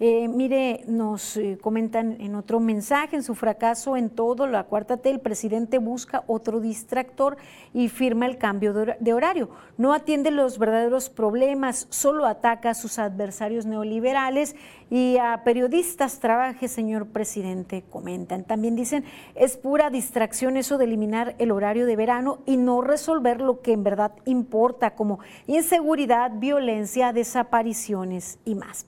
Eh, 0.06 0.28
mire, 0.28 0.84
nos 0.86 1.38
eh, 1.38 1.58
comentan 1.62 2.20
en 2.20 2.36
otro 2.36 2.60
mensaje, 2.60 3.16
en 3.16 3.24
su 3.24 3.36
fracaso 3.36 3.95
en 3.95 4.10
todo, 4.10 4.47
la 4.47 4.66
cuarta 4.66 4.97
T, 4.97 5.10
el 5.10 5.22
presidente 5.22 5.78
busca 5.78 6.26
otro 6.28 6.60
distractor 6.60 7.38
y 7.74 7.88
firma 7.88 8.26
el 8.26 8.38
cambio 8.38 8.74
de 8.74 9.14
horario. 9.14 9.51
No 9.78 9.93
atiende 9.93 10.30
los 10.30 10.60
verdaderos 10.60 11.10
problemas, 11.10 11.88
solo 11.89 12.26
ataca 12.26 12.72
a 12.72 12.74
sus 12.74 12.99
adversarios 12.99 13.66
neoliberales 13.66 14.58
y 14.89 15.16
a 15.20 15.41
periodistas. 15.45 16.20
Trabaje, 16.20 16.68
señor 16.68 17.08
presidente, 17.08 17.86
comentan. 17.89 18.43
También 18.43 18.76
dicen, 18.76 19.06
es 19.36 19.56
pura 19.56 19.89
distracción 19.89 20.58
eso 20.58 20.78
de 20.78 20.84
eliminar 20.84 21.34
el 21.39 21.49
horario 21.49 21.86
de 21.86 21.95
verano 21.95 22.39
y 22.45 22.58
no 22.58 22.82
resolver 22.82 23.39
lo 23.39 23.62
que 23.62 23.72
en 23.72 23.86
verdad 23.86 24.12
importa, 24.26 24.95
como 24.95 25.20
inseguridad, 25.47 26.30
violencia, 26.36 27.14
desapariciones 27.14 28.38
y 28.43 28.56
más. 28.56 28.86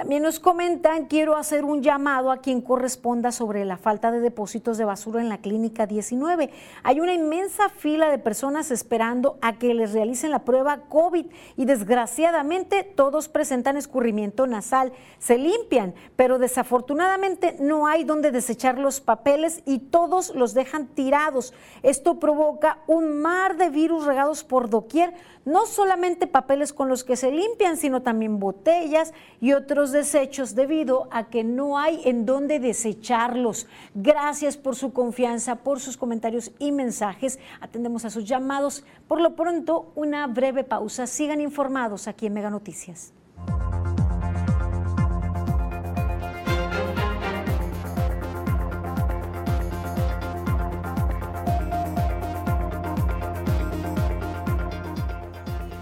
También 0.00 0.22
nos 0.22 0.40
comentan, 0.40 1.04
quiero 1.08 1.36
hacer 1.36 1.62
un 1.62 1.82
llamado 1.82 2.32
a 2.32 2.38
quien 2.38 2.62
corresponda 2.62 3.32
sobre 3.32 3.66
la 3.66 3.76
falta 3.76 4.10
de 4.10 4.20
depósitos 4.20 4.78
de 4.78 4.86
basura 4.86 5.20
en 5.20 5.28
la 5.28 5.42
clínica 5.42 5.86
19. 5.86 6.48
Hay 6.82 7.00
una 7.00 7.12
inmensa 7.12 7.68
fila 7.68 8.08
de 8.08 8.16
personas 8.16 8.70
esperando 8.70 9.36
a 9.42 9.58
que 9.58 9.74
les 9.74 9.92
realicen 9.92 10.30
la 10.30 10.46
prueba 10.46 10.84
COVID 10.88 11.26
y 11.58 11.64
desgraciadamente 11.66 12.82
todos 12.82 13.28
presentan 13.28 13.76
escurrimiento 13.76 14.46
nasal. 14.46 14.94
Se 15.18 15.36
limpian, 15.36 15.92
pero 16.16 16.38
desafortunadamente 16.38 17.56
no 17.60 17.86
hay 17.86 18.04
donde 18.04 18.30
desechar 18.30 18.78
los 18.78 19.02
papeles 19.02 19.62
y 19.66 19.80
todos 19.80 20.34
los 20.34 20.54
dejan 20.54 20.86
tirados. 20.86 21.52
Esto 21.82 22.18
provoca 22.18 22.78
un 22.86 23.20
mar 23.20 23.58
de 23.58 23.68
virus 23.68 24.06
regados 24.06 24.44
por 24.44 24.70
doquier, 24.70 25.12
no 25.44 25.66
solamente 25.66 26.26
papeles 26.26 26.72
con 26.72 26.88
los 26.88 27.04
que 27.04 27.16
se 27.16 27.30
limpian, 27.30 27.76
sino 27.76 28.00
también 28.00 28.38
botellas 28.38 29.12
y 29.42 29.52
otros 29.52 29.89
desechos 29.92 30.54
debido 30.54 31.08
a 31.10 31.28
que 31.28 31.44
no 31.44 31.78
hay 31.78 32.00
en 32.04 32.26
dónde 32.26 32.58
desecharlos. 32.58 33.66
Gracias 33.94 34.56
por 34.56 34.76
su 34.76 34.92
confianza, 34.92 35.56
por 35.56 35.80
sus 35.80 35.96
comentarios 35.96 36.52
y 36.58 36.72
mensajes. 36.72 37.38
Atendemos 37.60 38.04
a 38.04 38.10
sus 38.10 38.24
llamados. 38.24 38.84
Por 39.08 39.20
lo 39.20 39.36
pronto, 39.36 39.92
una 39.94 40.26
breve 40.26 40.64
pausa. 40.64 41.06
Sigan 41.06 41.40
informados 41.40 42.08
aquí 42.08 42.26
en 42.26 42.34
Mega 42.34 42.50
Noticias. 42.50 43.12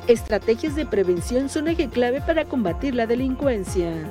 Estrategias 0.08 0.74
de 0.74 0.86
prevención 0.86 1.50
son 1.50 1.68
eje 1.68 1.90
clave 1.90 2.22
para 2.22 2.46
combatir 2.46 2.94
la 2.94 3.06
delincuencia. 3.06 4.10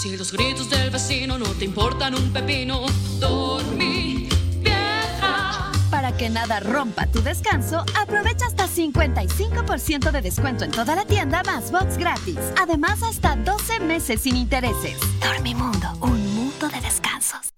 Si 0.00 0.16
los 0.16 0.30
gritos 0.30 0.70
del 0.70 0.90
vecino 0.90 1.38
no 1.38 1.46
te 1.46 1.64
importan 1.64 2.14
un 2.14 2.32
pepino, 2.32 2.86
dormí 3.18 4.28
vieja. 4.60 5.72
Para 5.90 6.16
que 6.16 6.30
nada 6.30 6.60
rompa 6.60 7.08
tu 7.08 7.20
descanso, 7.20 7.84
aprovecha 8.00 8.46
hasta 8.46 8.68
55% 8.68 10.12
de 10.12 10.22
descuento 10.22 10.64
en 10.64 10.70
toda 10.70 10.94
la 10.94 11.04
tienda 11.04 11.42
más 11.42 11.72
box 11.72 11.98
gratis. 11.98 12.38
Además, 12.62 13.02
hasta 13.02 13.34
12 13.34 13.80
meses 13.80 14.20
sin 14.20 14.36
intereses. 14.36 14.96
Dormimundo, 15.20 15.88
un 16.00 16.32
mundo 16.32 16.68
de 16.68 16.80
descansos. 16.80 17.52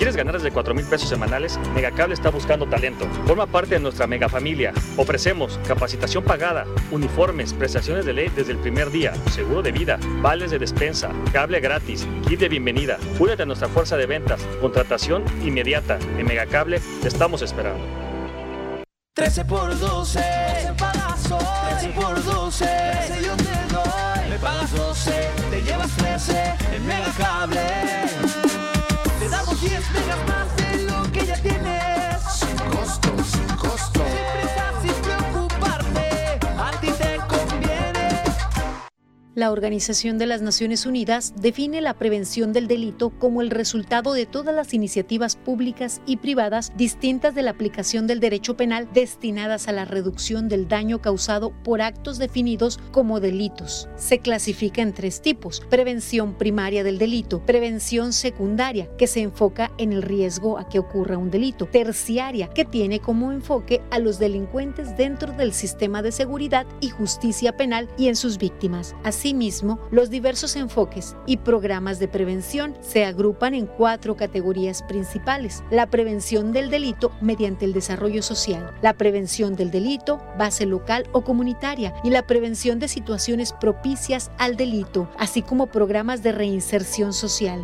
¿Quieres 0.00 0.16
ganar 0.16 0.32
desde 0.32 0.50
4 0.50 0.74
mil 0.74 0.86
pesos 0.86 1.10
semanales? 1.10 1.60
Megacable 1.74 2.14
está 2.14 2.30
buscando 2.30 2.66
talento. 2.66 3.06
Forma 3.26 3.46
parte 3.46 3.74
de 3.74 3.80
nuestra 3.80 4.06
mega 4.06 4.30
familia. 4.30 4.72
Ofrecemos 4.96 5.60
capacitación 5.68 6.24
pagada, 6.24 6.64
uniformes, 6.90 7.52
prestaciones 7.52 8.06
de 8.06 8.14
ley 8.14 8.32
desde 8.34 8.52
el 8.52 8.58
primer 8.60 8.90
día, 8.90 9.12
seguro 9.30 9.60
de 9.60 9.72
vida, 9.72 9.98
vales 10.22 10.52
de 10.52 10.58
despensa, 10.58 11.10
cable 11.34 11.60
gratis, 11.60 12.08
kit 12.26 12.40
de 12.40 12.48
bienvenida. 12.48 12.96
Únete 13.18 13.42
a 13.42 13.44
nuestra 13.44 13.68
fuerza 13.68 13.98
de 13.98 14.06
ventas, 14.06 14.40
contratación 14.62 15.22
inmediata. 15.44 15.98
En 16.16 16.24
Megacable 16.24 16.80
te 17.02 17.08
estamos 17.08 17.42
esperando. 17.42 17.84
13 19.12 19.44
por 19.44 19.78
12, 19.78 20.18
12 20.18 20.74
pagas 20.78 21.30
hoy. 21.30 21.78
13 21.78 21.88
por 22.00 22.24
12, 22.24 22.64
13 22.64 23.22
yo 23.22 23.36
te 23.36 23.74
doy. 23.74 24.30
Me 24.30 24.38
pagas 24.38 24.74
12, 24.74 25.10
te 25.50 25.60
llevas 25.60 25.94
13 25.96 26.54
en 26.74 26.86
Megacable. 26.86 27.60
Te 29.80 29.86
damos 29.86 29.88
10 29.88 29.92
megas 29.94 30.28
más 30.28 30.56
de 30.56 30.82
lo 30.82 31.10
que 31.10 31.26
ya 31.26 31.36
tienes. 31.40 32.22
Sin 32.34 32.54
costo, 32.68 33.08
sin 33.24 33.56
costo. 33.56 34.00
Sin 34.04 34.24
prisa, 34.34 34.72
sin 34.82 35.09
La 39.36 39.52
Organización 39.52 40.18
de 40.18 40.26
las 40.26 40.42
Naciones 40.42 40.86
Unidas 40.86 41.34
define 41.36 41.80
la 41.80 41.94
prevención 41.94 42.52
del 42.52 42.66
delito 42.66 43.10
como 43.10 43.42
el 43.42 43.50
resultado 43.50 44.12
de 44.12 44.26
todas 44.26 44.52
las 44.52 44.74
iniciativas 44.74 45.36
públicas 45.36 46.02
y 46.04 46.16
privadas 46.16 46.72
distintas 46.76 47.32
de 47.36 47.42
la 47.42 47.52
aplicación 47.52 48.08
del 48.08 48.18
derecho 48.18 48.56
penal 48.56 48.88
destinadas 48.92 49.68
a 49.68 49.72
la 49.72 49.84
reducción 49.84 50.48
del 50.48 50.66
daño 50.66 51.00
causado 51.00 51.52
por 51.62 51.80
actos 51.80 52.18
definidos 52.18 52.80
como 52.90 53.20
delitos. 53.20 53.88
Se 53.94 54.18
clasifica 54.18 54.82
en 54.82 54.94
tres 54.94 55.22
tipos. 55.22 55.60
Prevención 55.70 56.34
primaria 56.34 56.82
del 56.82 56.98
delito, 56.98 57.46
prevención 57.46 58.12
secundaria, 58.12 58.88
que 58.96 59.06
se 59.06 59.20
enfoca 59.20 59.70
en 59.78 59.92
el 59.92 60.02
riesgo 60.02 60.58
a 60.58 60.68
que 60.68 60.80
ocurra 60.80 61.18
un 61.18 61.30
delito, 61.30 61.66
terciaria, 61.66 62.48
que 62.48 62.64
tiene 62.64 62.98
como 62.98 63.30
enfoque 63.30 63.80
a 63.92 64.00
los 64.00 64.18
delincuentes 64.18 64.96
dentro 64.96 65.32
del 65.34 65.52
sistema 65.52 66.02
de 66.02 66.10
seguridad 66.10 66.66
y 66.80 66.88
justicia 66.88 67.56
penal 67.56 67.88
y 67.96 68.08
en 68.08 68.16
sus 68.16 68.36
víctimas. 68.36 68.96
Asimismo, 69.20 69.78
los 69.90 70.08
diversos 70.08 70.56
enfoques 70.56 71.14
y 71.26 71.36
programas 71.36 71.98
de 71.98 72.08
prevención 72.08 72.74
se 72.80 73.04
agrupan 73.04 73.52
en 73.52 73.66
cuatro 73.66 74.16
categorías 74.16 74.82
principales. 74.82 75.62
La 75.70 75.88
prevención 75.88 76.52
del 76.52 76.70
delito 76.70 77.12
mediante 77.20 77.66
el 77.66 77.74
desarrollo 77.74 78.22
social, 78.22 78.74
la 78.80 78.94
prevención 78.94 79.56
del 79.56 79.70
delito, 79.70 80.22
base 80.38 80.64
local 80.64 81.06
o 81.12 81.22
comunitaria, 81.22 81.92
y 82.02 82.08
la 82.08 82.26
prevención 82.26 82.78
de 82.78 82.88
situaciones 82.88 83.52
propicias 83.52 84.30
al 84.38 84.56
delito, 84.56 85.10
así 85.18 85.42
como 85.42 85.66
programas 85.66 86.22
de 86.22 86.32
reinserción 86.32 87.12
social. 87.12 87.62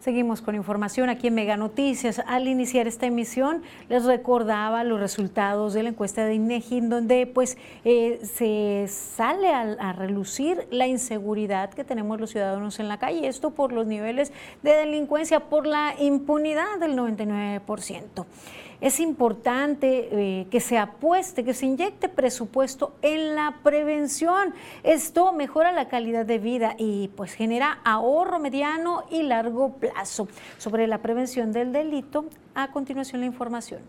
Seguimos 0.00 0.40
con 0.40 0.54
información 0.54 1.10
aquí 1.10 1.26
en 1.26 1.34
Mega 1.34 1.58
Noticias. 1.58 2.22
Al 2.26 2.48
iniciar 2.48 2.86
esta 2.86 3.04
emisión 3.04 3.62
les 3.90 4.06
recordaba 4.06 4.82
los 4.82 4.98
resultados 4.98 5.74
de 5.74 5.82
la 5.82 5.90
encuesta 5.90 6.24
de 6.24 6.36
INEGI 6.36 6.80
donde 6.80 7.26
pues 7.26 7.58
eh, 7.84 8.18
se 8.22 8.86
sale 8.88 9.50
a, 9.50 9.60
a, 9.60 9.92
relucir 9.92 10.66
la 10.70 10.86
inseguridad 10.86 11.68
que 11.74 11.84
tenemos 11.84 12.18
los 12.18 12.30
ciudadanos 12.30 12.80
en 12.80 12.88
la 12.88 12.98
calle. 12.98 13.28
Esto 13.28 13.50
por 13.50 13.72
los 13.72 13.86
niveles 13.86 14.32
de 14.62 14.72
delincuencia, 14.72 15.40
por 15.40 15.66
la 15.66 15.94
impunidad 15.98 16.78
del 16.80 16.96
99% 16.96 18.24
es 18.80 19.00
importante 19.00 20.08
eh, 20.10 20.46
que 20.50 20.60
se 20.60 20.78
apueste, 20.78 21.44
que 21.44 21.54
se 21.54 21.66
inyecte 21.66 22.08
presupuesto 22.08 22.94
en 23.02 23.34
la 23.34 23.58
prevención. 23.62 24.54
Esto 24.82 25.32
mejora 25.32 25.72
la 25.72 25.88
calidad 25.88 26.24
de 26.24 26.38
vida 26.38 26.74
y 26.78 27.08
pues 27.08 27.32
genera 27.34 27.80
ahorro 27.84 28.38
mediano 28.38 29.04
y 29.10 29.22
largo 29.22 29.74
plazo. 29.74 30.28
Sobre 30.58 30.86
la 30.86 30.98
prevención 30.98 31.52
del 31.52 31.72
delito, 31.72 32.26
a 32.54 32.70
continuación 32.72 33.20
la 33.20 33.26
información. 33.26 33.80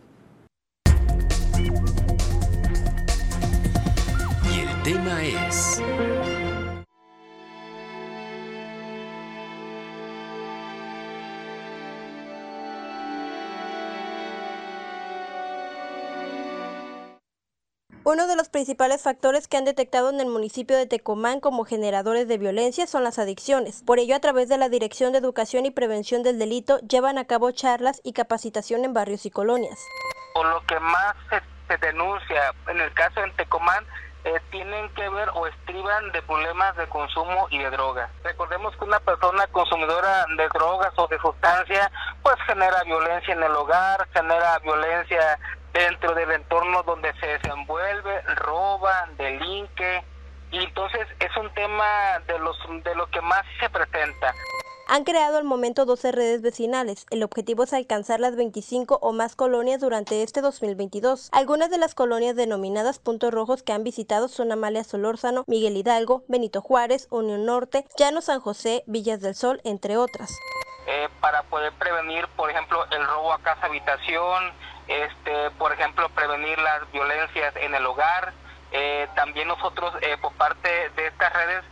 Y 4.54 4.60
el 4.60 4.84
tema 4.84 5.24
es... 5.24 5.82
Uno 18.04 18.26
de 18.26 18.36
los 18.36 18.50
principales 18.50 19.04
factores 19.04 19.48
que 19.48 19.58
han 19.58 19.66
detectado 19.66 20.10
en 20.10 20.20
el 20.20 20.26
municipio 20.26 20.76
de 20.76 20.88
Tecomán 20.88 21.40
como 21.40 21.66
generadores 21.66 22.28
de 22.28 22.40
violencia 22.40 22.88
son 22.88 23.04
las 23.04 23.20
adicciones. 23.20 23.84
Por 23.86 24.00
ello, 24.00 24.16
a 24.16 24.20
través 24.20 24.50
de 24.50 24.58
la 24.58 24.70
Dirección 24.70 25.12
de 25.12 25.20
Educación 25.20 25.68
y 25.68 25.72
Prevención 25.72 26.24
del 26.24 26.40
Delito, 26.40 26.80
llevan 26.80 27.20
a 27.20 27.26
cabo 27.26 27.52
charlas 27.52 28.02
y 28.04 28.14
capacitación 28.14 28.86
en 28.86 28.96
barrios 28.96 29.28
y 29.28 29.30
colonias. 29.30 29.86
Por 30.34 30.48
lo 30.48 30.66
que 30.66 30.80
más 30.80 31.16
se, 31.30 31.78
denuncia 31.78 32.54
en 32.70 32.82
el 32.82 32.92
caso 32.94 33.22
de 33.22 33.30
Tecomán 33.38 33.86
eh, 34.24 34.42
tienen 34.50 34.90
que 34.94 35.08
ver 35.08 35.30
o 35.36 35.46
estriban 35.46 36.12
de 36.12 36.22
problemas 36.24 36.76
de 36.78 36.90
consumo 36.90 37.48
y 37.52 37.60
de 37.60 37.70
drogas. 37.70 38.10
Recordemos 38.24 38.76
que 38.78 38.84
una 38.84 39.00
persona 39.00 39.46
consumidora 39.52 40.26
de 40.38 40.50
drogas 40.50 40.92
o 40.98 41.08
de 41.08 41.20
sustancia 41.20 41.92
pues 42.24 42.36
genera 42.48 42.84
violencia 42.84 43.34
en 43.34 43.44
el 43.44 43.52
hogar, 43.52 44.08
genera 44.12 44.58
violencia 44.60 45.40
dentro 45.74 46.14
del 46.16 46.32
entorno 46.32 46.84
donde 46.84 47.14
se 47.20 47.28
desenvuelve, 47.28 48.22
roba, 48.36 49.08
delinque, 49.18 50.04
y 50.52 50.60
entonces 50.60 51.08
es 51.20 51.36
un 51.38 51.54
tema 51.54 52.20
de, 52.28 52.38
los, 52.40 52.58
de 52.84 52.96
lo 52.96 53.08
que 53.08 53.22
más 53.22 53.44
se 53.60 53.70
presenta. 53.70 54.34
Han 54.88 55.06
creado 55.06 55.38
al 55.38 55.46
momento 55.46 55.86
12 55.86 56.12
redes 56.12 56.42
vecinales. 56.42 57.06
El 57.12 57.24
objetivo 57.24 57.64
es 57.64 57.72
alcanzar 57.72 58.20
las 58.20 58.36
25 58.36 59.00
o 59.02 59.14
más 59.14 59.38
colonias 59.38 59.80
durante 59.80 60.22
este 60.22 60.42
2022. 60.42 61.30
Algunas 61.32 61.70
de 61.70 61.78
las 61.78 61.96
colonias 61.96 62.36
denominadas 62.36 63.00
puntos 63.00 63.34
rojos 63.34 63.64
que 63.64 63.72
han 63.72 63.86
visitado 63.86 64.28
son 64.28 64.52
Amalia 64.52 64.84
Solórzano, 64.84 65.46
Miguel 65.48 65.78
Hidalgo, 65.78 66.26
Benito 66.28 66.60
Juárez, 66.60 67.08
Unión 67.10 67.46
Norte, 67.46 67.86
Llano 67.96 68.20
San 68.20 68.42
José, 68.42 68.84
Villas 68.86 69.22
del 69.22 69.34
Sol, 69.34 69.62
entre 69.64 69.96
otras. 69.96 70.38
Eh, 70.88 71.08
para 71.22 71.44
poder 71.44 71.72
prevenir, 71.80 72.28
por 72.36 72.50
ejemplo, 72.50 72.86
el 72.92 73.08
robo 73.08 73.32
a 73.32 73.40
casa 73.40 73.68
habitación, 73.68 74.52
este, 74.88 75.52
por 75.52 75.72
ejemplo, 75.72 76.10
prevenir 76.10 76.58
las 76.60 76.92
violencias 76.92 77.56
en 77.58 77.74
el 77.76 77.86
hogar. 77.86 78.34
Eh, 78.72 79.08
también 79.16 79.48
nosotros, 79.48 79.94
eh, 80.02 80.18
por 80.22 80.34
parte 80.34 80.90
de 80.90 81.08
estas 81.08 81.34
redes, 81.34 81.64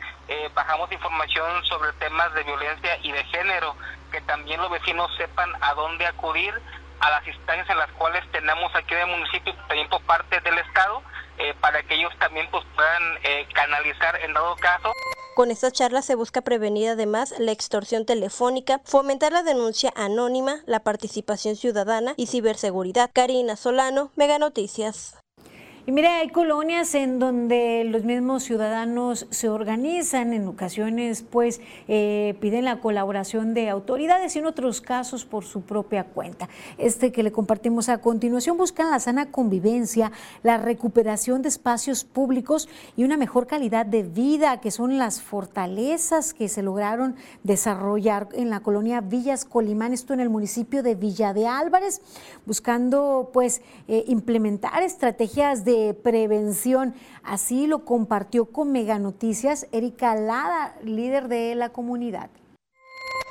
bajamos 0.53 0.91
información 0.91 1.65
sobre 1.65 1.91
temas 1.93 2.31
de 2.35 2.43
violencia 2.43 2.99
y 3.01 3.11
de 3.11 3.23
género, 3.25 3.75
que 4.11 4.21
también 4.21 4.61
los 4.61 4.69
vecinos 4.69 5.09
sepan 5.17 5.51
a 5.59 5.73
dónde 5.73 6.05
acudir 6.05 6.53
a 6.99 7.09
las 7.09 7.25
instancias 7.25 7.67
en 7.67 7.77
las 7.79 7.91
cuales 7.93 8.23
tenemos 8.31 8.73
aquí 8.75 8.93
en 8.93 8.99
el 8.99 9.17
municipio, 9.17 9.55
también 9.67 9.89
por 9.89 10.01
parte 10.03 10.39
del 10.41 10.59
Estado, 10.59 11.01
para 11.61 11.81
que 11.81 11.95
ellos 11.95 12.13
también 12.19 12.47
pues, 12.51 12.63
puedan 12.75 13.19
canalizar 13.53 14.19
en 14.21 14.33
dado 14.33 14.55
caso. 14.57 14.93
Con 15.39 15.51
estas 15.51 15.71
charlas 15.71 16.03
se 16.03 16.15
busca 16.15 16.41
prevenir 16.41 16.89
además 16.89 17.33
la 17.39 17.53
extorsión 17.53 18.05
telefónica, 18.05 18.81
fomentar 18.83 19.31
la 19.31 19.41
denuncia 19.41 19.93
anónima, 19.95 20.63
la 20.65 20.81
participación 20.81 21.55
ciudadana 21.55 22.13
y 22.17 22.27
ciberseguridad. 22.27 23.09
Karina 23.13 23.55
Solano, 23.55 24.11
Mega 24.17 24.37
Noticias. 24.37 25.18
Y 25.85 25.91
mire, 25.91 26.07
hay 26.07 26.29
colonias 26.29 26.93
en 26.93 27.19
donde 27.19 27.83
los 27.85 28.03
mismos 28.03 28.43
ciudadanos 28.43 29.27
se 29.29 29.49
organizan, 29.49 30.33
en 30.33 30.47
ocasiones 30.47 31.23
pues 31.23 31.61
eh, 31.87 32.35
piden 32.41 32.65
la 32.65 32.79
colaboración 32.79 33.53
de 33.53 33.69
autoridades 33.69 34.35
y 34.35 34.39
en 34.39 34.45
otros 34.45 34.81
casos 34.81 35.25
por 35.25 35.45
su 35.45 35.61
propia 35.61 36.03
cuenta. 36.03 36.49
Este 36.77 37.11
que 37.11 37.23
le 37.23 37.31
compartimos 37.31 37.89
a 37.89 37.99
continuación 37.99 38.57
buscan 38.57 38.91
la 38.91 38.99
sana 38.99 39.31
convivencia, 39.31 40.11
la 40.43 40.57
recuperación 40.57 41.41
de 41.41 41.49
espacios 41.49 42.03
públicos 42.03 42.69
y 42.95 43.03
una 43.03 43.17
mejor 43.17 43.47
calidad 43.47 43.85
de 43.85 44.03
vida, 44.03 44.59
que 44.59 44.71
son 44.71 44.97
las 44.97 45.21
fortalezas 45.21 46.33
que 46.33 46.49
se 46.49 46.61
lograron 46.61 47.15
desarrollar 47.43 48.27
en 48.33 48.49
la 48.49 48.59
colonia 48.59 49.01
Villas 49.01 49.45
Colimán, 49.45 49.93
esto 49.93 50.13
en 50.13 50.19
el 50.19 50.29
municipio 50.29 50.83
de 50.83 50.95
Villa 50.95 51.33
de 51.33 51.47
Álvarez, 51.47 52.01
buscando 52.45 53.29
pues 53.33 53.61
eh, 53.87 54.03
implementar 54.07 54.83
estrategias 54.83 55.65
de 55.65 55.78
prevención. 56.03 56.93
Así 57.23 57.67
lo 57.67 57.85
compartió 57.85 58.45
con 58.45 58.71
Mega 58.71 58.99
Noticias 58.99 59.67
Erika 59.71 60.15
Lada, 60.15 60.75
líder 60.83 61.27
de 61.27 61.55
la 61.55 61.69
comunidad. 61.69 62.29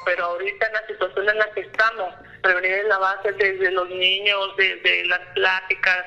Pero 0.05 0.25
ahorita 0.25 0.67
en 0.67 0.73
la 0.73 0.87
situación 0.87 1.29
en 1.29 1.39
la 1.39 1.53
que 1.53 1.61
estamos, 1.61 2.15
prevenir 2.43 2.73
en 2.73 2.89
la 2.89 2.99
base 2.99 3.33
desde 3.33 3.71
los 3.71 3.89
niños, 3.91 4.57
desde 4.57 5.05
las 5.07 5.21
pláticas, 5.35 6.05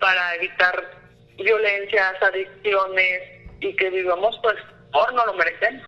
para 0.00 0.34
evitar 0.36 0.74
violencias, 1.36 2.22
adicciones 2.22 3.22
y 3.60 3.74
que 3.76 3.90
vivamos 3.90 4.38
pues 4.42 4.56
por 4.92 5.12
no 5.14 5.26
lo 5.26 5.34
merecemos. 5.34 5.84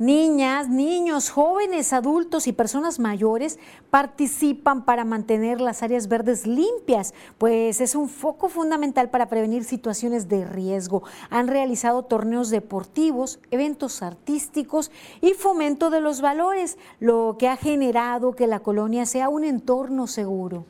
Niñas, 0.00 0.70
niños, 0.70 1.28
jóvenes, 1.28 1.92
adultos 1.92 2.46
y 2.46 2.54
personas 2.54 2.98
mayores 2.98 3.58
participan 3.90 4.86
para 4.86 5.04
mantener 5.04 5.60
las 5.60 5.82
áreas 5.82 6.08
verdes 6.08 6.46
limpias, 6.46 7.12
pues 7.36 7.82
es 7.82 7.94
un 7.94 8.08
foco 8.08 8.48
fundamental 8.48 9.10
para 9.10 9.28
prevenir 9.28 9.62
situaciones 9.62 10.30
de 10.30 10.46
riesgo. 10.46 11.02
Han 11.28 11.48
realizado 11.48 12.02
torneos 12.02 12.48
deportivos, 12.48 13.40
eventos 13.50 14.00
artísticos 14.00 14.90
y 15.20 15.34
fomento 15.34 15.90
de 15.90 16.00
los 16.00 16.22
valores, 16.22 16.78
lo 16.98 17.36
que 17.38 17.48
ha 17.48 17.58
generado 17.58 18.34
que 18.34 18.46
la 18.46 18.60
colonia 18.60 19.04
sea 19.04 19.28
un 19.28 19.44
entorno 19.44 20.06
seguro. 20.06 20.64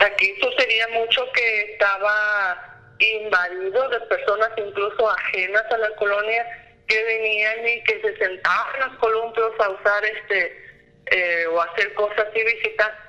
Aquí 0.00 0.32
sucedía 0.40 0.86
mucho 0.98 1.20
que 1.34 1.72
estaba 1.72 2.56
invadido 2.98 3.90
de 3.90 4.00
personas 4.08 4.48
incluso 4.56 5.10
ajenas 5.10 5.64
a 5.70 5.76
la 5.76 5.94
colonia 5.96 6.46
que 6.86 7.02
venían 7.04 7.68
y 7.68 7.84
que 7.84 8.00
se 8.00 8.16
sentaban 8.16 8.74
en 8.74 8.88
los 8.88 8.98
columpios 8.98 9.52
a 9.60 9.70
usar 9.70 10.04
este 10.04 10.64
eh, 11.06 11.46
o 11.46 11.60
hacer 11.60 11.92
cosas 11.94 12.26
y 12.34 12.44
visitar. 12.44 13.04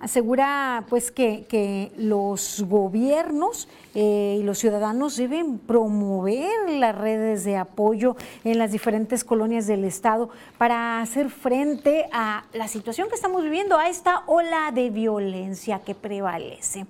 Asegura 0.00 0.84
pues 0.88 1.10
que, 1.10 1.44
que 1.46 1.92
los 1.98 2.64
gobiernos 2.66 3.68
eh, 3.94 4.38
y 4.40 4.42
los 4.42 4.58
ciudadanos 4.58 5.18
deben 5.18 5.58
promover 5.58 6.70
las 6.70 6.96
redes 6.96 7.44
de 7.44 7.58
apoyo 7.58 8.16
en 8.44 8.58
las 8.58 8.72
diferentes 8.72 9.24
colonias 9.24 9.66
del 9.66 9.84
Estado 9.84 10.30
para 10.56 11.02
hacer 11.02 11.28
frente 11.28 12.08
a 12.12 12.44
la 12.54 12.66
situación 12.68 13.10
que 13.10 13.14
estamos 13.14 13.42
viviendo, 13.42 13.76
a 13.76 13.90
esta 13.90 14.22
ola 14.26 14.70
de 14.72 14.88
violencia 14.88 15.82
que 15.84 15.94
prevalece. 15.94 16.86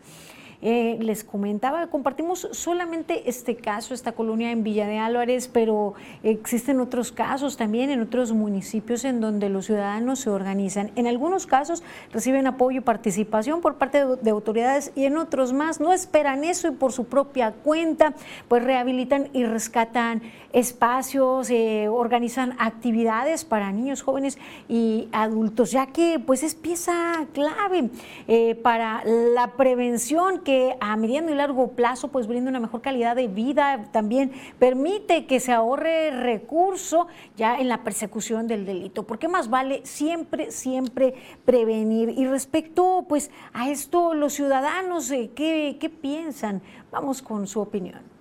Eh, 0.63 0.99
les 1.01 1.25
comentaba, 1.25 1.87
compartimos 1.87 2.49
solamente 2.53 3.31
este 3.31 3.57
caso, 3.57 3.95
esta 3.95 4.13
colonia 4.13 4.51
en 4.51 4.63
Villa 4.63 4.87
de 4.87 4.99
Álvarez, 4.99 5.49
pero 5.49 5.95
existen 6.23 6.81
otros 6.81 7.13
casos 7.13 7.57
también 7.57 7.91
en 7.91 8.03
otros 8.03 8.33
municipios 8.33 9.05
en 9.05 9.23
donde 9.23 9.49
los 9.49 9.67
ciudadanos 9.67 10.21
se 10.21 10.29
organizan. 10.29 10.91
En 10.97 11.07
algunos 11.07 11.47
casos 11.47 11.83
reciben 12.13 12.47
apoyo 12.47 12.79
y 12.79 12.81
participación 12.83 13.63
por 13.63 13.77
parte 13.77 14.05
de, 14.05 14.31
autoridades 14.31 14.93
y 14.95 15.07
en 15.07 15.17
otros 15.17 15.55
más 15.55 15.81
no 15.81 15.95
esperan 15.95 16.45
eso 16.45 16.69
y 16.69 16.73
por 16.73 16.93
su 16.93 17.07
propia 17.07 17.53
cuenta, 17.53 18.13
pues 18.49 18.63
rehabilitan 18.63 19.29
y 19.33 19.45
rescatan 19.45 20.21
espacios, 20.53 21.49
eh, 21.51 21.89
organizan 21.89 22.55
actividades 22.59 23.45
para 23.45 23.73
niños, 23.73 24.03
jóvenes 24.03 24.39
y 24.69 25.09
adultos, 25.13 25.71
ya 25.71 25.87
que 25.87 26.19
pues 26.19 26.43
es 26.43 26.55
pieza 26.55 27.27
clave 27.33 27.91
eh, 28.29 28.57
para 28.57 29.03
la 29.05 29.53
prevención 29.53 30.41
a 30.81 30.97
mediano 30.97 31.31
y 31.31 31.35
largo 31.35 31.73
plazo 31.73 32.09
pues 32.09 32.27
brinda 32.27 32.51
una 32.51 32.61
mejor 32.61 32.81
calidad 32.81 33.17
de 33.17 33.29
vida, 33.29 33.89
también 33.93 34.33
permite 34.59 35.27
que 35.27 35.41
se 35.41 35.53
ahorre 35.53 36.11
recurso 36.11 37.07
ya 37.37 37.59
en 37.59 37.69
la 37.69 37.83
persecución 37.85 38.47
del 38.47 38.67
delito, 38.67 39.07
porque 39.07 39.29
más 39.29 39.51
vale 39.51 39.81
siempre, 39.85 40.51
siempre 40.51 41.15
prevenir. 41.45 42.11
Y 42.11 42.27
respecto 42.27 43.05
pues 43.09 43.31
a 43.53 43.71
esto, 43.71 44.15
los 44.15 44.35
ciudadanos, 44.35 45.11
eh, 45.11 45.31
¿qué, 45.35 45.77
qué 45.81 45.89
piensan? 45.91 46.63
Vamos 46.91 47.23
con 47.23 47.47
su 47.47 47.61
opinión. 47.61 48.20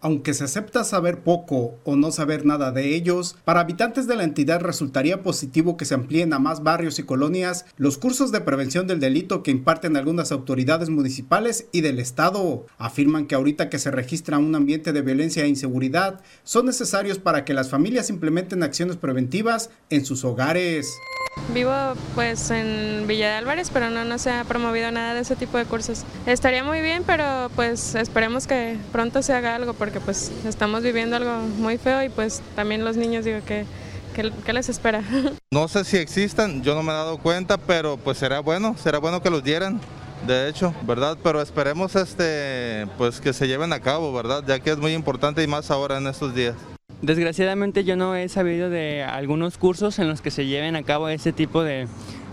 Aunque 0.00 0.32
se 0.32 0.44
acepta 0.44 0.84
saber 0.84 1.24
poco 1.24 1.74
o 1.82 1.96
no 1.96 2.12
saber 2.12 2.46
nada 2.46 2.70
de 2.70 2.94
ellos, 2.94 3.36
para 3.44 3.60
habitantes 3.60 4.06
de 4.06 4.14
la 4.14 4.22
entidad 4.22 4.60
resultaría 4.60 5.24
positivo 5.24 5.76
que 5.76 5.84
se 5.84 5.94
amplíen 5.94 6.32
a 6.32 6.38
más 6.38 6.62
barrios 6.62 7.00
y 7.00 7.02
colonias 7.02 7.66
los 7.76 7.98
cursos 7.98 8.30
de 8.30 8.40
prevención 8.40 8.86
del 8.86 9.00
delito 9.00 9.42
que 9.42 9.50
imparten 9.50 9.96
algunas 9.96 10.30
autoridades 10.30 10.88
municipales 10.88 11.66
y 11.72 11.80
del 11.80 11.98
Estado. 11.98 12.64
Afirman 12.78 13.26
que 13.26 13.34
ahorita 13.34 13.68
que 13.68 13.80
se 13.80 13.90
registra 13.90 14.38
un 14.38 14.54
ambiente 14.54 14.92
de 14.92 15.02
violencia 15.02 15.42
e 15.42 15.48
inseguridad, 15.48 16.20
son 16.44 16.66
necesarios 16.66 17.18
para 17.18 17.44
que 17.44 17.54
las 17.54 17.68
familias 17.68 18.08
implementen 18.08 18.62
acciones 18.62 18.96
preventivas 18.96 19.70
en 19.90 20.04
sus 20.04 20.24
hogares. 20.24 20.88
Vivo 21.54 21.72
pues 22.14 22.50
en 22.50 23.06
Villa 23.06 23.30
de 23.30 23.34
Álvarez, 23.36 23.70
pero 23.72 23.90
no, 23.90 24.04
no 24.04 24.18
se 24.18 24.30
ha 24.30 24.44
promovido 24.44 24.90
nada 24.90 25.14
de 25.14 25.20
ese 25.20 25.34
tipo 25.34 25.56
de 25.56 25.64
cursos. 25.64 26.04
Estaría 26.26 26.62
muy 26.62 26.80
bien, 26.80 27.04
pero 27.06 27.50
pues 27.56 27.94
esperemos 27.94 28.46
que 28.46 28.76
pronto 28.92 29.22
se 29.22 29.32
haga 29.32 29.54
algo 29.54 29.72
porque 29.88 30.00
pues 30.00 30.30
estamos 30.44 30.82
viviendo 30.82 31.16
algo 31.16 31.38
muy 31.56 31.78
feo 31.78 32.02
y 32.02 32.10
pues 32.10 32.42
también 32.54 32.84
los 32.84 32.98
niños 32.98 33.24
digo 33.24 33.38
que 33.46 33.64
¿Qué, 34.14 34.52
les 34.52 34.68
espera? 34.68 35.02
No 35.50 35.66
sé 35.68 35.84
si 35.84 35.96
existan, 35.96 36.62
yo 36.62 36.74
no 36.74 36.82
me 36.82 36.90
he 36.90 36.94
dado 36.94 37.16
cuenta, 37.18 37.56
pero 37.56 37.96
pues 37.96 38.18
será 38.18 38.40
bueno, 38.40 38.76
será 38.76 38.98
bueno 38.98 39.22
que 39.22 39.30
los 39.30 39.42
dieran, 39.42 39.80
de 40.26 40.48
hecho, 40.48 40.74
¿verdad? 40.82 41.16
Pero 41.22 41.40
esperemos 41.40 41.96
este, 41.96 42.86
pues 42.98 43.20
que 43.20 43.32
se 43.32 43.46
lleven 43.46 43.72
a 43.72 43.80
cabo, 43.80 44.12
¿verdad? 44.12 44.44
Ya 44.46 44.58
que 44.58 44.72
es 44.72 44.76
muy 44.76 44.92
importante 44.92 45.42
y 45.42 45.46
más 45.46 45.70
ahora 45.70 45.96
en 45.96 46.06
estos 46.08 46.34
días. 46.34 46.56
Desgraciadamente 47.00 47.84
yo 47.84 47.96
no 47.96 48.14
he 48.14 48.28
sabido 48.28 48.68
de 48.68 49.04
algunos 49.04 49.56
cursos 49.56 49.98
en 50.00 50.08
los 50.08 50.20
que 50.20 50.30
se 50.30 50.44
lleven 50.46 50.76
a 50.76 50.82
cabo 50.82 51.08
ese 51.08 51.32
tipo 51.32 51.62
de, 51.62 51.86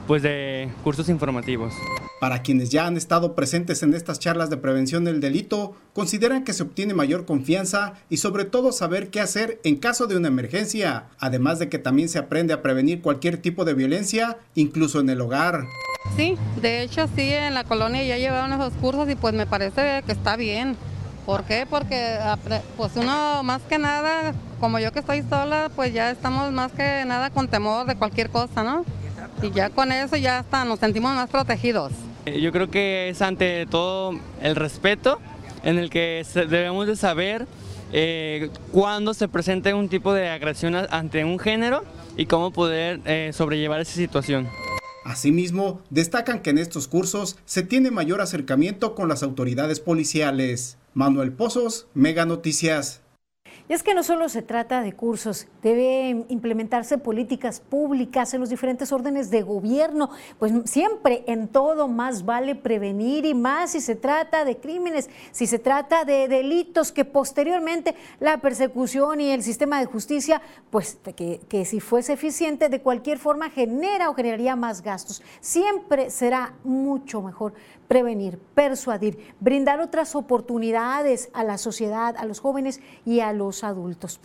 pues 0.08 0.22
de 0.22 0.70
cursos 0.84 1.10
informativos. 1.10 1.74
Para 2.20 2.42
quienes 2.42 2.70
ya 2.70 2.88
han 2.88 2.98
estado 2.98 3.36
presentes 3.36 3.84
en 3.84 3.94
estas 3.94 4.20
charlas 4.20 4.50
de 4.50 4.58
prevención 4.58 5.04
del 5.04 5.20
delito, 5.20 5.76
consideran 5.94 6.44
que 6.44 6.54
se 6.54 6.64
obtiene 6.64 6.94
mayor 6.94 7.26
confianza 7.26 7.94
y 8.10 8.18
sobre 8.18 8.46
todo 8.46 8.72
saber 8.72 9.10
qué 9.10 9.20
hacer 9.20 9.60
en 9.64 9.76
caso 9.78 10.08
de 10.08 10.16
una 10.16 10.30
emergencia, 10.30 11.06
además 11.20 11.60
de 11.60 11.70
que 11.70 11.80
también 11.80 12.10
se 12.10 12.20
aprende 12.20 12.54
a 12.54 12.62
prevenir 12.62 13.02
cualquier 13.02 13.38
tipo 13.38 13.66
de 13.66 13.74
violencia, 13.74 14.38
incluso 14.56 15.00
en 15.00 15.10
el 15.10 15.22
hogar. 15.22 15.66
Sí, 16.16 16.38
de 16.62 16.84
hecho 16.84 17.08
sí, 17.16 17.34
en 17.34 17.54
la 17.54 17.64
colonia 17.64 18.04
ya 18.04 18.18
llevaron 18.18 18.54
esos 18.54 18.74
cursos 18.74 19.10
y 19.10 19.16
pues 19.16 19.34
me 19.34 19.46
parece 19.46 20.04
que 20.06 20.12
está 20.12 20.36
bien. 20.36 20.78
¿Por 21.26 21.44
qué? 21.44 21.66
Porque 21.68 22.20
pues 22.78 22.92
uno 22.96 23.42
más 23.44 23.62
que 23.64 23.80
nada, 23.80 24.36
como 24.60 24.78
yo 24.78 24.92
que 24.92 25.00
estoy 25.00 25.24
sola, 25.28 25.72
pues 25.76 25.92
ya 25.92 26.12
estamos 26.12 26.52
más 26.52 26.72
que 26.72 27.04
nada 27.06 27.32
con 27.32 27.48
temor 27.48 27.88
de 27.88 27.96
cualquier 27.96 28.30
cosa, 28.30 28.64
¿no? 28.64 28.86
Y 29.42 29.52
ya 29.52 29.70
con 29.70 29.92
eso 29.92 30.16
ya 30.16 30.40
está, 30.40 30.66
nos 30.66 30.80
sentimos 30.80 31.14
más 31.16 31.30
protegidos. 31.30 31.92
Yo 32.26 32.52
creo 32.52 32.70
que 32.70 33.10
es 33.10 33.22
ante 33.22 33.66
todo 33.68 34.20
el 34.42 34.56
respeto 34.56 35.20
en 35.64 35.78
el 35.78 35.90
que 35.90 36.26
debemos 36.34 36.88
de 36.88 36.96
saber 36.96 37.48
eh, 37.92 38.50
cuándo 38.72 39.14
se 39.14 39.28
presenta 39.28 39.76
un 39.76 39.90
tipo 39.90 40.14
de 40.14 40.30
agresión 40.30 40.76
ante 40.76 41.24
un 41.24 41.40
género 41.40 41.84
y 42.18 42.26
cómo 42.26 42.52
poder 42.52 43.02
eh, 43.06 43.32
sobrellevar 43.34 43.82
esa 43.82 43.94
situación. 43.94 44.48
Asimismo, 45.06 45.82
destacan 45.92 46.42
que 46.42 46.50
en 46.50 46.58
estos 46.58 46.88
cursos 46.88 47.38
se 47.46 47.62
tiene 47.62 47.92
mayor 47.92 48.22
acercamiento 48.22 48.96
con 48.96 49.08
las 49.08 49.22
autoridades 49.22 49.80
policiales. 49.80 50.78
Manuel 50.96 51.32
Pozos, 51.32 51.88
Mega 51.94 52.26
Noticias. 52.26 53.02
Y 53.68 53.74
es 53.74 53.82
que 53.82 53.96
no 53.96 54.04
solo 54.04 54.30
se 54.30 54.44
trata 54.44 54.82
de 54.82 54.94
cursos, 54.94 55.48
deben 55.64 56.26
implementarse 56.30 57.00
políticas 57.00 57.60
públicas 57.60 58.32
en 58.36 58.42
los 58.42 58.50
diferentes 58.50 58.92
órdenes 58.92 59.32
de 59.32 59.42
gobierno, 59.42 60.12
pues 60.38 60.54
siempre 60.66 61.24
en 61.26 61.48
todo 61.48 61.88
más 61.88 62.26
vale 62.26 62.54
prevenir 62.54 63.26
y 63.26 63.34
más 63.34 63.72
si 63.72 63.82
se 63.82 63.96
trata 63.96 64.46
de 64.46 64.58
crímenes, 64.58 65.10
si 65.32 65.48
se 65.48 65.58
trata 65.58 66.06
de 66.06 66.28
delitos 66.28 66.92
que 66.92 67.06
posteriormente 67.06 67.96
la 68.20 68.40
persecución 68.40 69.20
y 69.20 69.32
el 69.32 69.42
sistema 69.42 69.80
de 69.80 69.88
justicia, 69.88 70.44
pues 70.70 71.00
que, 71.16 71.42
que 71.50 71.66
si 71.66 71.80
fuese 71.80 72.14
eficiente 72.14 72.70
de 72.70 72.82
cualquier 72.82 73.18
forma 73.18 73.50
genera 73.50 74.12
o 74.12 74.14
generaría 74.14 74.56
más 74.56 74.84
gastos. 74.84 75.24
Siempre 75.40 76.12
será 76.12 76.54
mucho 76.64 77.24
mejor 77.24 77.56
prevenir, 77.88 78.40
persuadir, 78.54 79.34
brindar 79.40 79.80
otras 79.80 80.16
oportunidades 80.16 81.30
a 81.34 81.44
la 81.44 81.58
sociedad, 81.58 82.16
a 82.18 82.26
los 82.26 82.40
jóvenes 82.40 82.82
y 83.06 83.20
a 83.20 83.34
los 83.34 83.64
adultos. 83.64 84.20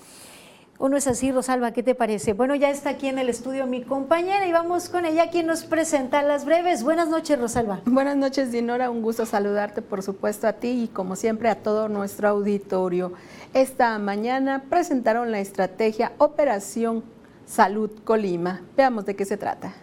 ¿O 0.82 0.88
no 0.88 0.96
es 0.96 1.06
así, 1.06 1.30
Rosalba? 1.30 1.72
¿Qué 1.72 1.82
te 1.82 1.94
parece? 1.94 2.32
Bueno, 2.32 2.54
ya 2.54 2.70
está 2.70 2.88
aquí 2.88 3.08
en 3.08 3.18
el 3.18 3.28
estudio 3.28 3.66
mi 3.66 3.82
compañera 3.82 4.46
y 4.46 4.52
vamos 4.52 4.88
con 4.88 5.04
ella, 5.04 5.28
quien 5.28 5.46
nos 5.46 5.64
presenta 5.64 6.22
las 6.22 6.46
breves. 6.46 6.82
Buenas 6.82 7.06
noches, 7.06 7.38
Rosalba. 7.38 7.82
Buenas 7.84 8.16
noches, 8.16 8.50
Dinora. 8.50 8.88
Un 8.88 9.02
gusto 9.02 9.26
saludarte, 9.26 9.82
por 9.82 10.02
supuesto, 10.02 10.48
a 10.48 10.54
ti 10.54 10.84
y, 10.84 10.88
como 10.88 11.16
siempre, 11.16 11.50
a 11.50 11.56
todo 11.56 11.90
nuestro 11.90 12.30
auditorio. 12.30 13.12
Esta 13.52 13.98
mañana 13.98 14.64
presentaron 14.70 15.30
la 15.30 15.40
estrategia 15.40 16.12
Operación 16.16 17.04
Salud 17.44 17.90
Colima. 18.02 18.62
Veamos 18.74 19.04
de 19.04 19.14
qué 19.16 19.26
se 19.26 19.36
trata. 19.36 19.74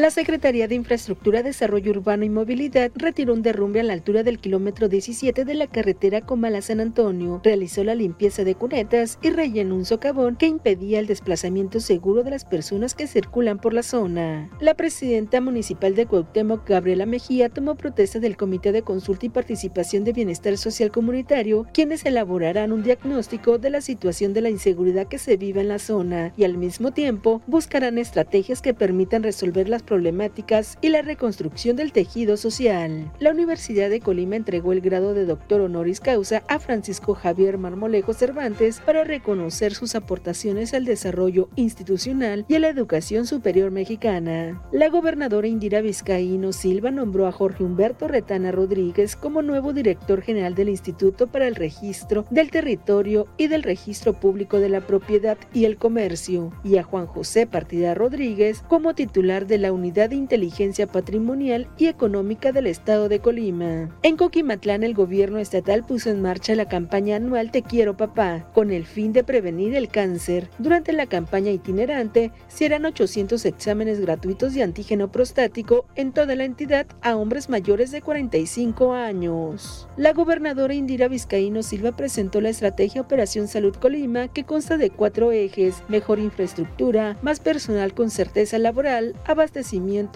La 0.00 0.10
Secretaría 0.10 0.66
de 0.66 0.76
Infraestructura, 0.76 1.42
Desarrollo 1.42 1.90
Urbano 1.90 2.24
y 2.24 2.30
Movilidad 2.30 2.90
retiró 2.94 3.34
un 3.34 3.42
derrumbe 3.42 3.80
a 3.80 3.82
la 3.82 3.92
altura 3.92 4.22
del 4.22 4.38
kilómetro 4.38 4.88
17 4.88 5.44
de 5.44 5.52
la 5.52 5.66
carretera 5.66 6.22
Comala-San 6.22 6.80
Antonio, 6.80 7.42
realizó 7.44 7.84
la 7.84 7.94
limpieza 7.94 8.42
de 8.42 8.54
cunetas 8.54 9.18
y 9.20 9.28
rellenó 9.28 9.74
un 9.74 9.84
socavón 9.84 10.36
que 10.36 10.46
impedía 10.46 11.00
el 11.00 11.06
desplazamiento 11.06 11.80
seguro 11.80 12.22
de 12.22 12.30
las 12.30 12.46
personas 12.46 12.94
que 12.94 13.06
circulan 13.06 13.58
por 13.58 13.74
la 13.74 13.82
zona. 13.82 14.48
La 14.58 14.72
presidenta 14.72 15.42
municipal 15.42 15.94
de 15.94 16.06
Cuauhtémoc, 16.06 16.66
Gabriela 16.66 17.04
Mejía, 17.04 17.50
tomó 17.50 17.74
protesta 17.74 18.20
del 18.20 18.38
Comité 18.38 18.72
de 18.72 18.80
Consulta 18.80 19.26
y 19.26 19.28
Participación 19.28 20.04
de 20.04 20.14
Bienestar 20.14 20.56
Social 20.56 20.90
Comunitario, 20.90 21.66
quienes 21.74 22.06
elaborarán 22.06 22.72
un 22.72 22.82
diagnóstico 22.82 23.58
de 23.58 23.68
la 23.68 23.82
situación 23.82 24.32
de 24.32 24.40
la 24.40 24.48
inseguridad 24.48 25.08
que 25.08 25.18
se 25.18 25.36
vive 25.36 25.60
en 25.60 25.68
la 25.68 25.78
zona 25.78 26.32
y 26.38 26.44
al 26.44 26.56
mismo 26.56 26.90
tiempo 26.92 27.42
buscarán 27.46 27.98
estrategias 27.98 28.62
que 28.62 28.72
permitan 28.72 29.22
resolver 29.22 29.68
las 29.68 29.82
problemáticas 29.90 30.78
y 30.80 30.90
la 30.90 31.02
reconstrucción 31.02 31.74
del 31.74 31.90
tejido 31.90 32.36
social. 32.36 33.10
La 33.18 33.32
Universidad 33.32 33.90
de 33.90 33.98
Colima 33.98 34.36
entregó 34.36 34.72
el 34.72 34.80
grado 34.80 35.14
de 35.14 35.24
doctor 35.24 35.60
honoris 35.62 35.98
causa 35.98 36.44
a 36.46 36.60
Francisco 36.60 37.14
Javier 37.14 37.58
Marmolejo 37.58 38.12
Cervantes 38.12 38.80
para 38.86 39.02
reconocer 39.02 39.74
sus 39.74 39.96
aportaciones 39.96 40.74
al 40.74 40.84
desarrollo 40.84 41.48
institucional 41.56 42.44
y 42.46 42.54
a 42.54 42.60
la 42.60 42.68
educación 42.68 43.26
superior 43.26 43.72
mexicana. 43.72 44.62
La 44.70 44.90
gobernadora 44.90 45.48
Indira 45.48 45.80
Vizcaíno 45.80 46.52
Silva 46.52 46.92
nombró 46.92 47.26
a 47.26 47.32
Jorge 47.32 47.64
Humberto 47.64 48.06
Retana 48.06 48.52
Rodríguez 48.52 49.16
como 49.16 49.42
nuevo 49.42 49.72
director 49.72 50.22
general 50.22 50.54
del 50.54 50.68
Instituto 50.68 51.26
para 51.26 51.48
el 51.48 51.56
Registro 51.56 52.26
del 52.30 52.52
Territorio 52.52 53.26
y 53.38 53.48
del 53.48 53.64
Registro 53.64 54.12
Público 54.12 54.60
de 54.60 54.68
la 54.68 54.82
Propiedad 54.82 55.36
y 55.52 55.64
el 55.64 55.78
Comercio, 55.78 56.52
y 56.62 56.76
a 56.76 56.84
Juan 56.84 57.06
José 57.06 57.48
Partida 57.48 57.94
Rodríguez 57.94 58.62
como 58.68 58.94
titular 58.94 59.48
de 59.48 59.58
la 59.58 59.72
Unidad 59.80 60.10
de 60.10 60.16
Inteligencia 60.16 60.86
Patrimonial 60.86 61.66
y 61.78 61.86
Económica 61.86 62.52
del 62.52 62.66
Estado 62.66 63.08
de 63.08 63.20
Colima. 63.20 63.88
En 64.02 64.18
Coquimatlán, 64.18 64.84
el 64.84 64.92
gobierno 64.92 65.38
estatal 65.38 65.86
puso 65.86 66.10
en 66.10 66.20
marcha 66.20 66.54
la 66.54 66.68
campaña 66.68 67.16
anual 67.16 67.50
Te 67.50 67.62
Quiero 67.62 67.96
Papá, 67.96 68.46
con 68.52 68.72
el 68.72 68.84
fin 68.84 69.14
de 69.14 69.24
prevenir 69.24 69.74
el 69.74 69.88
cáncer. 69.88 70.50
Durante 70.58 70.92
la 70.92 71.06
campaña 71.06 71.50
itinerante, 71.50 72.30
se 72.48 72.66
harán 72.66 72.84
800 72.84 73.46
exámenes 73.46 74.02
gratuitos 74.02 74.52
de 74.52 74.62
antígeno 74.62 75.10
prostático 75.10 75.86
en 75.94 76.12
toda 76.12 76.36
la 76.36 76.44
entidad 76.44 76.86
a 77.00 77.16
hombres 77.16 77.48
mayores 77.48 77.90
de 77.90 78.02
45 78.02 78.92
años. 78.92 79.88
La 79.96 80.12
gobernadora 80.12 80.74
Indira 80.74 81.08
Vizcaíno 81.08 81.62
Silva 81.62 81.92
presentó 81.92 82.42
la 82.42 82.50
estrategia 82.50 83.00
Operación 83.00 83.48
Salud 83.48 83.74
Colima, 83.76 84.28
que 84.28 84.44
consta 84.44 84.76
de 84.76 84.90
cuatro 84.90 85.32
ejes, 85.32 85.82
mejor 85.88 86.18
infraestructura, 86.18 87.16
más 87.22 87.40
personal 87.40 87.94
con 87.94 88.10
certeza 88.10 88.58
laboral, 88.58 89.16
abastecimiento 89.24 89.59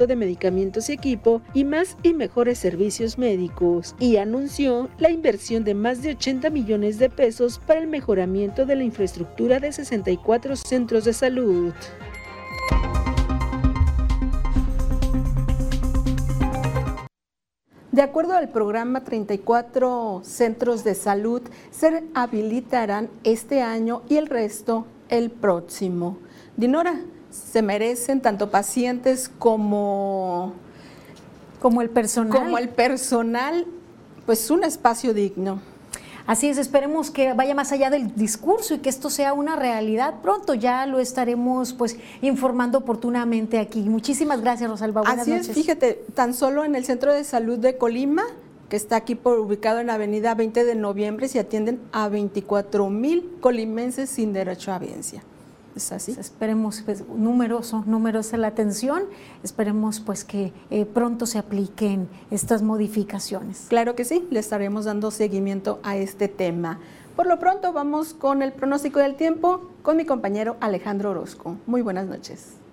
de 0.06 0.16
medicamentos 0.16 0.88
y 0.88 0.92
equipo 0.92 1.42
y 1.52 1.64
más 1.64 1.96
y 2.02 2.14
mejores 2.14 2.58
servicios 2.58 3.18
médicos, 3.18 3.94
y 3.98 4.16
anunció 4.16 4.88
la 4.98 5.10
inversión 5.10 5.64
de 5.64 5.74
más 5.74 6.02
de 6.02 6.10
80 6.10 6.50
millones 6.50 6.98
de 6.98 7.10
pesos 7.10 7.60
para 7.66 7.80
el 7.80 7.86
mejoramiento 7.86 8.64
de 8.64 8.76
la 8.76 8.84
infraestructura 8.84 9.60
de 9.60 9.72
64 9.72 10.56
centros 10.56 11.04
de 11.04 11.12
salud. 11.12 11.74
De 17.92 18.02
acuerdo 18.02 18.32
al 18.32 18.48
programa, 18.48 19.04
34 19.04 20.22
centros 20.24 20.82
de 20.82 20.94
salud 20.94 21.42
se 21.70 22.02
habilitarán 22.14 23.08
este 23.22 23.62
año 23.62 24.02
y 24.08 24.16
el 24.16 24.26
resto 24.26 24.86
el 25.08 25.30
próximo. 25.30 26.18
Dinora, 26.56 27.00
se 27.34 27.62
merecen 27.62 28.20
tanto 28.20 28.50
pacientes 28.50 29.30
como, 29.38 30.52
como 31.60 31.82
el 31.82 31.90
personal. 31.90 32.38
Como 32.38 32.58
el 32.58 32.68
personal, 32.68 33.66
pues 34.24 34.50
un 34.50 34.64
espacio 34.64 35.12
digno. 35.12 35.60
Así 36.26 36.48
es, 36.48 36.56
esperemos 36.56 37.10
que 37.10 37.34
vaya 37.34 37.54
más 37.54 37.70
allá 37.72 37.90
del 37.90 38.14
discurso 38.14 38.74
y 38.74 38.78
que 38.78 38.88
esto 38.88 39.10
sea 39.10 39.34
una 39.34 39.56
realidad. 39.56 40.22
Pronto 40.22 40.54
ya 40.54 40.86
lo 40.86 40.98
estaremos 40.98 41.74
pues 41.74 41.98
informando 42.22 42.78
oportunamente 42.78 43.58
aquí. 43.58 43.80
Muchísimas 43.82 44.40
gracias, 44.40 44.70
Rosalba. 44.70 45.02
Buenas 45.02 45.20
Así 45.20 45.32
es, 45.32 45.50
fíjate, 45.50 46.02
tan 46.14 46.32
solo 46.32 46.64
en 46.64 46.76
el 46.76 46.86
Centro 46.86 47.12
de 47.12 47.24
Salud 47.24 47.58
de 47.58 47.76
Colima, 47.76 48.24
que 48.70 48.76
está 48.76 48.96
aquí 48.96 49.16
por, 49.16 49.38
ubicado 49.38 49.80
en 49.80 49.88
la 49.88 49.94
avenida 49.94 50.34
20 50.34 50.64
de 50.64 50.74
noviembre, 50.76 51.28
se 51.28 51.40
atienden 51.40 51.80
a 51.92 52.08
24 52.08 52.88
mil 52.88 53.36
colimenses 53.40 54.08
sin 54.08 54.32
derecho 54.32 54.72
a 54.72 54.76
audiencia 54.76 55.22
es 55.76 55.92
así. 55.92 56.14
Esperemos, 56.18 56.82
pues, 56.84 57.04
numeroso, 57.08 57.84
numerosa 57.86 58.36
la 58.36 58.48
atención, 58.48 59.04
esperemos 59.42 60.00
pues 60.00 60.24
que 60.24 60.52
eh, 60.70 60.84
pronto 60.86 61.26
se 61.26 61.38
apliquen 61.38 62.08
estas 62.30 62.62
modificaciones. 62.62 63.66
Claro 63.68 63.94
que 63.94 64.04
sí, 64.04 64.26
le 64.30 64.40
estaremos 64.40 64.84
dando 64.84 65.10
seguimiento 65.10 65.80
a 65.82 65.96
este 65.96 66.28
tema. 66.28 66.78
Por 67.16 67.26
lo 67.26 67.38
pronto 67.38 67.72
vamos 67.72 68.12
con 68.12 68.42
el 68.42 68.52
pronóstico 68.52 68.98
del 68.98 69.14
tiempo 69.14 69.70
con 69.82 69.96
mi 69.96 70.04
compañero 70.04 70.56
Alejandro 70.60 71.10
Orozco. 71.10 71.56
Muy 71.66 71.80
buenas 71.80 72.06
noches. 72.06 72.63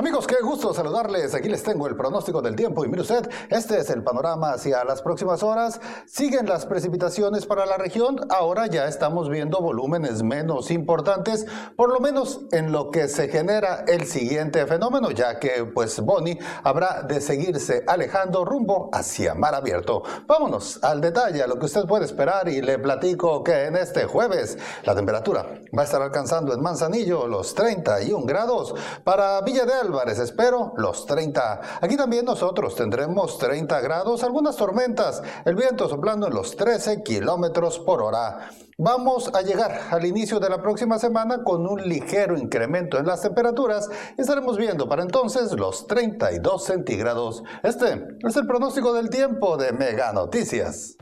Amigos, 0.00 0.26
qué 0.26 0.36
gusto 0.42 0.72
saludarles. 0.72 1.34
Aquí 1.34 1.50
les 1.50 1.62
tengo 1.62 1.86
el 1.86 1.94
pronóstico 1.94 2.40
del 2.40 2.56
tiempo 2.56 2.82
y 2.82 2.88
mire 2.88 3.02
usted, 3.02 3.28
este 3.50 3.78
es 3.78 3.90
el 3.90 4.02
panorama 4.02 4.52
hacia 4.52 4.82
las 4.82 5.02
próximas 5.02 5.42
horas. 5.42 5.78
Siguen 6.06 6.46
las 6.46 6.64
precipitaciones 6.64 7.44
para 7.44 7.66
la 7.66 7.76
región. 7.76 8.18
Ahora 8.30 8.66
ya 8.66 8.86
estamos 8.86 9.28
viendo 9.28 9.60
volúmenes 9.60 10.22
menos 10.22 10.70
importantes, 10.70 11.44
por 11.76 11.92
lo 11.92 12.00
menos 12.00 12.40
en 12.50 12.72
lo 12.72 12.90
que 12.90 13.08
se 13.08 13.28
genera 13.28 13.84
el 13.86 14.06
siguiente 14.06 14.66
fenómeno, 14.66 15.10
ya 15.10 15.38
que 15.38 15.66
pues 15.66 16.00
Boni 16.00 16.38
habrá 16.64 17.02
de 17.02 17.20
seguirse 17.20 17.84
alejando 17.86 18.46
rumbo 18.46 18.88
hacia 18.94 19.34
mar 19.34 19.54
abierto. 19.54 20.02
Vámonos 20.26 20.82
al 20.82 21.02
detalle, 21.02 21.42
a 21.42 21.46
lo 21.46 21.58
que 21.58 21.66
usted 21.66 21.84
puede 21.84 22.06
esperar 22.06 22.48
y 22.48 22.62
le 22.62 22.78
platico 22.78 23.44
que 23.44 23.66
en 23.66 23.76
este 23.76 24.06
jueves 24.06 24.56
la 24.84 24.94
temperatura 24.94 25.60
va 25.76 25.82
a 25.82 25.84
estar 25.84 26.00
alcanzando 26.00 26.54
en 26.54 26.62
Manzanillo 26.62 27.26
los 27.26 27.54
31 27.54 28.24
grados. 28.24 28.74
Para 29.04 29.42
Villa 29.42 29.66
de 29.66 29.89
Álvarez, 29.90 30.20
espero 30.20 30.72
los 30.76 31.04
30. 31.04 31.60
Aquí 31.80 31.96
también 31.96 32.24
nosotros 32.24 32.76
tendremos 32.76 33.38
30 33.38 33.80
grados, 33.80 34.22
algunas 34.22 34.54
tormentas, 34.54 35.20
el 35.44 35.56
viento 35.56 35.88
soplando 35.88 36.28
en 36.28 36.34
los 36.34 36.54
13 36.56 37.02
kilómetros 37.02 37.80
por 37.80 38.00
hora. 38.00 38.50
Vamos 38.78 39.32
a 39.34 39.42
llegar 39.42 39.88
al 39.90 40.06
inicio 40.06 40.38
de 40.38 40.48
la 40.48 40.62
próxima 40.62 41.00
semana 41.00 41.42
con 41.42 41.66
un 41.66 41.88
ligero 41.88 42.38
incremento 42.38 42.98
en 42.98 43.06
las 43.06 43.22
temperaturas 43.22 43.90
y 44.16 44.20
estaremos 44.20 44.56
viendo 44.56 44.88
para 44.88 45.02
entonces 45.02 45.52
los 45.52 45.88
32 45.88 46.64
centígrados. 46.64 47.42
Este 47.64 48.06
es 48.22 48.36
el 48.36 48.46
pronóstico 48.46 48.92
del 48.92 49.10
tiempo 49.10 49.56
de 49.56 49.72
Mega 49.72 50.12
Noticias. 50.12 50.96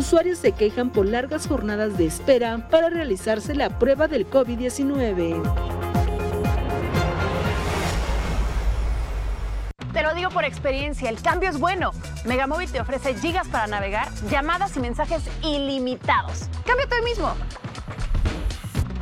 Usuarios 0.00 0.38
se 0.38 0.52
quejan 0.52 0.88
por 0.88 1.04
largas 1.04 1.46
jornadas 1.46 1.98
de 1.98 2.06
espera 2.06 2.70
para 2.70 2.88
realizarse 2.88 3.54
la 3.54 3.78
prueba 3.78 4.08
del 4.08 4.26
COVID-19. 4.30 5.42
Te 9.92 10.02
lo 10.02 10.14
digo 10.14 10.30
por 10.30 10.46
experiencia, 10.46 11.10
el 11.10 11.20
cambio 11.20 11.50
es 11.50 11.58
bueno. 11.58 11.90
Megamóvil 12.24 12.72
te 12.72 12.80
ofrece 12.80 13.14
gigas 13.14 13.46
para 13.48 13.66
navegar, 13.66 14.08
llamadas 14.30 14.74
y 14.74 14.80
mensajes 14.80 15.22
ilimitados. 15.42 16.48
Cámbiate 16.64 16.94
hoy 16.94 17.02
mismo. 17.02 17.34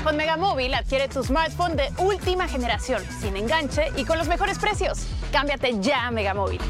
Con 0.03 0.17
Megamóvil 0.17 0.75
adquiere 0.75 1.07
tu 1.07 1.23
smartphone 1.23 1.77
de 1.77 1.93
última 1.99 2.49
generación, 2.49 3.05
sin 3.21 3.37
enganche 3.37 3.93
y 3.95 4.05
con 4.05 4.19
los 4.19 4.27
mejores 4.27 4.59
precios. 4.59 5.07
Cámbiate 5.31 5.79
ya 5.81 6.09
a 6.09 6.11
Megamóvil. 6.11 6.61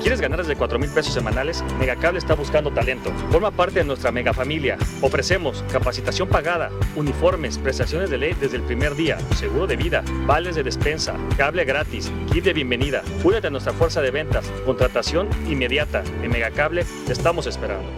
¿Quieres 0.00 0.22
ganar 0.22 0.38
desde 0.38 0.56
4 0.56 0.78
mil 0.78 0.88
pesos 0.88 1.12
semanales? 1.12 1.62
Megacable 1.78 2.18
está 2.18 2.34
buscando 2.34 2.70
talento. 2.72 3.12
Forma 3.30 3.50
parte 3.50 3.80
de 3.80 3.84
nuestra 3.84 4.10
mega 4.10 4.32
familia. 4.32 4.78
Ofrecemos 5.02 5.62
capacitación 5.70 6.26
pagada, 6.26 6.70
uniformes, 6.96 7.58
prestaciones 7.58 8.08
de 8.08 8.16
ley 8.16 8.34
desde 8.40 8.56
el 8.56 8.62
primer 8.62 8.94
día, 8.94 9.18
seguro 9.36 9.66
de 9.66 9.76
vida, 9.76 10.02
vales 10.24 10.56
de 10.56 10.62
despensa, 10.62 11.16
cable 11.36 11.64
gratis, 11.66 12.10
kit 12.32 12.44
de 12.44 12.54
bienvenida. 12.54 13.02
Únete 13.22 13.48
a 13.48 13.50
nuestra 13.50 13.74
fuerza 13.74 14.00
de 14.00 14.10
ventas, 14.10 14.50
contratación 14.64 15.28
inmediata. 15.46 16.02
En 16.22 16.30
Megacable 16.30 16.86
te 17.06 17.12
estamos 17.12 17.46
esperando. 17.46 17.88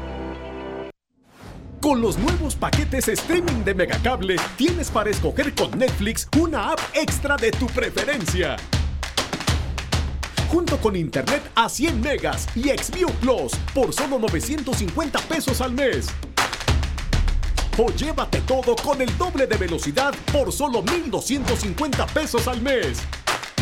Con 1.80 2.00
los 2.00 2.18
nuevos 2.18 2.56
paquetes 2.56 3.06
streaming 3.06 3.64
de 3.64 3.74
Megacable, 3.74 4.36
tienes 4.56 4.90
para 4.90 5.10
escoger 5.10 5.54
con 5.54 5.78
Netflix 5.78 6.28
una 6.36 6.72
app 6.72 6.80
extra 6.94 7.36
de 7.36 7.52
tu 7.52 7.66
preferencia 7.66 8.56
junto 10.52 10.78
con 10.78 10.94
internet 10.94 11.42
a 11.54 11.66
100 11.66 12.00
megas 12.02 12.46
y 12.54 12.64
Xview 12.68 13.08
Plus 13.20 13.52
por 13.74 13.94
solo 13.94 14.18
950 14.18 15.18
pesos 15.20 15.62
al 15.62 15.72
mes. 15.72 16.08
O 17.78 17.90
llévate 17.90 18.42
todo 18.42 18.76
con 18.76 19.00
el 19.00 19.16
doble 19.16 19.46
de 19.46 19.56
velocidad 19.56 20.14
por 20.30 20.52
solo 20.52 20.82
1,250 20.82 22.06
pesos 22.08 22.46
al 22.48 22.60
mes. 22.60 22.98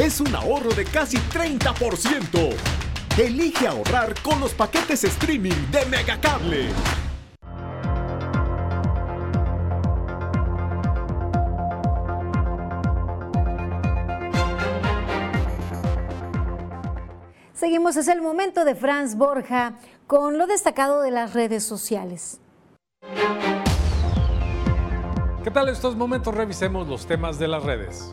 Es 0.01 0.21
un 0.21 0.35
ahorro 0.35 0.71
de 0.75 0.85
casi 0.85 1.17
30%. 1.17 2.51
Elige 3.17 3.69
ahorrar 3.69 4.21
con 4.23 4.41
los 4.41 4.53
paquetes 4.53 5.05
streaming 5.05 5.71
de 5.71 5.87
Megacable. 5.87 7.10
Seguimos, 17.61 17.99
es 17.99 18.09
el 18.09 18.23
momento 18.23 18.65
de 18.65 18.75
Franz 18.75 19.17
Borja 19.17 19.75
con 20.07 20.39
lo 20.39 20.47
destacado 20.47 21.03
de 21.03 21.11
las 21.11 21.35
redes 21.35 21.63
sociales. 21.63 22.41
¿Qué 25.45 25.51
tal 25.53 25.69
estos 25.69 25.95
momentos? 25.95 26.35
Revisemos 26.35 26.89
los 26.89 27.05
temas 27.05 27.39
de 27.39 27.49
las 27.49 27.63
redes. 27.63 28.11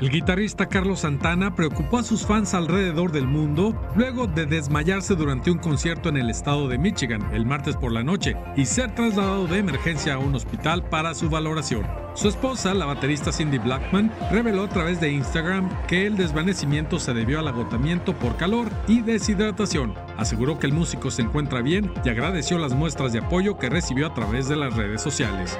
El 0.00 0.10
guitarrista 0.10 0.68
Carlos 0.68 1.00
Santana 1.00 1.56
preocupó 1.56 1.98
a 1.98 2.04
sus 2.04 2.24
fans 2.24 2.54
alrededor 2.54 3.10
del 3.10 3.26
mundo 3.26 3.74
luego 3.96 4.28
de 4.28 4.46
desmayarse 4.46 5.16
durante 5.16 5.50
un 5.50 5.58
concierto 5.58 6.08
en 6.08 6.16
el 6.16 6.30
estado 6.30 6.68
de 6.68 6.78
Michigan 6.78 7.28
el 7.32 7.44
martes 7.44 7.74
por 7.74 7.90
la 7.90 8.04
noche 8.04 8.36
y 8.56 8.64
ser 8.64 8.94
trasladado 8.94 9.48
de 9.48 9.58
emergencia 9.58 10.14
a 10.14 10.18
un 10.18 10.36
hospital 10.36 10.84
para 10.84 11.14
su 11.14 11.28
valoración. 11.28 11.84
Su 12.14 12.28
esposa, 12.28 12.74
la 12.74 12.86
baterista 12.86 13.32
Cindy 13.32 13.58
Blackman, 13.58 14.12
reveló 14.30 14.64
a 14.64 14.68
través 14.68 15.00
de 15.00 15.10
Instagram 15.10 15.68
que 15.88 16.06
el 16.06 16.16
desvanecimiento 16.16 17.00
se 17.00 17.12
debió 17.12 17.40
al 17.40 17.48
agotamiento 17.48 18.12
por 18.12 18.36
calor 18.36 18.68
y 18.86 19.02
deshidratación. 19.02 19.94
Aseguró 20.16 20.60
que 20.60 20.66
el 20.66 20.72
músico 20.72 21.10
se 21.10 21.22
encuentra 21.22 21.60
bien 21.60 21.92
y 22.04 22.08
agradeció 22.08 22.58
las 22.58 22.72
muestras 22.72 23.12
de 23.12 23.18
apoyo 23.18 23.58
que 23.58 23.68
recibió 23.68 24.06
a 24.06 24.14
través 24.14 24.48
de 24.48 24.56
las 24.56 24.74
redes 24.74 25.02
sociales. 25.02 25.58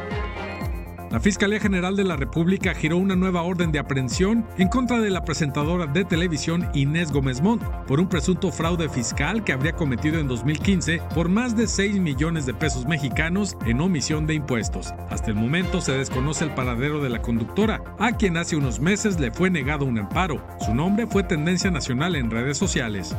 La 1.11 1.21
Fiscalía 1.21 1.59
General 1.59 1.97
de 1.97 2.05
la 2.05 2.17
República 2.17 2.75
giró 2.75 2.99
una 2.99 3.17
nueva 3.17 3.41
orden 3.41 3.73
de 3.73 3.79
aprehensión 3.79 4.45
en 4.59 4.69
contra 4.69 5.01
de 5.01 5.09
la 5.09 5.25
presentadora 5.25 5.87
de 5.87 6.05
televisión 6.05 6.69
Inés 6.75 7.11
Gómez 7.13 7.41
Montt 7.41 7.63
por 7.87 7.99
un 7.99 8.11
presunto 8.11 8.53
fraude 8.53 8.91
fiscal 8.91 9.43
que 9.43 9.55
habría 9.55 9.73
cometido 9.73 10.19
en 10.19 10.29
2015 10.29 11.01
por 11.15 11.31
más 11.31 11.57
de 11.57 11.67
6 11.67 11.99
millones 11.99 12.45
de 12.45 12.53
pesos 12.53 12.87
mexicanos 12.87 13.57
en 13.65 13.81
omisión 13.81 14.27
de 14.27 14.35
impuestos. 14.35 14.93
Hasta 15.09 15.31
el 15.31 15.37
momento 15.37 15.81
se 15.81 15.93
desconoce 15.93 16.45
el 16.45 16.55
paradero 16.55 17.03
de 17.03 17.09
la 17.09 17.23
conductora, 17.23 17.83
a 17.99 18.13
quien 18.13 18.37
hace 18.37 18.57
unos 18.57 18.79
meses 18.79 19.19
le 19.19 19.31
fue 19.31 19.49
negado 19.49 19.87
un 19.87 19.99
amparo. 19.99 20.47
Su 20.61 20.75
nombre 20.75 21.07
fue 21.07 21.23
tendencia 21.23 21.71
nacional 21.71 22.17
en 22.17 22.31
redes 22.31 22.59
sociales. 22.59 23.17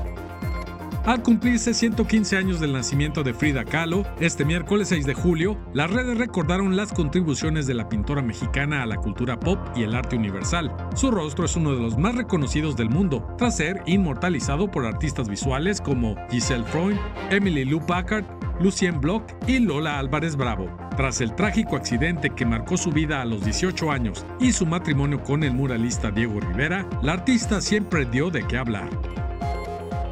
Al 1.06 1.24
cumplirse 1.24 1.74
115 1.74 2.38
años 2.38 2.60
del 2.60 2.74
nacimiento 2.74 3.24
de 3.24 3.34
Frida 3.34 3.64
Kahlo, 3.64 4.06
este 4.20 4.43
miércoles 4.45 4.89
6 4.89 5.06
de 5.06 5.14
julio, 5.14 5.58
las 5.74 5.89
redes 5.89 6.18
recordaron 6.18 6.76
las 6.76 6.91
contribuciones 6.91 7.66
de 7.68 7.74
la 7.74 7.88
pintora 7.88 8.22
mexicana 8.22 8.84
a 8.84 8.86
la 8.86 8.97
cultura 8.97 9.39
pop 9.39 9.60
y 9.76 9.84
el 9.84 9.95
arte 9.95 10.18
universal. 10.18 10.76
Su 10.95 11.10
rostro 11.10 11.45
es 11.45 11.56
uno 11.56 11.74
de 11.74 11.82
los 11.82 11.97
más 11.97 12.16
reconocidos 12.16 12.76
del 12.76 12.89
mundo, 12.89 13.26
tras 13.38 13.58
ser 13.58 13.82
inmortalizado 13.86 14.70
por 14.70 14.86
artistas 14.86 15.30
visuales 15.30 15.80
como 15.82 16.16
Giselle 16.30 16.66
Freund, 16.66 17.00
Emily 17.32 17.66
Lou 17.66 17.80
Packard, 17.80 18.26
Lucien 18.60 19.00
Bloch 19.00 19.24
y 19.47 19.60
Lola 19.60 20.00
Álvarez 20.00 20.36
Bravo. 20.36 20.70
Tras 20.97 21.22
el 21.22 21.34
trágico 21.34 21.78
accidente 21.78 22.30
que 22.30 22.45
marcó 22.45 22.76
su 22.76 22.91
vida 22.91 23.22
a 23.22 23.26
los 23.26 23.43
18 23.45 23.89
años 23.89 24.26
y 24.39 24.52
su 24.52 24.66
matrimonio 24.66 25.24
con 25.24 25.43
el 25.43 25.54
muralista 25.54 26.12
Diego 26.12 26.41
Rivera, 26.41 26.86
la 27.02 27.14
artista 27.14 27.62
siempre 27.62 28.06
dio 28.06 28.30
de 28.30 28.45
qué 28.45 28.58
hablar. 28.58 28.89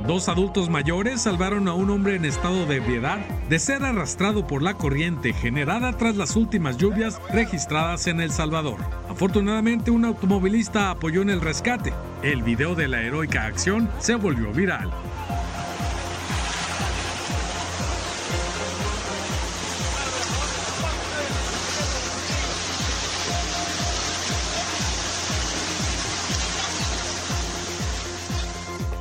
Dos 0.07 0.29
adultos 0.29 0.69
mayores 0.69 1.23
salvaron 1.23 1.67
a 1.67 1.73
un 1.73 1.89
hombre 1.89 2.15
en 2.15 2.23
estado 2.23 2.65
de 2.65 2.77
ebriedad 2.77 3.17
de 3.49 3.59
ser 3.59 3.83
arrastrado 3.83 4.47
por 4.47 4.61
la 4.61 4.75
corriente 4.75 5.33
generada 5.33 5.97
tras 5.97 6.15
las 6.15 6.37
últimas 6.37 6.77
lluvias 6.77 7.19
registradas 7.29 8.07
en 8.07 8.21
El 8.21 8.31
Salvador. 8.31 8.77
Afortunadamente, 9.09 9.91
un 9.91 10.05
automovilista 10.05 10.91
apoyó 10.91 11.23
en 11.23 11.29
el 11.29 11.41
rescate. 11.41 11.91
El 12.23 12.41
video 12.41 12.73
de 12.73 12.87
la 12.87 13.01
heroica 13.01 13.47
acción 13.47 13.89
se 13.99 14.15
volvió 14.15 14.53
viral. 14.53 14.89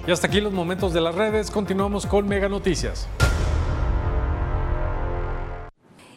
Y 0.06 0.12
hasta 0.12 0.28
aquí 0.28 0.40
los 0.40 0.52
momentos 0.52 0.92
de 0.92 1.00
las 1.00 1.14
redes. 1.16 1.50
Continuamos 1.50 2.06
con 2.06 2.28
Mega 2.28 2.48
Noticias. 2.48 3.08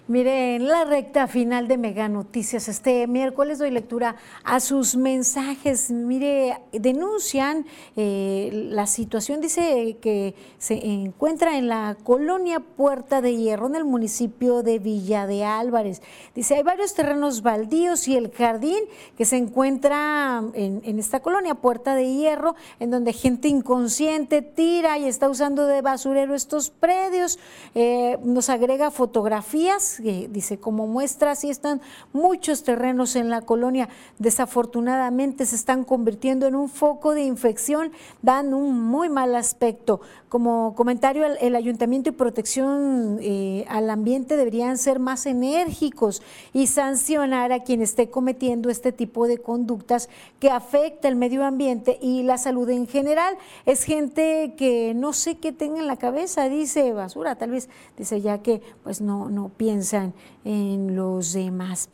Mire, 0.09 0.55
en 0.55 0.67
la 0.67 0.85
recta 0.85 1.27
final 1.27 1.67
de 1.67 1.77
Mega 1.77 2.09
Noticias 2.09 2.67
este 2.67 3.05
miércoles 3.05 3.59
doy 3.59 3.69
lectura 3.69 4.15
a 4.43 4.59
sus 4.59 4.95
mensajes. 4.95 5.91
Mire, 5.91 6.57
denuncian 6.71 7.67
eh, 7.95 8.49
la 8.71 8.87
situación, 8.87 9.39
dice 9.39 9.97
que 10.01 10.33
se 10.57 10.83
encuentra 10.83 11.59
en 11.59 11.67
la 11.67 11.95
colonia 12.03 12.59
Puerta 12.59 13.21
de 13.21 13.37
Hierro, 13.37 13.67
en 13.67 13.75
el 13.75 13.85
municipio 13.85 14.63
de 14.63 14.79
Villa 14.79 15.27
de 15.27 15.45
Álvarez. 15.45 16.01
Dice, 16.33 16.55
hay 16.55 16.63
varios 16.63 16.95
terrenos 16.95 17.43
baldíos 17.43 18.07
y 18.07 18.17
el 18.17 18.31
jardín 18.31 18.79
que 19.15 19.25
se 19.25 19.37
encuentra 19.37 20.43
en, 20.55 20.97
esta 20.97 21.19
colonia 21.19 21.53
Puerta 21.53 21.93
de 21.93 22.11
Hierro, 22.11 22.55
en 22.79 22.89
donde 22.89 23.13
gente 23.13 23.47
inconsciente 23.47 24.41
tira 24.41 24.97
y 24.97 25.05
está 25.05 25.29
usando 25.29 25.67
de 25.67 25.83
basurero 25.83 26.33
estos 26.33 26.71
predios. 26.71 27.37
Eh, 27.75 28.17
nos 28.23 28.49
agrega 28.49 28.89
fotografías 28.89 29.98
dice, 29.99 30.59
como 30.59 30.87
muestra, 30.87 31.35
sí 31.35 31.49
están 31.49 31.81
muchos 32.13 32.63
terrenos 32.63 33.15
en 33.15 33.29
la 33.29 33.41
colonia, 33.41 33.89
desafortunadamente 34.17 35.45
se 35.45 35.55
están 35.55 35.83
convirtiendo 35.83 36.47
en 36.47 36.55
un 36.55 36.69
foco 36.69 37.13
de 37.13 37.23
infección, 37.23 37.91
dan 38.21 38.53
un 38.53 38.81
muy 38.81 39.09
mal 39.09 39.35
aspecto. 39.35 40.01
Como 40.29 40.75
comentario, 40.75 41.25
el, 41.25 41.55
ayuntamiento 41.55 42.09
y 42.09 42.13
protección 42.13 43.17
eh, 43.19 43.65
al 43.67 43.89
ambiente 43.89 44.37
deberían 44.37 44.77
ser 44.77 44.99
más 44.99 45.25
enérgicos 45.25 46.21
y 46.53 46.67
sancionar 46.67 47.51
a 47.51 47.63
quien 47.63 47.81
esté 47.81 48.11
cometiendo 48.11 48.69
este 48.69 48.91
tipo 48.91 49.27
de 49.27 49.39
conductas 49.39 50.07
que 50.39 50.51
afecta 50.51 51.07
el 51.07 51.15
medio 51.15 51.43
ambiente 51.43 51.97
y 51.99 52.21
la 52.21 52.37
salud 52.37 52.69
en 52.69 52.87
general. 52.87 53.37
Es 53.65 53.83
gente 53.83 54.53
que 54.55 54.93
no 54.95 55.13
sé 55.13 55.39
qué 55.39 55.51
tenga 55.51 55.79
en 55.79 55.87
la 55.87 55.97
cabeza, 55.97 56.47
dice 56.47 56.93
basura, 56.93 57.35
tal 57.35 57.51
vez 57.51 57.67
dice 57.97 58.21
ya 58.21 58.43
que 58.43 58.61
pues 58.83 59.01
no, 59.01 59.29
no 59.29 59.49
en 59.93 60.95
los 60.95 61.33
demás. 61.33 61.89